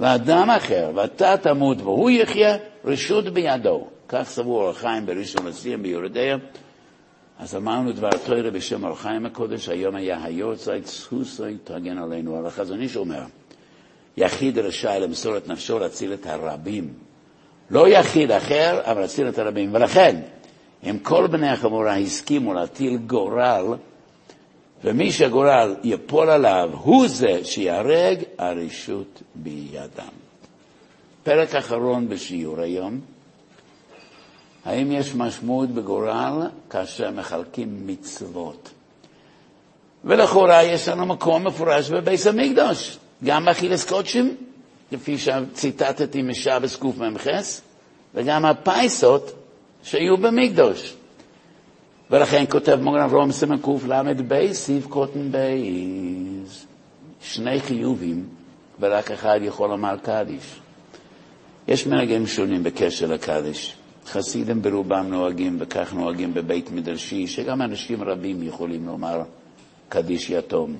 לאדם 0.00 0.50
אחר 0.50 0.90
ואתה 0.94 1.36
תמות 1.36 1.78
והוא 1.80 2.10
יחיה, 2.10 2.56
רשות 2.84 3.24
בידו. 3.24 3.86
כך 4.08 4.22
סבור 4.22 4.60
אור 4.62 4.70
החיים 4.70 5.06
בראשון 5.06 5.46
לציון 5.46 5.82
ביורדיה. 5.82 6.36
אז 7.38 7.56
אמרנו 7.56 7.92
דבר 7.92 8.10
תוירה 8.26 8.50
בשם 8.50 8.84
אור 8.84 8.92
החיים 8.92 9.26
הקודש, 9.26 9.68
היום 9.68 9.94
היה 9.94 10.24
היורצייט, 10.24 10.86
סוסוי, 10.86 11.56
תגן 11.64 11.98
עלינו. 11.98 12.38
אבל 12.38 12.46
החזון 12.46 12.80
איש 12.80 12.96
אומר, 12.96 13.22
יחיד 14.16 14.58
רשאי 14.58 15.00
למסור 15.00 15.36
את 15.36 15.48
נפשו 15.48 15.78
להציל 15.78 16.12
את 16.12 16.26
הרבים. 16.26 16.92
לא 17.70 17.88
יחיד 17.88 18.30
אחר, 18.30 18.80
אבל 18.84 19.00
להציל 19.00 19.28
את 19.28 19.38
הרבים. 19.38 19.74
ולכן, 19.74 20.20
אם 20.84 20.98
כל 21.02 21.26
בני 21.26 21.48
החבורה 21.48 21.96
הסכימו 21.96 22.54
להטיל 22.54 22.96
גורל, 22.96 23.64
ומי 24.84 25.12
שהגורל 25.12 25.76
יפול 25.84 26.30
עליו 26.30 26.70
הוא 26.72 27.08
זה 27.08 27.44
שיהרג, 27.44 28.22
הרשות 28.38 29.22
בידם. 29.34 30.27
פרק 31.28 31.54
אחרון 31.54 32.08
בשיעור 32.08 32.60
היום, 32.60 33.00
האם 34.64 34.92
יש 34.92 35.14
משמעות 35.14 35.70
בגורל 35.70 36.46
כאשר 36.70 37.10
מחלקים 37.10 37.86
מצוות? 37.86 38.70
ולכאורה 40.04 40.64
יש 40.64 40.88
לנו 40.88 41.06
מקום 41.06 41.46
מפורש 41.46 41.90
בבית 41.90 42.26
המקדוש. 42.26 42.98
גם 43.24 43.48
אכילס 43.48 43.88
קודשים, 43.88 44.36
כפי 44.90 45.18
שציטטתי 45.18 46.22
משבס 46.22 46.76
קמ"ח, 46.76 47.26
וגם 48.14 48.44
הפייסות 48.44 49.32
שהיו 49.82 50.16
במקדוש. 50.16 50.94
ולכן 52.10 52.44
כותב 52.50 52.78
מוגן 52.82 53.00
אברהם 53.00 53.32
סימן 53.32 53.58
קל"ב, 53.58 54.52
סעיף 54.52 54.86
קוטן 54.86 55.32
בייז. 55.32 56.66
שני 57.20 57.60
חיובים, 57.60 58.28
ורק 58.80 59.10
אחד 59.10 59.38
יכול 59.42 59.68
לומר 59.68 59.96
קדיש. 60.02 60.60
יש 61.68 61.86
מנהגים 61.86 62.26
שונים 62.26 62.62
בקשר 62.62 63.06
לקדיש. 63.06 63.74
חסידים 64.06 64.62
ברובם 64.62 65.06
נוהגים, 65.08 65.56
וכך 65.60 65.94
נוהגים 65.94 66.34
בבית 66.34 66.70
מדרשי, 66.70 67.26
שגם 67.26 67.62
אנשים 67.62 68.02
רבים 68.02 68.42
יכולים 68.42 68.86
לומר 68.86 69.22
קדיש 69.88 70.30
יתום. 70.30 70.76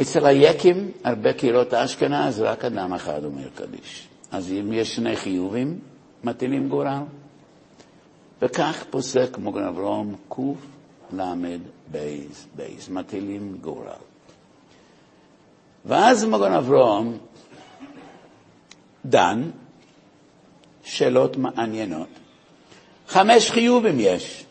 אצל 0.00 0.26
היקים, 0.26 0.90
הרבה 1.04 1.32
קהילות 1.32 1.74
אשכנז, 1.74 2.40
רק 2.40 2.64
אדם 2.64 2.92
אחד 2.92 3.24
אומר 3.24 3.48
קדיש. 3.54 4.08
אז 4.32 4.52
אם 4.52 4.72
יש 4.72 4.96
שני 4.96 5.16
חיובים, 5.16 5.78
מטילים 6.24 6.68
גורל. 6.68 6.98
וכך 8.42 8.84
פוסק 8.90 9.38
מוגן 9.38 9.64
אברום 9.64 10.14
קל"ב 10.28 11.98
מטילים 12.90 13.56
גורל. 13.60 13.86
ואז 15.84 16.24
מוגן 16.24 16.52
אברום 16.52 17.18
דן 19.04 19.42
שאלות 20.84 21.36
מעניינות. 21.36 22.08
חמש 23.08 23.50
חיובים 23.50 23.96
יש. 23.98 24.44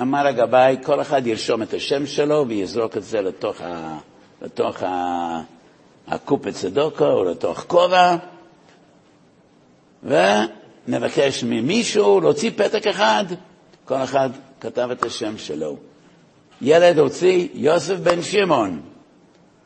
אמר 0.00 0.26
הגבאי, 0.26 0.76
כל 0.82 1.00
אחד 1.00 1.26
ירשום 1.26 1.62
את 1.62 1.74
השם 1.74 2.06
שלו 2.06 2.44
ויזרוק 2.48 2.96
את 2.96 3.04
זה 3.04 3.20
לתוך 3.20 3.60
ה... 3.60 3.98
לתוך 4.42 4.82
הקופת 6.08 6.52
צדוקו 6.54 7.04
או 7.04 7.24
לתוך 7.24 7.64
כובע, 7.66 8.16
ונבקש 10.02 11.44
ממישהו 11.44 12.20
להוציא 12.20 12.50
פתק 12.56 12.86
אחד, 12.86 13.24
כל 13.84 14.02
אחד 14.02 14.30
כתב 14.60 14.88
את 14.92 15.04
השם 15.04 15.38
שלו. 15.38 15.76
ילד 16.62 16.98
הוציא 16.98 17.48
יוסף 17.54 17.94
בן 17.94 18.22
שמעון. 18.22 18.80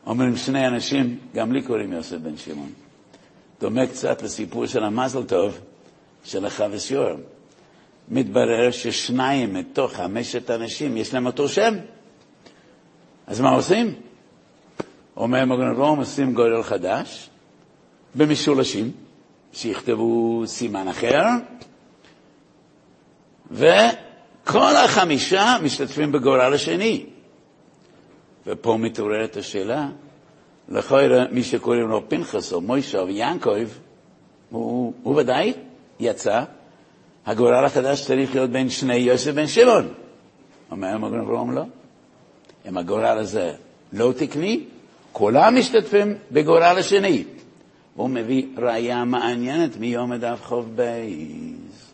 אומרים 0.05 0.37
שני 0.37 0.67
אנשים, 0.67 1.17
גם 1.35 1.53
לי 1.53 1.61
קוראים 1.61 1.93
יוסף 1.93 2.17
בן 2.17 2.37
שמעון. 2.37 2.71
דומה 3.59 3.87
קצת 3.87 4.21
לסיפור 4.21 4.65
של 4.65 4.83
המזל 4.83 5.23
טוב 5.23 5.59
של 6.23 6.45
החווה 6.45 6.77
יורם. 6.91 7.19
מתברר 8.09 8.71
ששניים 8.71 9.53
מתוך 9.53 9.93
חמשת 9.93 10.51
אנשים 10.51 10.97
יש 10.97 11.13
להם 11.13 11.25
אותו 11.25 11.49
שם. 11.49 11.73
אז 13.27 13.41
מה 13.41 13.49
עושים? 13.49 13.93
אומר 15.17 15.45
מגן 15.45 15.69
אברהם, 15.75 15.97
עושים 15.97 16.33
גודל 16.33 16.63
חדש, 16.63 17.29
במשולשים, 18.15 18.91
שיכתבו 19.53 20.43
סימן 20.45 20.87
אחר, 20.87 21.23
וכל 23.51 24.75
החמישה 24.85 25.57
משתתפים 25.63 26.11
בגורל 26.11 26.53
השני. 26.53 27.05
ופה 28.47 28.77
מתעוררת 28.79 29.37
השאלה, 29.37 29.87
לכאורה 30.69 31.25
מי 31.31 31.43
שקוראים 31.43 31.87
לו 31.87 32.09
פנחס 32.09 32.53
או 32.53 32.61
מוישה 32.61 32.99
או 32.99 33.07
הוא, 34.49 34.93
הוא 35.03 35.15
ודאי 35.15 35.53
יצא, 35.99 36.43
הגורל 37.25 37.65
החדש 37.65 38.05
צריך 38.05 38.35
להיות 38.35 38.49
בין 38.49 38.69
שני 38.69 38.95
יוסף 38.95 39.31
בן 39.31 39.47
שמעון. 39.47 39.93
אומר 40.71 40.95
אברהם 40.95 41.51
לא. 41.51 41.63
אם 42.69 42.77
הגורל 42.77 43.17
הזה 43.17 43.53
לא 43.93 44.13
תקני, 44.17 44.63
כולם 45.11 45.55
משתתפים 45.55 46.15
בגורל 46.31 46.77
השני. 46.77 47.23
הוא 47.95 48.09
מביא 48.09 48.45
ראייה 48.57 49.03
מעניינת 49.03 49.77
מיום 49.77 50.11
הדף 50.11 50.39
חוב 50.43 50.75
בייז. 50.75 51.93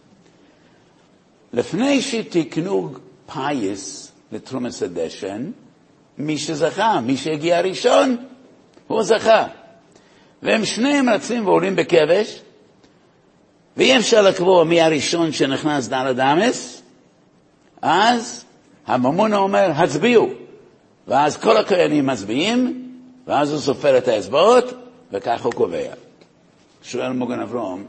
לפני 1.53 2.01
שתקנו 2.01 2.93
פייס 3.33 4.11
לתרומת 4.31 4.81
הדשן, 4.81 5.51
מי 6.17 6.37
שזכה, 6.37 6.99
מי 6.99 7.17
שהגיע 7.17 7.61
ראשון, 7.61 8.17
הוא 8.87 9.03
זכה. 9.03 9.47
והם 10.43 10.65
שניהם 10.65 11.09
רצים 11.09 11.47
ועולים 11.47 11.75
בכבש, 11.75 12.41
ואי 13.77 13.97
אפשר 13.97 14.21
לקבוע 14.21 14.63
מי 14.63 14.81
הראשון 14.81 15.31
שנכנס 15.31 15.87
דל 15.87 16.07
אדמס, 16.07 16.81
אז 17.81 18.45
הממונה 18.87 19.37
אומר, 19.37 19.71
הצביעו. 19.75 20.29
ואז 21.07 21.37
כל 21.37 21.57
הכהנים 21.57 22.05
מצביעים, 22.05 22.89
ואז 23.27 23.51
הוא 23.51 23.59
סופר 23.59 23.97
את 23.97 24.07
האצבעות, 24.07 24.73
וכך 25.11 25.45
הוא 25.45 25.53
קובע. 25.53 25.93
שואל 26.83 27.11
מוגן 27.11 27.39
אברום, 27.39 27.85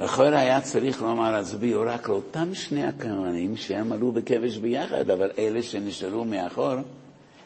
לכאורה 0.00 0.38
היה 0.38 0.60
צריך 0.60 1.02
לומר, 1.02 1.34
הצביעו 1.34 1.82
רק 1.86 2.08
לאותם 2.08 2.54
שני 2.54 2.86
הכהנים 2.86 3.56
שהם 3.56 3.92
עלו 3.92 4.12
בכבש 4.12 4.56
ביחד, 4.56 5.10
אבל 5.10 5.30
אלה 5.38 5.62
שנשארו 5.62 6.24
מאחור, 6.24 6.74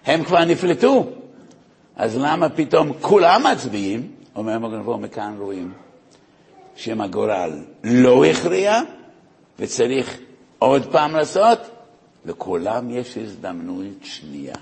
הם 0.07 0.25
כבר 0.25 0.45
נפלטו. 0.45 1.07
אז 1.99 2.17
למה 2.17 2.49
פתאום 2.49 2.93
כולם 3.01 3.47
מצביעים? 3.53 4.11
אומר 4.37 4.59
מוגן 4.59 4.79
אברום, 4.79 5.03
מכאן 5.03 5.35
רואים 5.39 5.73
שאם 6.77 7.01
הגורל 7.01 7.53
לא 7.85 8.25
הכריע 8.25 8.81
וצריך 9.59 10.19
עוד 10.59 10.87
פעם 10.93 11.17
לעשות, 11.17 11.59
לכולם 12.25 12.91
יש 12.91 13.19
הזדמנות 13.19 13.87
שנייה. 14.03 14.55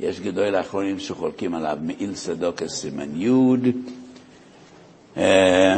יש 0.00 0.20
גדול 0.20 0.54
האחרונים 0.54 0.98
שחולקים 0.98 1.54
עליו, 1.54 1.78
מעיל 1.82 2.14
סדוקס 2.14 2.72
סימן 2.72 3.20
י', 3.20 3.30
אה, 5.16 5.76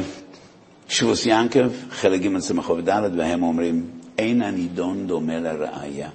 שוס 0.89 1.27
ינקב, 1.27 1.69
חלק 1.91 2.21
ג' 2.21 2.39
סמך 2.39 2.73
ד', 2.89 3.11
והם 3.17 3.43
אומרים, 3.43 3.91
אין 4.19 4.43
הנידון 4.43 5.07
דומה 5.07 5.41
לראיה. 5.41 6.09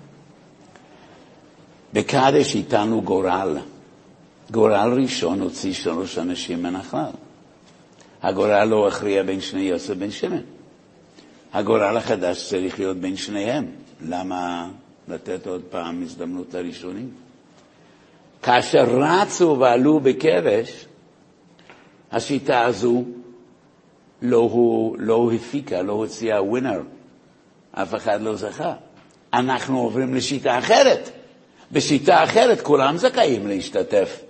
בקדש 1.94 2.56
איתנו 2.56 3.02
גורל. 3.02 3.58
גורל 4.52 4.94
ראשון 5.02 5.42
הוציא 5.42 5.74
שלוש 5.74 6.18
אנשים 6.18 6.64
מן 6.64 6.76
הכלל. 6.76 7.12
הגורל 8.22 8.64
לא 8.64 8.88
הכריע 8.88 9.24
בין 9.24 9.42
שני 9.42 9.62
יוסף 9.62 9.94
בן 9.94 10.12
שמן. 10.12 10.42
הגורל 11.54 11.98
החדש 11.98 12.50
צריך 12.50 12.80
להיות 12.80 12.98
בין 12.98 13.16
שניהם. 13.16 13.66
למה 14.02 14.70
לתת 15.08 15.48
עוד 15.48 15.62
פעם 15.70 16.04
הזדמנות 16.04 16.54
לראשונים? 16.54 17.10
כאשר 18.44 18.86
רצו 18.86 19.58
ועלו 19.60 20.00
בכבש, 20.00 20.86
השיטה 22.12 22.62
הזו 22.62 23.04
לא, 24.22 24.38
הוא, 24.38 24.96
לא 25.00 25.32
הפיקה, 25.36 25.82
לא 25.82 25.94
הוציאה 25.94 26.44
ווינר. 26.44 26.82
אף 27.72 27.96
אחד 27.96 28.22
לא 28.22 28.36
זכה. 28.36 28.74
אנחנו 29.34 29.80
עוברים 29.80 30.16
לשיטה 30.16 30.60
אחרת. 30.60 31.10
בשיטה 31.72 32.24
אחרת 32.24 32.62
כולם 32.62 32.98
זכאים 32.98 33.48
להשתתף. 33.48 34.25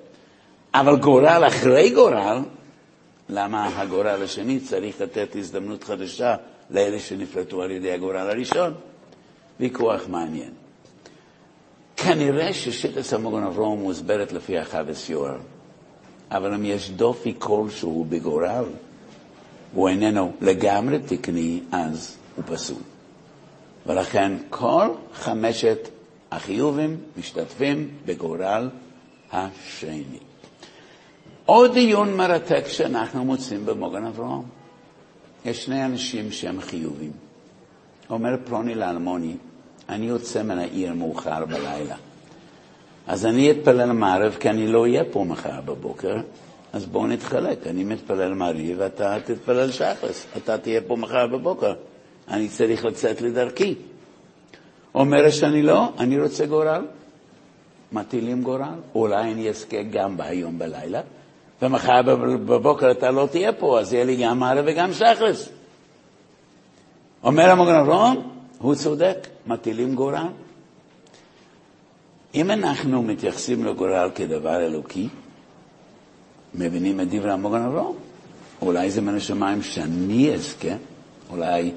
אבל 0.79 0.95
גורל 0.95 1.43
אחרי 1.47 1.89
גורל, 1.89 2.39
למה 3.29 3.81
הגורל 3.81 4.23
השני 4.23 4.59
צריך 4.59 5.01
לתת 5.01 5.35
הזדמנות 5.35 5.83
חדשה 5.83 6.35
לאלה 6.69 6.99
שנפלטו 6.99 7.61
על 7.61 7.71
ידי 7.71 7.91
הגורל 7.91 8.17
הראשון. 8.29 8.73
ויכוח 9.59 10.01
מעניין. 10.07 10.49
כנראה 11.97 12.53
ששיטת 12.53 13.13
המוגן 13.13 13.43
אברום 13.43 13.79
מוסברת 13.79 14.31
לפי 14.31 14.57
החווה 14.57 14.93
יואר, 15.09 15.37
אבל 16.31 16.53
אם 16.53 16.65
יש 16.65 16.91
דופי 16.91 17.35
כלשהו 17.39 18.05
בגורל, 18.09 18.65
הוא 19.73 19.89
איננו 19.89 20.31
לגמרי 20.41 20.99
תקני, 20.99 21.59
אז 21.71 22.17
הוא 22.35 22.43
פסול. 22.47 22.81
ולכן 23.85 24.31
כל 24.49 24.87
חמשת 25.13 25.89
החיובים 26.31 26.97
משתתפים 27.17 27.89
בגורל 28.05 28.69
השני. 29.31 30.19
עוד 31.45 31.73
דיון 31.73 32.13
מרתק 32.13 32.67
שאנחנו 32.67 33.25
מוצאים 33.25 33.65
במוגן 33.65 34.05
אברהם. 34.05 34.41
יש 35.45 35.65
שני 35.65 35.85
אנשים 35.85 36.31
שהם 36.31 36.61
חיובים. 36.61 37.11
אומר 38.09 38.35
פלוני 38.45 38.75
לאלמוני, 38.75 39.35
אני 39.89 40.05
יוצא 40.05 40.43
מן 40.43 40.57
העיר 40.57 40.93
מאוחר 40.93 41.45
בלילה. 41.45 41.95
אז 43.07 43.25
אני 43.25 43.51
אתפלל 43.51 43.91
מערב 43.91 44.37
כי 44.39 44.49
אני 44.49 44.67
לא 44.67 44.81
אהיה 44.81 45.03
פה 45.11 45.23
מחר 45.23 45.61
בבוקר, 45.61 46.15
אז 46.73 46.85
בואו 46.85 47.07
נתחלק. 47.07 47.67
אני 47.67 47.83
מתפלל 47.83 48.33
מעריב 48.33 48.77
ואתה 48.79 49.17
תתפלל 49.25 49.71
שחס. 49.71 50.25
אתה 50.37 50.57
תהיה 50.57 50.81
פה 50.87 50.95
מחר 50.95 51.27
בבוקר. 51.27 51.73
אני 52.27 52.49
צריך 52.49 52.85
לצאת 52.85 53.21
לדרכי. 53.21 53.75
אומר 54.95 55.29
שאני 55.29 55.61
לא, 55.61 55.89
אני 55.99 56.19
רוצה 56.19 56.45
גורל. 56.45 56.85
מטילים 57.91 58.43
גורל. 58.43 58.79
אולי 58.95 59.31
אני 59.31 59.49
אזכה 59.49 59.83
גם 59.83 60.17
בהיום 60.17 60.59
בלילה, 60.59 61.01
ומחר 61.61 62.01
בבוקר 62.45 62.91
אתה 62.91 63.11
לא 63.11 63.27
תהיה 63.31 63.53
פה, 63.53 63.79
אז 63.79 63.93
יהיה 63.93 64.05
לי 64.05 64.15
גם 64.15 64.39
מערב 64.39 64.65
וגם 64.67 64.93
שחרס. 64.93 65.49
אומר 67.23 67.49
המוגן 67.49 67.75
אברהם, 67.75 68.17
הוא 68.57 68.75
צודק, 68.75 69.27
מטילים 69.47 69.95
גורל. 69.95 70.27
אם 72.35 72.51
אנחנו 72.51 73.03
מתייחסים 73.03 73.65
לגורל 73.65 74.09
כדבר 74.15 74.65
אלוקי, 74.65 75.07
מבינים 76.55 77.01
את 77.01 77.07
דברי 77.09 77.31
המוגן 77.31 77.61
אברהם. 77.61 77.93
אולי 78.61 78.91
זה 78.91 79.01
מן 79.01 79.15
השמיים 79.15 79.61
שאני 79.61 80.33
אזכה, 80.33 80.75
אולי 81.29 81.71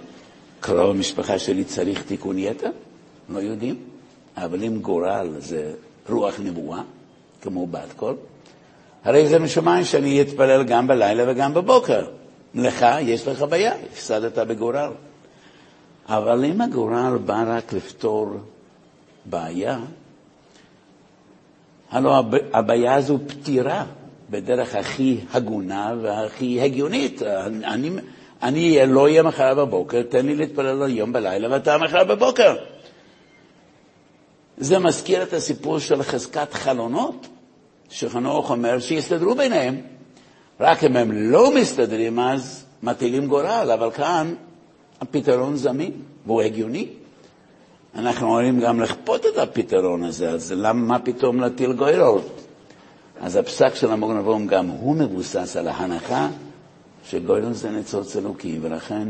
קרוב 0.60 0.90
המשפחה 0.90 1.38
שלי 1.38 1.64
צריך 1.64 2.02
תיקון 2.02 2.38
יתר, 2.38 2.70
לא 3.28 3.38
יודעים. 3.38 3.76
אבל 4.36 4.64
אם 4.64 4.80
גורל 4.80 5.34
זה 5.38 5.74
רוח 6.08 6.40
נבואה, 6.40 6.82
כמו 7.42 7.66
בת 7.66 7.92
קול, 7.96 8.14
הרי 9.08 9.28
זה 9.28 9.38
משמיים 9.38 9.84
שאני 9.84 10.22
אתפלל 10.22 10.64
גם 10.64 10.86
בלילה 10.86 11.24
וגם 11.26 11.54
בבוקר. 11.54 12.04
לך 12.54 12.86
יש 13.00 13.28
לך 13.28 13.42
בעיה, 13.42 13.72
הפסדת 13.92 14.38
בגורל. 14.38 14.90
אבל 16.08 16.44
אם 16.44 16.60
הגורל 16.60 17.18
בא 17.26 17.44
רק 17.46 17.72
לפתור 17.72 18.30
בעיה, 19.24 19.78
הלוא 21.90 22.22
הבעיה 22.52 22.94
הזו 22.94 23.18
פתירה 23.26 23.84
בדרך 24.30 24.74
הכי 24.74 25.20
הגונה 25.32 25.94
והכי 26.02 26.60
הגיונית. 26.60 27.22
אני, 27.22 27.90
אני 28.42 28.86
לא 28.86 29.02
אהיה 29.02 29.22
מחר 29.22 29.54
בבוקר, 29.54 30.02
תן 30.02 30.26
לי 30.26 30.34
להתפלל 30.34 30.82
היום 30.82 31.12
בלילה 31.12 31.50
ואתה 31.50 31.78
מחר 31.78 32.04
בבוקר. 32.04 32.56
זה 34.58 34.78
מזכיר 34.78 35.22
את 35.22 35.32
הסיפור 35.32 35.78
של 35.78 36.02
חזקת 36.02 36.54
חלונות, 36.54 37.26
שחנוך 37.90 38.50
אומר 38.50 38.78
שיסתדרו 38.78 39.34
ביניהם. 39.34 39.80
רק 40.60 40.84
אם 40.84 40.96
הם 40.96 41.12
לא 41.12 41.54
מסתדרים, 41.54 42.18
אז 42.18 42.64
מטילים 42.82 43.26
גורל, 43.26 43.70
אבל 43.74 43.90
כאן 43.90 44.34
הפתרון 45.00 45.56
זמין 45.56 45.92
והוא 46.26 46.42
הגיוני. 46.42 46.88
אנחנו 47.94 48.26
יכולים 48.26 48.60
גם 48.60 48.80
לכפות 48.80 49.26
את 49.26 49.38
הפתרון 49.38 50.04
הזה, 50.04 50.30
אז 50.30 50.52
למה 50.56 50.98
פתאום 50.98 51.40
להטיל 51.40 51.72
גורל? 51.72 52.18
אז 53.20 53.36
הפסק 53.36 53.74
של 53.74 53.90
המוגן 53.90 54.16
אברום 54.16 54.46
גם 54.46 54.66
הוא 54.66 54.96
מבוסס 54.96 55.56
על 55.56 55.68
ההנחה 55.68 56.28
שגורל 57.04 57.52
זה 57.52 57.70
ניצוץ 57.70 58.16
אלוקי, 58.16 58.58
ולכן 58.62 59.08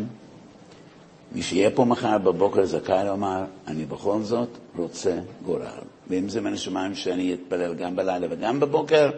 מי 1.33 1.43
שיהיה 1.43 1.71
פה 1.71 1.85
מחר 1.85 2.19
בבוקר 2.19 2.65
זכאי 2.65 3.05
לומר, 3.07 3.45
אני 3.67 3.85
בכל 3.85 4.23
זאת 4.23 4.49
רוצה 4.77 5.19
גורל. 5.45 5.67
ואם 6.11 6.29
זה 6.29 6.41
מן 6.41 6.53
השמיים 6.53 6.95
שאני 6.95 7.35
אתפלל 7.35 7.75
גם 7.75 7.97
בלילה 7.97 8.27
וגם 8.31 8.61
בבוקר, 8.61 9.11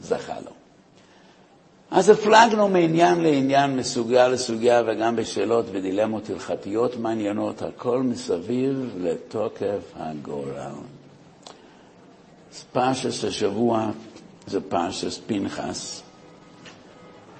זכה 0.00 0.34
לו. 0.44 0.50
אז 1.90 2.08
הפלגנו 2.08 2.68
מעניין 2.68 3.20
לעניין, 3.20 3.76
מסוגיה 3.76 4.28
לסוגיה, 4.28 4.82
וגם 4.86 5.16
בשאלות 5.16 5.66
ודילמות 5.72 6.30
הלכתיות 6.30 6.96
מעניינות, 6.96 7.62
הכל 7.62 8.02
מסביב 8.02 8.94
לתוקף 9.00 9.92
הגורל. 9.96 10.72
פרשס 12.72 13.24
השבוע 13.24 13.90
זה 14.46 14.60
פרשס 14.60 15.20
פנחס. 15.26 16.02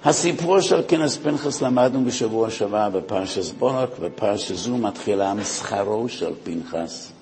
הסיפור 0.05 0.61
של 0.61 0.82
כנס 0.88 1.16
פנחס 1.16 1.62
למדנו 1.62 2.05
בשבוע 2.05 2.51
שעבר 2.51 2.88
בפרשס 2.88 3.51
בורק, 3.51 3.90
ופרשס 4.01 4.57
זו 4.57 4.76
מתחילה 4.76 5.34
משכרו 5.34 6.09
של 6.09 6.32
פנחס. 6.44 7.12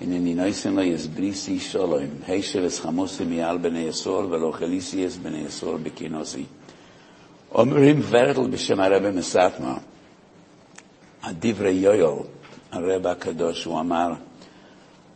הנני 0.00 0.34
נויסן 0.34 0.74
לו 0.74 0.82
יסבריסי 0.82 1.60
שולוים, 1.60 2.10
הישר 2.26 2.66
אסחמוסי 2.66 3.24
מעל 3.24 3.58
בני 3.58 3.78
יסור 3.78 4.22
ולא 4.30 4.52
חליסי 4.52 5.06
אס 5.06 5.16
בני 5.16 5.38
יסור 5.38 5.76
בכינוסי. 5.76 6.44
אומרים 7.54 8.00
ורטל 8.08 8.50
בשם 8.50 8.80
הרבי 8.80 9.10
מסטמה, 9.10 9.76
הדברי 11.22 11.70
יויול, 11.70 12.22
הרב 12.72 13.06
הקדוש, 13.06 13.64
הוא 13.64 13.80
אמר, 13.80 14.08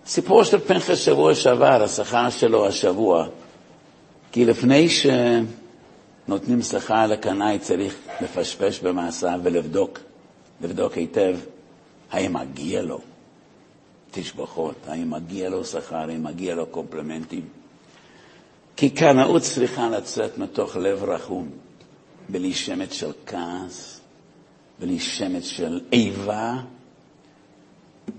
סיפור 0.07 0.45
של 0.45 0.59
פנחס 0.59 0.99
שבוע 0.99 1.35
שעבר, 1.35 1.83
השכר 1.83 2.31
שלו 2.31 2.67
השבוע, 2.67 3.27
כי 4.33 4.45
לפני 4.45 4.89
שנותנים 6.27 6.63
שכר 6.63 7.07
לקנאי 7.07 7.59
צריך 7.59 7.97
לפשפש 8.21 8.81
במעשיו 8.81 9.41
ולבדוק, 9.43 9.99
לבדוק 10.61 10.93
היטב 10.93 11.37
האם 12.11 12.33
מגיע 12.33 12.83
לו. 12.83 13.01
תשבחות, 14.11 14.75
האם 14.87 15.11
מגיע 15.11 15.49
לו 15.49 15.65
שכר, 15.65 15.97
האם 15.97 16.23
מגיע 16.23 16.55
לו 16.55 16.67
קומפלמנטים. 16.67 17.49
כי 18.77 18.91
קנאות 18.91 19.43
צריכה 19.43 19.91
לצאת 19.91 20.39
מתוך 20.39 20.77
לב 20.77 21.05
רחום, 21.05 21.49
בלי 22.29 22.55
שמץ 22.55 22.93
של 22.93 23.13
כעס, 23.27 24.01
בלי 24.81 24.99
שמץ 24.99 25.45
של 25.45 25.81
איבה. 25.93 26.55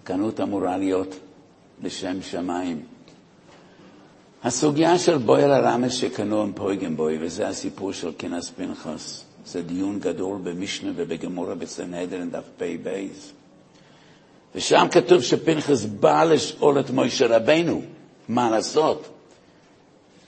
קנאות 0.03 0.39
אמורה 0.39 0.77
להיות 0.77 1.15
לשם 1.83 2.21
שמיים. 2.21 2.85
הסוגיה 4.45 4.99
של 4.99 5.17
בויל 5.17 5.51
הרמז 5.51 5.93
שקנו 5.93 6.41
עם 6.41 6.51
פויגן 6.55 6.95
בוי, 6.95 7.17
וזה 7.21 7.47
הסיפור 7.47 7.93
של 7.93 8.11
כנס 8.17 8.49
פנחס, 8.49 9.23
זה 9.45 9.61
דיון 9.61 9.99
גדול 9.99 10.37
במשנה 10.43 10.91
ובגמורה 10.95 11.55
בסנהדרין 11.55 12.29
דף 12.29 12.43
פ"ב. 12.57 12.89
ושם 14.55 14.87
כתוב 14.91 15.21
שפנחס 15.21 15.85
בא 15.85 16.23
לשאול 16.23 16.79
את 16.79 16.89
מוישה 16.89 17.37
רבנו 17.37 17.81
מה 18.29 18.49
לעשות. 18.49 19.09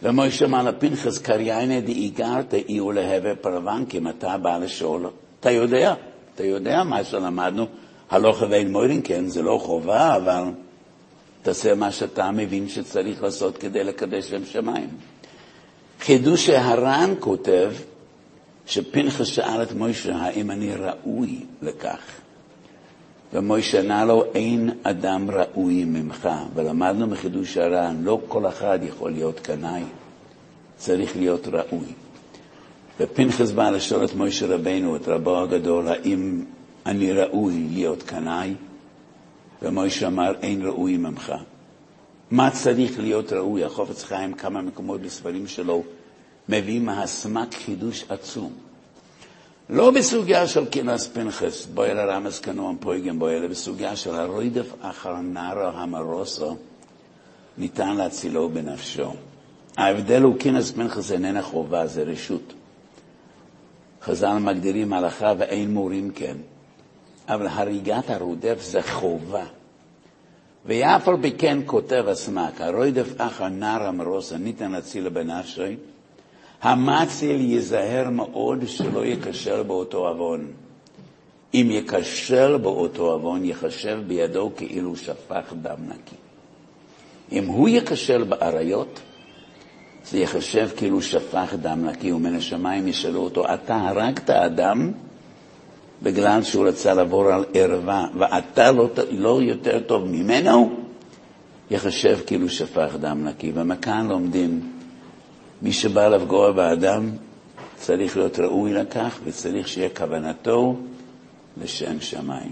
ומוישה 0.04 0.46
אמר 0.46 0.64
לפנחס, 0.64 1.18
קריינה 1.18 1.82
דאיגר 1.82 2.42
תאיו 2.42 2.92
להווה 2.92 3.36
פרוונקים, 3.36 4.08
אתה 4.08 4.38
בא 4.38 4.58
לשאול, 4.58 5.10
אתה 5.40 5.52
יודע, 5.52 5.94
אתה 6.36 6.46
יודע 6.46 6.84
מה 6.84 7.04
שלמדנו, 7.04 7.66
הלוך 8.10 8.44
ואין 8.50 8.72
מוירין, 8.72 9.02
כן, 9.04 9.28
זה 9.28 9.42
לא 9.42 9.60
חובה, 9.62 10.16
אבל 10.16 10.44
תעשה 11.48 11.76
מה 11.76 11.92
שאתה 11.92 12.32
מבין 12.32 12.70
שצריך 12.70 13.24
לעשות 13.24 13.58
כדי 13.58 13.84
לקדש 13.84 14.30
שם 14.30 14.46
שמיים. 14.46 14.90
חידוש 16.00 16.46
שהר"ן 16.46 17.14
כותב, 17.20 17.72
שפנחס 18.66 19.28
שאל 19.28 19.64
את 19.64 19.72
מוישה, 19.72 20.16
האם 20.16 20.52
אני 20.52 20.76
ראוי 20.76 21.46
לכך? 21.62 22.00
ומוישה 23.34 23.80
ענה 23.80 24.06
לו, 24.06 24.24
אין 24.36 24.70
אדם 24.84 25.32
ראוי 25.32 25.84
ממך. 25.86 26.30
ולמדנו 26.56 27.08
מחידוש 27.08 27.58
הר"ן, 27.58 28.02
לא 28.04 28.20
כל 28.28 28.48
אחד 28.48 28.80
יכול 28.84 29.12
להיות 29.12 29.40
קנאי, 29.40 29.84
צריך 30.78 31.18
להיות 31.18 31.48
ראוי. 31.48 31.88
ופנחס 33.00 33.52
בא 33.52 33.70
לשאול 33.70 34.06
את 34.06 34.14
מוישה 34.14 34.46
רבנו, 34.46 34.96
את 34.96 35.08
רבו 35.08 35.40
הגדול, 35.40 35.88
האם 35.88 36.46
אני 36.86 37.12
ראוי 37.12 37.68
להיות 37.72 38.04
קנאי? 38.04 38.54
ומוישה 39.62 40.08
אמר, 40.08 40.34
אין 40.42 40.62
ראוי 40.66 40.98
ממך. 40.98 41.34
מה 42.32 42.52
צריך 42.52 43.00
להיות 43.00 43.34
ראוי? 43.34 43.64
החופץ 43.64 44.04
חיים, 44.04 44.34
כמה 44.34 44.62
מקומות 44.62 45.02
בספרים 45.02 45.48
שלו, 45.48 45.84
מביא 46.50 46.80
מהסמק 46.82 47.54
חידוש 47.54 48.06
עצום. 48.10 48.52
לא 49.70 49.92
בסוגיה 49.92 50.48
של 50.48 50.66
כינס 50.66 51.08
פנחס, 51.08 51.66
בואי 51.66 51.94
לרמז 51.94 52.40
כנועם 52.40 52.78
פויגם 52.80 53.20
בואי, 53.20 53.38
אלא 53.38 53.48
בסוגיה 53.48 53.96
של 53.96 54.16
הרוידף 54.16 54.74
אחר 54.82 55.16
נער 55.16 55.78
המרוסו, 55.78 56.58
ניתן 57.58 57.96
להצילו 57.96 58.50
בנפשו. 58.50 59.14
ההבדל 59.78 60.22
הוא 60.22 60.36
כינס 60.40 60.72
פנחס 60.72 61.12
איננה 61.12 61.42
חובה, 61.42 61.88
זה 61.88 62.04
רשות. 62.04 62.54
חז"ל 64.04 64.38
מגדירים 64.38 64.94
הלכה 64.94 65.34
ואין 65.38 65.74
מורים 65.74 66.12
כן, 66.16 66.38
אבל 67.28 67.48
הריגת 67.48 68.10
הרודף 68.10 68.58
זה 68.62 68.82
חובה. 68.82 69.46
ואף 70.66 71.08
על 71.08 71.16
פי 71.22 71.32
כן 71.32 71.58
כותב 71.66 72.06
הסמ"ק, 72.08 72.62
הרודף 72.62 73.08
אחר 73.18 73.48
נער 73.48 73.84
המרוסה 73.84 74.38
ניתן 74.38 74.72
להציל 74.72 75.10
בנפשי, 75.10 75.76
המציל 76.62 77.42
ייזהר 77.42 78.10
מאוד 78.10 78.64
שלא 78.68 79.06
ייכשל 79.06 79.64
באותו 79.64 80.08
עוון. 80.08 80.48
אם 81.54 81.68
ייכשל 81.72 82.58
באותו 82.58 83.12
עוון, 83.12 83.46
ייחשב 83.46 84.00
בידו 84.08 84.52
כאילו 84.56 84.96
שפך 84.96 85.54
דם 85.62 85.78
נקי. 85.88 86.16
אם 87.32 87.46
הוא 87.48 87.70
ייכשל 87.70 88.24
באריות, 88.24 89.00
זה 90.06 90.18
ייחשב 90.18 90.70
כאילו 90.78 91.02
שפך 91.02 91.54
דם 91.62 91.86
נקי, 91.86 92.12
ומן 92.12 92.36
השמיים 92.36 92.88
ישאלו 92.88 93.20
אותו, 93.20 93.54
אתה 93.54 93.76
הרגת 93.76 94.30
אדם 94.30 94.92
בגלל 96.04 96.44
שהוא 96.44 96.68
רצה 96.68 96.94
לעבור 96.94 97.32
על 97.32 97.46
ערווה, 97.54 98.08
ואתה 98.18 98.72
לא, 98.72 98.90
לא 99.12 99.42
יותר 99.42 99.80
טוב 99.80 100.06
ממנו, 100.08 100.76
ייחשב 101.72 102.20
כאילו 102.26 102.50
שפך 102.50 102.96
דם 103.00 103.28
נקי. 103.28 103.52
ומכאן 103.56 104.08
לומדים, 104.08 104.72
מי 105.62 105.74
שבא 105.74 106.08
לפגוע 106.08 106.52
באדם 106.52 107.10
צריך 107.76 108.18
להיות 108.18 108.40
ראוי 108.40 108.74
לכך, 108.74 109.20
וצריך 109.24 109.68
שיהיה 109.68 109.90
כוונתו 109.90 110.76
לשם 111.62 112.02
שמיים. 112.02 112.52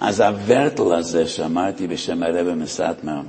אז 0.00 0.20
הוורטל 0.20 0.92
הזה 0.92 1.28
שאמרתי 1.28 1.86
בשם 1.86 2.22
הרב 2.22 2.54
מסטמר, 2.54 3.20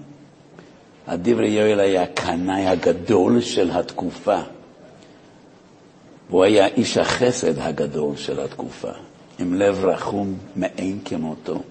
הדברי 1.08 1.50
יואל 1.50 1.80
היה 1.80 2.04
הקנאי 2.04 2.68
הגדול 2.68 3.42
של 3.42 3.72
התקופה. 3.72 4.40
והוא 6.30 6.44
היה 6.44 6.68
איש 6.68 6.98
החסד 6.98 7.60
הגדול 7.60 8.16
של 8.16 8.40
התקופה, 8.40 8.92
עם 9.40 9.54
לב 9.54 9.86
רחום 9.86 10.38
מאין 10.56 11.00
כמותו, 11.06 11.62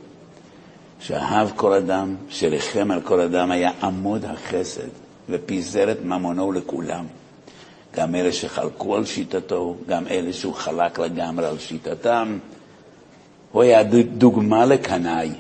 שאהב 1.00 1.48
כל 1.56 1.72
אדם, 1.72 2.14
שריחם 2.28 2.90
על 2.90 3.00
כל 3.00 3.20
אדם, 3.20 3.50
היה 3.50 3.70
עמוד 3.82 4.24
החסד 4.24 4.88
ופיזר 5.28 5.92
את 5.92 6.04
ממונו 6.04 6.52
לכולם. 6.52 7.06
גם 7.94 8.14
אלה 8.14 8.32
שחלקו 8.32 8.96
על 8.96 9.04
שיטתו, 9.04 9.76
גם 9.88 10.06
אלה 10.06 10.32
שהוא 10.32 10.54
חלק 10.54 10.98
לגמרי 10.98 11.46
על 11.46 11.58
שיטתם. 11.58 12.38
הוא 13.52 13.62
היה 13.62 13.82
דוגמה 14.18 14.66
לקנאי, 14.66 15.30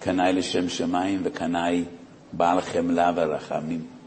קנאי 0.00 0.32
לשם 0.32 0.68
שמיים 0.68 1.20
וקנאי 1.24 1.84
בעל 2.32 2.60
חמלה 2.60 3.12
ורחמים. 3.16 3.97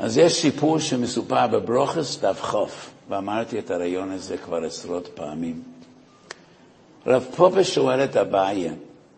אז 0.00 0.18
יש 0.18 0.32
סיפור 0.32 0.78
שמסופר 0.78 1.46
בברוכס 1.46 2.18
דף 2.20 2.42
חוף, 2.42 2.90
ואמרתי 3.08 3.58
את 3.58 3.70
הרעיון 3.70 4.10
הזה 4.10 4.36
כבר 4.36 4.64
עשרות 4.64 5.08
פעמים. 5.14 5.62
רב 7.06 7.26
פופה 7.36 7.64
שואל 7.64 8.04
את 8.04 8.16
אביי, 8.16 8.70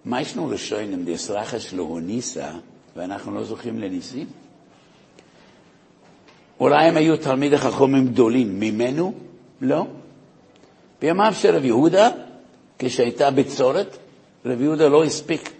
מה 0.04 0.20
ישנו 0.20 0.50
לשוינם 0.50 1.04
דסרחש 1.04 1.74
להוניסה, 1.74 2.50
ואנחנו 2.96 3.34
לא 3.34 3.44
זוכים 3.44 3.78
לניסים? 3.78 4.26
אולי 6.60 6.84
הם 6.84 6.96
היו 6.96 7.16
תלמידי 7.16 7.58
חכמים 7.58 8.08
גדולים, 8.08 8.60
ממנו? 8.60 9.12
לא. 9.60 9.86
בימיו 11.00 11.32
של 11.34 11.56
רב 11.56 11.64
יהודה, 11.64 12.10
כשהייתה 12.78 13.30
בצורת, 13.30 13.96
רב 14.46 14.60
יהודה 14.60 14.88
לא 14.88 15.04
הספיק 15.04 15.52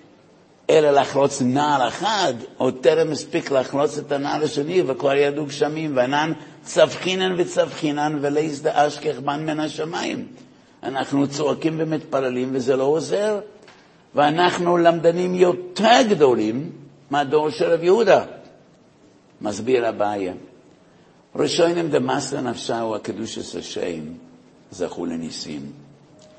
אלא 0.70 0.90
לחלוץ 0.90 1.42
נעל 1.42 1.88
אחד, 1.88 2.34
עוד 2.56 2.74
טרם 2.80 3.12
הספיק 3.12 3.50
לחלוץ 3.50 3.98
את 3.98 4.12
הנעל 4.12 4.42
השני, 4.42 4.82
וכבר 4.86 5.14
ידעו 5.14 5.46
גשמים, 5.46 5.96
וענן 5.96 6.32
צבחינן 6.62 7.34
וצבחינן 7.38 8.18
ולייס 8.20 8.60
דאשכך 8.60 9.18
בן 9.18 9.46
מן 9.46 9.60
השמיים. 9.60 10.26
אנחנו 10.82 11.28
צועקים 11.28 11.74
ומתפללים 11.78 12.50
וזה 12.52 12.76
לא 12.76 12.84
עוזר, 12.84 13.40
ואנחנו 14.14 14.76
למדנים 14.76 15.34
יותר 15.34 16.02
גדולים 16.08 16.70
מהדור 17.10 17.50
של 17.50 17.64
רב 17.64 17.82
יהודה. 17.82 18.24
מסביר 19.40 19.88
אביי. 19.88 20.32
ראשונים 21.36 21.90
דמסר 21.90 22.40
נפשהו 22.40 22.94
הקדושת 22.94 23.58
השם 23.58 24.00
זכו 24.70 25.06
לניסים. 25.06 25.72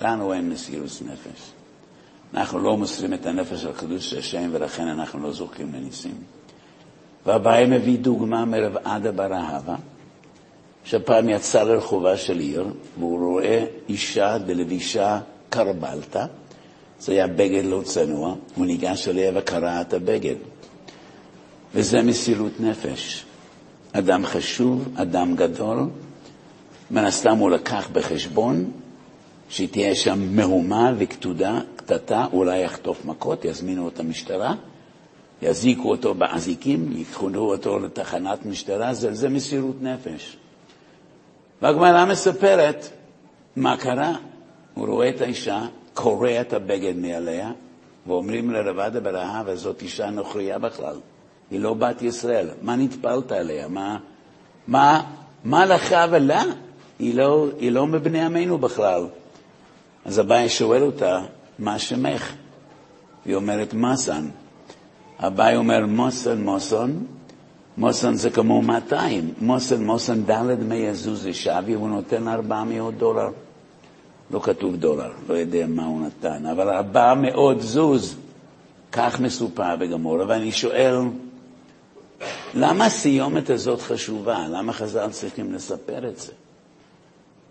לנו 0.02 0.34
אין 0.34 0.50
מסירות 0.50 1.02
נפש. 1.02 1.63
אנחנו 2.34 2.60
לא 2.60 2.78
מוסרים 2.78 3.14
את 3.14 3.26
הנפש 3.26 3.66
על 3.66 3.74
קדוש 3.74 4.14
השם, 4.14 4.50
ולכן 4.52 4.88
אנחנו 4.88 5.20
לא 5.20 5.32
זוכים 5.32 5.72
לניסים. 5.74 6.16
והבעיה 7.26 7.68
מביא 7.68 7.98
דוגמה 7.98 8.46
מרב 8.46 8.78
עדה 8.84 9.12
ברהבה, 9.12 9.76
שפעם 10.86 11.30
יצא 11.30 11.64
לרחובה 11.64 12.18
של 12.18 12.40
עיר, 12.40 12.68
והוא 13.00 13.20
רואה 13.20 13.66
אישה 13.90 14.38
דלבישה 14.38 15.20
קרבלתא, 15.50 16.26
זה 17.00 17.12
היה 17.12 17.28
בגד 17.28 17.66
לא 17.66 17.82
צנוע, 17.84 18.36
הוא 18.56 18.66
ניגש 18.66 19.08
אליה 19.08 19.32
וקרע 19.36 19.82
את 19.82 19.94
הבגד. 19.94 20.36
וזה 21.76 22.02
מסירות 22.02 22.60
נפש. 22.60 23.26
אדם 23.92 24.26
חשוב, 24.26 24.88
אדם 24.96 25.36
גדול, 25.36 25.90
מן 26.92 27.06
הסתם 27.06 27.38
הוא 27.38 27.50
לקח 27.50 27.90
בחשבון 27.94 28.72
שתהיה 29.50 29.96
שם 29.96 30.36
מהומה 30.36 30.94
וקטודה, 30.98 31.60
קטטה, 31.86 32.26
אולי 32.34 32.60
יחטוף 32.60 33.06
מכות, 33.06 33.46
יזמינו 33.46 33.88
את 33.88 34.00
המשטרה, 34.00 34.56
יזיקו 35.42 35.90
אותו 35.90 36.14
באזיקים, 36.14 36.92
ייקחו 36.92 37.30
אותו 37.36 37.80
לתחנת 37.80 38.46
משטרה, 38.46 38.94
זה, 38.94 39.14
זה 39.14 39.30
מסירות 39.30 39.76
נפש. 39.82 40.38
והגמרא 41.62 42.06
מספרת 42.06 42.90
מה 43.56 43.78
קרה. 43.78 44.14
הוא 44.74 44.88
רואה 44.88 45.10
את 45.10 45.22
האישה, 45.22 45.62
קורע 45.94 46.42
את 46.42 46.54
הבגד 46.54 46.96
מעליה, 46.98 47.52
ואומרים 48.08 48.52
לרבדה 48.52 49.00
ברהב, 49.00 49.46
וזאת 49.48 49.82
אישה 49.82 50.10
נוכריה 50.10 50.60
בכלל, 50.60 50.96
היא 51.52 51.60
לא 51.60 51.74
בת 51.74 52.02
ישראל, 52.02 52.48
מה 52.62 52.76
נטפלת 52.76 53.32
עליה? 53.32 53.68
מה, 53.68 53.98
מה, 54.68 55.02
מה 55.44 55.66
לך 55.66 55.96
ולה? 56.12 56.44
היא 57.00 57.16
לא, 57.16 57.48
היא 57.60 57.72
לא 57.72 57.88
מבני 57.88 58.22
עמנו 58.22 58.58
בכלל. 58.58 59.06
אז 60.06 60.20
אביי 60.20 60.50
שואל 60.50 60.84
אותה, 60.84 61.22
מה 61.60 61.80
שמך? 61.80 62.34
היא 63.26 63.36
אומרת, 63.36 63.74
מסן. 63.74 64.30
אביי 65.20 65.56
אומר, 65.56 65.86
מוסן, 65.86 66.44
מוסן, 66.44 66.92
מוסן 67.78 68.14
זה 68.14 68.30
כמו 68.30 68.62
200, 68.62 69.34
מוסן, 69.42 69.86
מוסן, 69.86 70.24
ד' 70.24 70.64
מי 70.64 70.76
יזוז 70.76 71.28
שווי, 71.32 71.74
הוא 71.74 71.90
נותן 71.90 72.28
400 72.28 72.98
דולר. 72.98 73.30
לא 74.32 74.40
כתוב 74.40 74.76
דולר, 74.76 75.12
לא 75.30 75.34
יודע 75.34 75.66
מה 75.68 75.86
הוא 75.86 76.06
נתן, 76.06 76.46
אבל 76.46 76.70
400 76.70 77.62
זוז, 77.62 78.16
כך 78.92 79.20
מסופר 79.20 79.76
בגמורה, 79.76 80.26
ואני 80.28 80.52
שואל, 80.52 80.96
למה 82.54 82.86
הסיומת 82.86 83.50
הזאת 83.50 83.82
חשובה? 83.82 84.48
למה 84.50 84.74
חז"ל 84.74 85.10
צריכים 85.10 85.54
לספר 85.54 86.08
את 86.08 86.20
זה? 86.20 86.32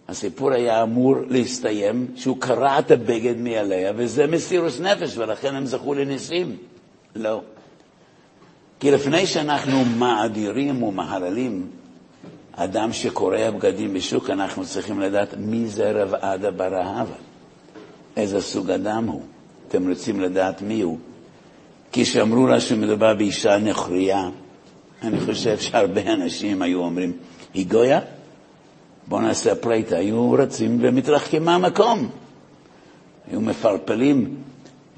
הסיפור 0.09 0.53
היה 0.53 0.83
אמור 0.83 1.17
להסתיים 1.29 2.07
שהוא 2.17 2.37
קרע 2.41 2.79
את 2.79 2.91
הבגד 2.91 3.37
מעליה, 3.37 3.93
וזה 3.97 4.27
מסירוס 4.27 4.81
נפש, 4.81 5.19
ולכן 5.19 5.55
הם 5.55 5.67
זכו 5.67 5.95
לניסים. 5.95 6.57
לא. 7.17 7.41
כי 8.81 8.91
לפני 8.91 9.27
שאנחנו 9.27 9.85
מאדירים 9.85 10.83
ומהללים 10.83 11.67
אדם 12.53 12.93
שקורע 12.93 13.51
בגדים 13.51 13.95
בשוק, 13.95 14.31
אנחנו 14.31 14.67
צריכים 14.67 15.01
לדעת 15.01 15.35
מי 15.39 15.67
זה 15.67 15.93
רב 15.93 16.15
עדה 16.15 16.51
ברהבה, 16.51 17.15
איזה 18.17 18.41
סוג 18.41 18.71
אדם 18.71 19.09
הוא. 19.09 19.23
אתם 19.69 19.89
רוצים 19.89 20.21
לדעת 20.21 20.63
מי 20.63 20.81
הוא. 20.81 20.99
כי 21.93 22.05
כשאמרו 22.05 22.47
לה 22.47 22.61
שמדובר 22.61 23.15
באישה 23.15 23.59
נכריה, 23.59 24.29
אני 25.03 25.21
חושב 25.21 25.59
שהרבה 25.59 26.13
אנשים 26.13 26.63
היו 26.63 26.81
אומרים, 26.81 27.13
היא 27.55 27.67
גויה? 27.67 28.01
בואו 29.07 29.21
נעשה 29.21 29.55
פלייטה, 29.55 29.97
היו 29.97 30.33
רצים 30.33 30.79
ומתרחקים 30.81 31.45
מהמקום. 31.45 32.11
היו 33.31 33.41
מפלפלים, 33.41 34.37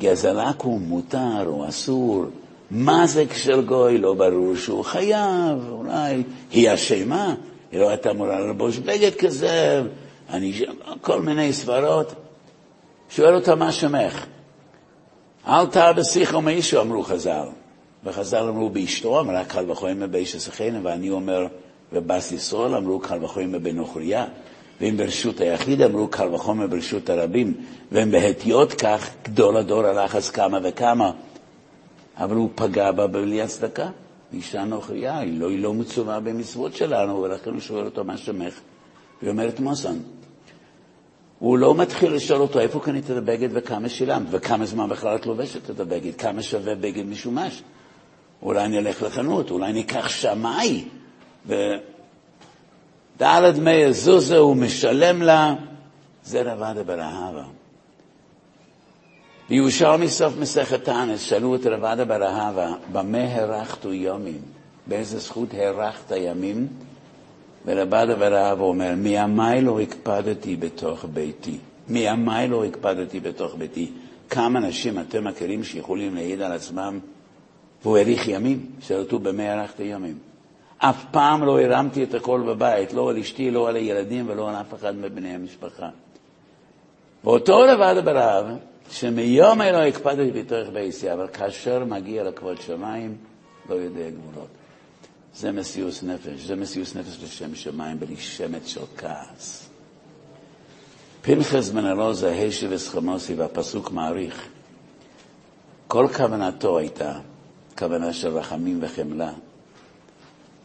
גזלק 0.01 0.61
הוא 0.63 0.81
מותר 0.81 1.47
או 1.47 1.69
אסור, 1.69 2.25
מה 2.71 3.07
זה 3.07 3.27
כשל 3.27 3.63
גוי, 3.63 3.99
לא 3.99 4.15
ברור 4.15 4.57
שהוא 4.57 4.85
חייב, 4.85 5.69
אולי 5.71 6.23
היא 6.51 6.75
אשמה, 6.75 7.35
היא 7.73 7.81
לא 7.81 7.89
הייתה 7.89 8.11
אמורה 8.11 8.41
ללבוש 8.41 8.79
בגד 8.79 9.15
כזה, 9.15 9.83
אני, 10.31 10.65
כל 11.01 11.23
מיני 11.23 11.53
סברות. 11.53 12.15
שואל 13.11 13.35
אותה 13.35 13.55
מה 13.55 13.73
שמך. 13.73 14.27
אל 15.49 15.67
תר 15.67 15.93
בשיחו 15.93 16.41
מאישו, 16.41 16.81
אמרו 16.81 17.03
חז"ל. 17.03 17.49
וחז"ל 18.05 18.49
אמרו 18.49 18.71
באשתו, 18.71 19.21
אמרה 19.21 19.45
קל 19.45 19.71
וחומר 19.71 20.07
באיש 20.07 20.35
הסכנה, 20.35 20.79
ואני 20.83 21.11
אומר, 21.11 21.47
ובס 21.93 22.33
ישראל 22.33 22.75
אמרו 22.75 23.01
קל 23.01 23.25
וחומר 23.25 23.59
בנוכריה, 23.59 24.27
ואם 24.81 24.97
ברשות 24.97 25.41
היחיד 25.41 25.83
אמרו 25.83 26.09
קל 26.09 26.35
וחומר 26.35 26.67
ברשות 26.67 27.11
הרבים, 27.11 27.55
והם 27.93 28.11
בהתיות 28.11 28.73
כך, 28.73 29.11
גדול 29.25 29.57
הדור 29.57 29.87
אז 29.87 30.31
כמה 30.31 30.59
וכמה. 30.63 31.13
אבל 32.17 32.37
הוא 32.37 32.51
פגע 32.55 32.93
בה 32.93 33.07
בלי 33.07 33.43
הצדקה. 33.43 33.89
אישה 34.33 34.65
נוכריה, 34.65 35.19
היא 35.19 35.41
לא, 35.41 35.49
היא 35.49 35.63
לא 35.63 35.75
מצווה 35.75 36.21
במצוות 36.21 36.75
שלנו, 36.75 37.23
ולכן 37.23 37.51
הוא 37.51 37.61
שואל 37.61 37.85
אותו 37.85 38.05
מה 38.05 38.17
שמך. 38.17 38.61
היא 39.23 39.31
אומרת 39.31 39.61
מוסן. 39.61 39.97
הוא 41.39 41.59
לא 41.59 41.75
מתחיל 41.75 42.13
לשאול 42.15 42.41
אותו 42.41 42.61
איפה 42.61 42.81
קנית 42.81 43.11
את 43.11 43.17
הבגד 43.17 43.49
וכמה 43.53 43.89
שילמת, 43.89 44.27
וכמה 44.31 44.67
זמן 44.67 44.89
בכלל 44.89 45.17
את 45.17 45.27
לובשת 45.27 45.71
את 45.71 45.81
הבגד, 45.81 46.15
כמה 46.15 46.43
שווה 46.43 46.75
בגד 46.75 47.07
משומש. 47.07 47.63
אולי 48.43 48.65
אני 48.65 48.79
אלך 48.79 49.03
לחנות, 49.03 49.51
אולי 49.51 49.73
ניקח 49.73 50.09
שמאי. 50.09 50.85
ודלת 51.47 51.79
מי 53.59 53.93
זוזה 53.93 54.37
הוא 54.37 54.57
משלם 54.57 55.23
לה, 55.23 55.55
זה 56.25 56.53
רבדה 56.53 56.83
ברהבה. 56.83 57.45
בירושלמי 59.49 60.09
סוף 60.09 60.35
מסכת 60.39 60.85
תנס, 60.85 61.21
שאלו 61.21 61.55
את 61.55 61.67
רבדה 61.67 62.05
ברהבה, 62.05 62.73
במה 62.93 63.35
הרחתו 63.35 63.93
יומים? 63.93 64.41
באיזה 64.87 65.19
זכות 65.19 65.49
הרחת 65.53 66.13
ימים? 66.17 66.67
ורבדה 67.67 68.15
ברהבה 68.17 68.63
אומר, 68.63 68.95
מימי 68.97 69.61
לא 69.61 69.81
הקפדתי 69.81 70.57
בתוך 70.57 71.05
ביתי. 71.13 71.59
מימי 71.89 72.49
לא 72.49 72.65
הקפדתי 72.65 73.21
בתוך 73.21 73.55
ביתי. 73.59 73.93
כמה 74.31 74.59
אנשים 74.59 74.99
אתם 74.99 75.25
מכירים 75.25 75.65
שיכולים 75.65 76.15
להעיד 76.15 76.41
על 76.41 76.53
עצמם, 76.53 76.99
והוא 77.83 77.99
האריך 77.99 78.29
ימים, 78.29 78.67
שאלתו 78.81 79.19
במה 79.19 79.43
הארכת 79.43 79.81
ימים. 79.81 80.19
אף 80.91 81.05
פעם 81.11 81.45
לא 81.45 81.61
הרמתי 81.61 82.05
את 82.05 82.15
הכל 82.15 82.41
בבית, 82.47 82.93
לא 82.93 83.11
על 83.11 83.19
אשתי, 83.19 83.51
לא 83.51 83.69
על 83.69 83.77
הילדים 83.77 84.29
ולא 84.29 84.49
על 84.51 84.55
אף 84.55 84.75
אחד 84.75 84.97
מבני 84.97 85.35
המשפחה. 85.35 85.89
ואותו 87.25 87.67
לבד 87.67 87.95
ברב, 88.05 88.47
שמיום 88.91 89.63
אלו 89.63 89.79
הקפדתי 89.79 90.31
בתוך 90.31 90.69
בייסי, 90.73 91.13
אבל 91.13 91.29
כאשר 91.29 91.85
מגיע 91.85 92.25
לכבוד 92.25 92.61
שמיים, 92.61 93.17
לא 93.69 93.75
יודע 93.75 94.11
גבולות. 94.11 94.49
זה 95.35 95.53
מסיוס 95.53 96.03
נפש, 96.03 96.41
זה 96.47 96.57
מסיוס 96.57 96.97
נפש 96.97 97.23
לשם 97.23 97.55
שמיים, 97.55 98.01
בלי 98.01 98.17
שמץ 98.17 98.67
של 98.67 98.81
כעס. 98.97 99.69
פנחס 101.23 101.71
בן 101.71 101.87
אלוזה, 101.87 102.33
השב 102.33 102.67
וסחמוסי, 102.71 103.35
והפסוק 103.35 103.91
מעריך. 103.91 104.49
כל 105.89 106.07
כוונתו 106.17 106.79
הייתה 106.79 107.19
כוונה 107.79 108.13
של 108.13 108.29
רחמים 108.29 108.79
וחמלה. 108.83 109.33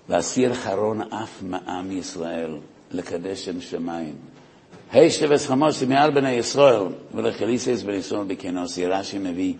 להסיר 0.09 0.53
חרון 0.53 1.01
אף 1.01 1.43
מעם 1.43 1.91
ישראל, 1.91 2.57
לקדש 2.91 3.45
שם 3.45 3.61
שמיים. 3.61 4.15
הישב 4.91 5.27
וסחמוסי 5.31 5.85
מעל 5.85 6.11
בני 6.11 6.31
ישראל, 6.31 6.81
ולחליסס 7.13 7.83
בני 7.83 7.95
ישראל 7.95 8.23
בכנוסי, 8.23 8.85
רש"י 8.85 9.17
מביא. 9.17 9.53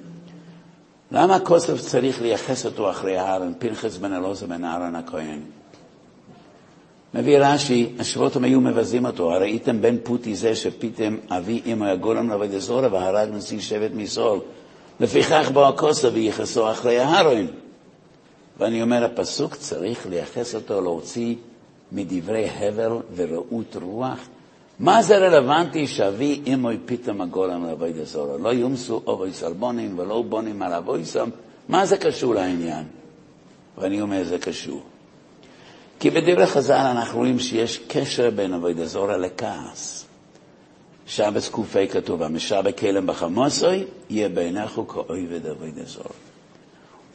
למה 1.11 1.39
כוסף 1.39 1.79
צריך 1.79 2.21
לייחס 2.21 2.65
אותו 2.65 2.89
אחרי 2.89 3.19
אהרן, 3.19 3.53
פנחס 3.59 3.97
בן 3.97 4.13
אלוזה 4.13 4.47
בן 4.47 4.63
אהרן 4.63 4.95
הכהן? 4.95 5.39
מביא 7.13 7.37
רש"י, 7.39 7.89
השבותים 7.99 8.43
היו 8.43 8.61
מבזים 8.61 9.05
אותו, 9.05 9.33
הראיתם 9.33 9.81
בן 9.81 9.95
פוטי 10.03 10.35
זה 10.35 10.55
שפיתם 10.55 11.17
אבי 11.29 11.61
אמו 11.73 11.85
יגולם 11.87 12.29
לעבוד 12.29 12.53
אזורה 12.53 12.93
והרג 12.93 13.29
נשיא 13.33 13.59
שבט 13.59 13.91
מסול. 13.93 14.39
לפיכך 14.99 15.49
בוא 15.53 15.67
הכוסף 15.67 16.09
וייחסו 16.13 16.71
אחרי 16.71 17.01
אהרן. 17.01 17.45
ואני 18.59 18.81
אומר, 18.81 19.05
הפסוק 19.05 19.55
צריך 19.55 20.07
לייחס 20.07 20.55
אותו, 20.55 20.81
להוציא 20.81 21.35
מדברי 21.91 22.49
הבל 22.49 22.91
ורעות 23.15 23.75
רוח. 23.81 24.19
מה 24.79 25.01
זה 25.03 25.17
רלוונטי 25.17 25.87
שאבי 25.87 26.41
אמוי 26.53 26.77
פתאום 26.85 27.21
הגולם 27.21 27.65
לעבוד 27.65 27.97
אזורה? 28.01 28.37
לא 28.37 28.49
יומסו 28.49 28.97
אבוי 28.97 29.33
סלבונים 29.33 29.99
ולא 29.99 30.21
בונים 30.21 30.61
על 30.61 30.73
אבויסם. 30.73 31.29
מה 31.69 31.85
זה 31.85 31.97
קשור 31.97 32.35
לעניין? 32.35 32.83
ואני 33.77 34.01
אומר, 34.01 34.23
זה 34.23 34.37
קשור. 34.37 34.81
כי 35.99 36.09
בדברי 36.09 36.45
חז"ל 36.45 36.73
אנחנו 36.73 37.19
רואים 37.19 37.39
שיש 37.39 37.79
קשר 37.87 38.29
בין 38.29 38.53
עבוד 38.53 38.79
אזורה 38.79 39.17
לכעס. 39.17 40.05
שבס 41.07 41.49
ק"ה 41.49 41.87
כתוב, 41.91 42.23
המשאבה 42.23 42.71
כלם 42.71 43.07
בחמוסוי, 43.07 43.83
יהיה 44.09 44.29
בעיניך 44.29 44.79
כאויבד 44.87 45.47
עבוד 45.47 45.79
אזורה. 45.83 46.28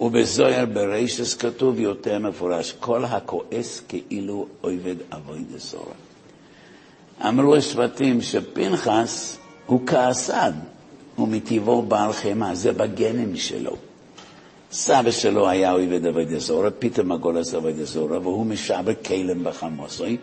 ובזוהר 0.01 0.65
ברישס 0.67 1.35
כתוב 1.35 1.81
יותר 1.81 2.19
מפורש, 2.19 2.73
כל 2.81 3.05
הכועס 3.05 3.83
כאילו 3.89 4.47
עובד 4.61 4.97
אבוי 5.13 5.45
דסורה. 5.55 5.95
אמרו 7.29 7.55
השבטים 7.55 8.23
שפנחס 8.23 9.39
הוא 9.67 9.81
כעסן, 9.87 10.53
הוא 11.17 11.29
מטבעו 11.29 11.83
בעל 11.83 12.13
חמאה, 12.13 12.55
זה 12.55 12.73
בגנים 12.73 13.37
שלו. 13.37 13.77
סבא 14.73 15.11
שלו 15.11 15.49
היה 15.49 15.71
עובד 15.71 16.07
אבוי 16.07 16.25
דסורה, 16.25 16.71
פתאום 16.71 17.13
הגולס 17.13 17.55
אבוי 17.55 17.73
דסורה, 17.73 18.19
והוא 18.19 18.47
משבר 18.47 18.95
כלם 19.05 19.45
בחמוסוי, 19.45 20.17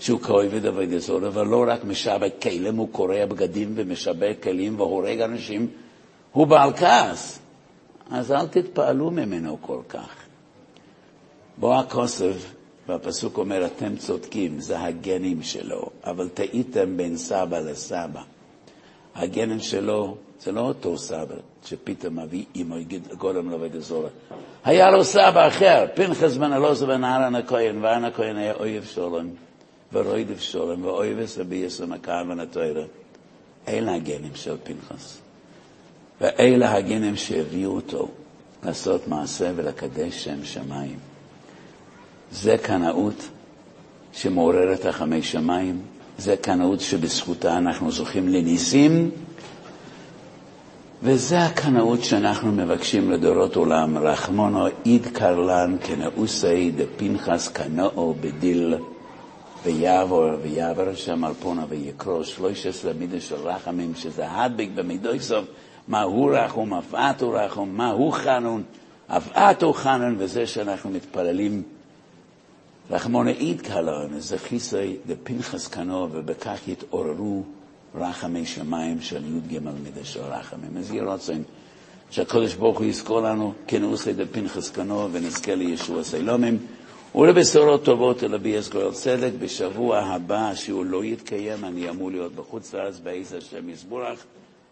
שהוא 0.00 0.20
כעובד 0.20 0.66
אבוי 0.66 0.86
דסורה, 0.86 1.28
ולא 1.32 1.64
רק 1.68 1.84
משבר 1.84 2.26
כלם, 2.42 2.76
הוא 2.76 2.88
קורע 2.92 3.26
בגדים 3.26 3.72
ומשבר 3.74 4.30
כלים 4.42 4.80
והורג 4.80 5.20
אנשים, 5.20 5.66
הוא 6.32 6.46
בעל 6.46 6.72
כעס. 6.72 7.38
אז 8.10 8.32
אל 8.32 8.46
תתפעלו 8.46 9.10
ממנו 9.10 9.58
כל 9.60 9.80
כך. 9.88 10.14
בוא 11.58 11.74
הכוסף, 11.74 12.54
והפסוק 12.88 13.38
אומר, 13.38 13.66
אתם 13.66 13.96
צודקים, 13.96 14.60
זה 14.60 14.80
הגנים 14.80 15.42
שלו, 15.42 15.90
אבל 16.04 16.28
טעיתם 16.28 16.96
בין 16.96 17.16
סבא 17.16 17.58
לסבא. 17.58 18.22
הגנים 19.14 19.60
שלו 19.60 20.16
זה 20.40 20.52
לא 20.52 20.60
אותו 20.60 20.98
סבא 20.98 21.34
שפתאום 21.64 22.18
מביא 22.18 22.44
אמו 22.60 22.76
גולם 23.18 23.50
לעובד 23.50 23.76
הזורה. 23.76 24.08
היה 24.64 24.90
לו 24.90 25.04
סבא 25.04 25.48
אחר, 25.48 25.86
פנחס 25.94 26.36
בן 26.36 26.52
אלעזר 26.52 26.86
בן 26.86 27.04
אהרן 27.04 27.34
הכהן, 27.34 27.84
ואהרן 27.84 28.04
הכהן 28.04 28.36
היה 28.36 28.52
אויב 28.52 28.84
שולם, 28.84 29.28
ורוידב 29.92 30.38
שולם, 30.38 30.84
ואויב 30.84 31.26
סבי 31.26 31.56
יסום 31.56 31.92
הכהן 31.92 32.40
התוירה. 32.40 32.84
אלה 33.68 33.94
הגנים 33.94 34.34
של 34.34 34.56
פנחס. 34.64 35.29
ואלה 36.20 36.74
הגנים 36.74 37.16
שהביאו 37.16 37.70
אותו 37.70 38.08
לעשות 38.64 39.08
מעשה 39.08 39.50
ולקדש 39.56 40.24
שם 40.24 40.44
שמיים. 40.44 40.98
זה 42.32 42.56
קנאות 42.62 43.28
שמעוררת 44.12 44.86
רחמי 44.86 45.22
שמיים, 45.22 45.82
זה 46.18 46.36
קנאות 46.36 46.80
שבזכותה 46.80 47.58
אנחנו 47.58 47.90
זוכים 47.90 48.28
לניסים, 48.28 49.10
וזה 51.02 51.38
הקנאות 51.42 52.04
שאנחנו 52.04 52.52
מבקשים 52.52 53.10
לדורות 53.10 53.56
עולם, 53.56 53.98
רחמונו 53.98 54.66
איד 54.86 55.06
קרלן 55.12 55.76
כנאוסי 55.82 56.70
דפנחס 56.76 57.48
קנאו 57.48 58.14
בדיל. 58.20 58.74
ויעבור 59.64 60.24
ויעבר 60.42 60.94
שם 60.94 61.24
על 61.24 61.32
פונה 61.34 61.64
ויקרו 61.68 62.24
שלוש 62.24 62.66
עשרה 62.66 62.92
מידה 62.92 63.20
של 63.20 63.34
רחמים, 63.34 63.92
שזה 63.94 64.30
הדביק 64.30 64.70
במידוי 64.74 65.20
סוף, 65.20 65.44
מה 65.88 66.02
הוא 66.02 66.30
רחום, 66.36 66.74
אף 66.74 66.94
את 66.94 67.22
הוא 67.22 67.36
רחום, 67.36 67.76
מה 67.76 67.90
הוא 67.90 68.12
חנון, 68.12 68.62
אף 69.06 69.32
את 69.32 69.62
הוא 69.62 69.74
חנון, 69.74 70.16
וזה 70.18 70.46
שאנחנו 70.46 70.90
מתפללים 70.90 71.62
רחמונאית 72.90 73.60
קלון, 73.60 74.20
זה 74.20 74.38
חיסי 74.38 74.96
דפנחס 75.06 75.68
קנו, 75.68 76.08
ובכך 76.12 76.68
יתעוררו 76.68 77.42
רחמי 77.94 78.46
שמיים 78.46 79.00
של 79.00 79.36
י"ג 79.36 79.58
מידה 79.58 80.04
של 80.04 80.20
רחמים. 80.20 80.76
אז 80.78 80.90
יהיה 80.90 81.04
רצון 81.04 81.42
שהקדוש 82.10 82.54
ברוך 82.54 82.78
הוא 82.78 82.86
יזכור 82.86 83.20
לנו 83.20 83.52
כנוסי 83.66 84.12
דפנחס 84.12 84.70
קנו, 84.70 85.08
ונזכה 85.12 85.54
לישוע 85.54 86.04
סילומים. 86.04 86.58
ולבשורות 87.14 87.84
טובות 87.84 88.22
ולביאס 88.22 88.68
גואל 88.68 88.92
צדק. 88.92 89.30
בשבוע 89.38 89.98
הבא, 89.98 90.54
שהוא 90.54 90.84
לא 90.84 91.04
יתקיים, 91.04 91.64
אני 91.64 91.90
אמור 91.90 92.10
להיות 92.10 92.34
בחוץ 92.34 92.74
לארץ 92.74 92.98
בעז 92.98 93.32
השם 93.32 93.68
יסבורך 93.68 94.24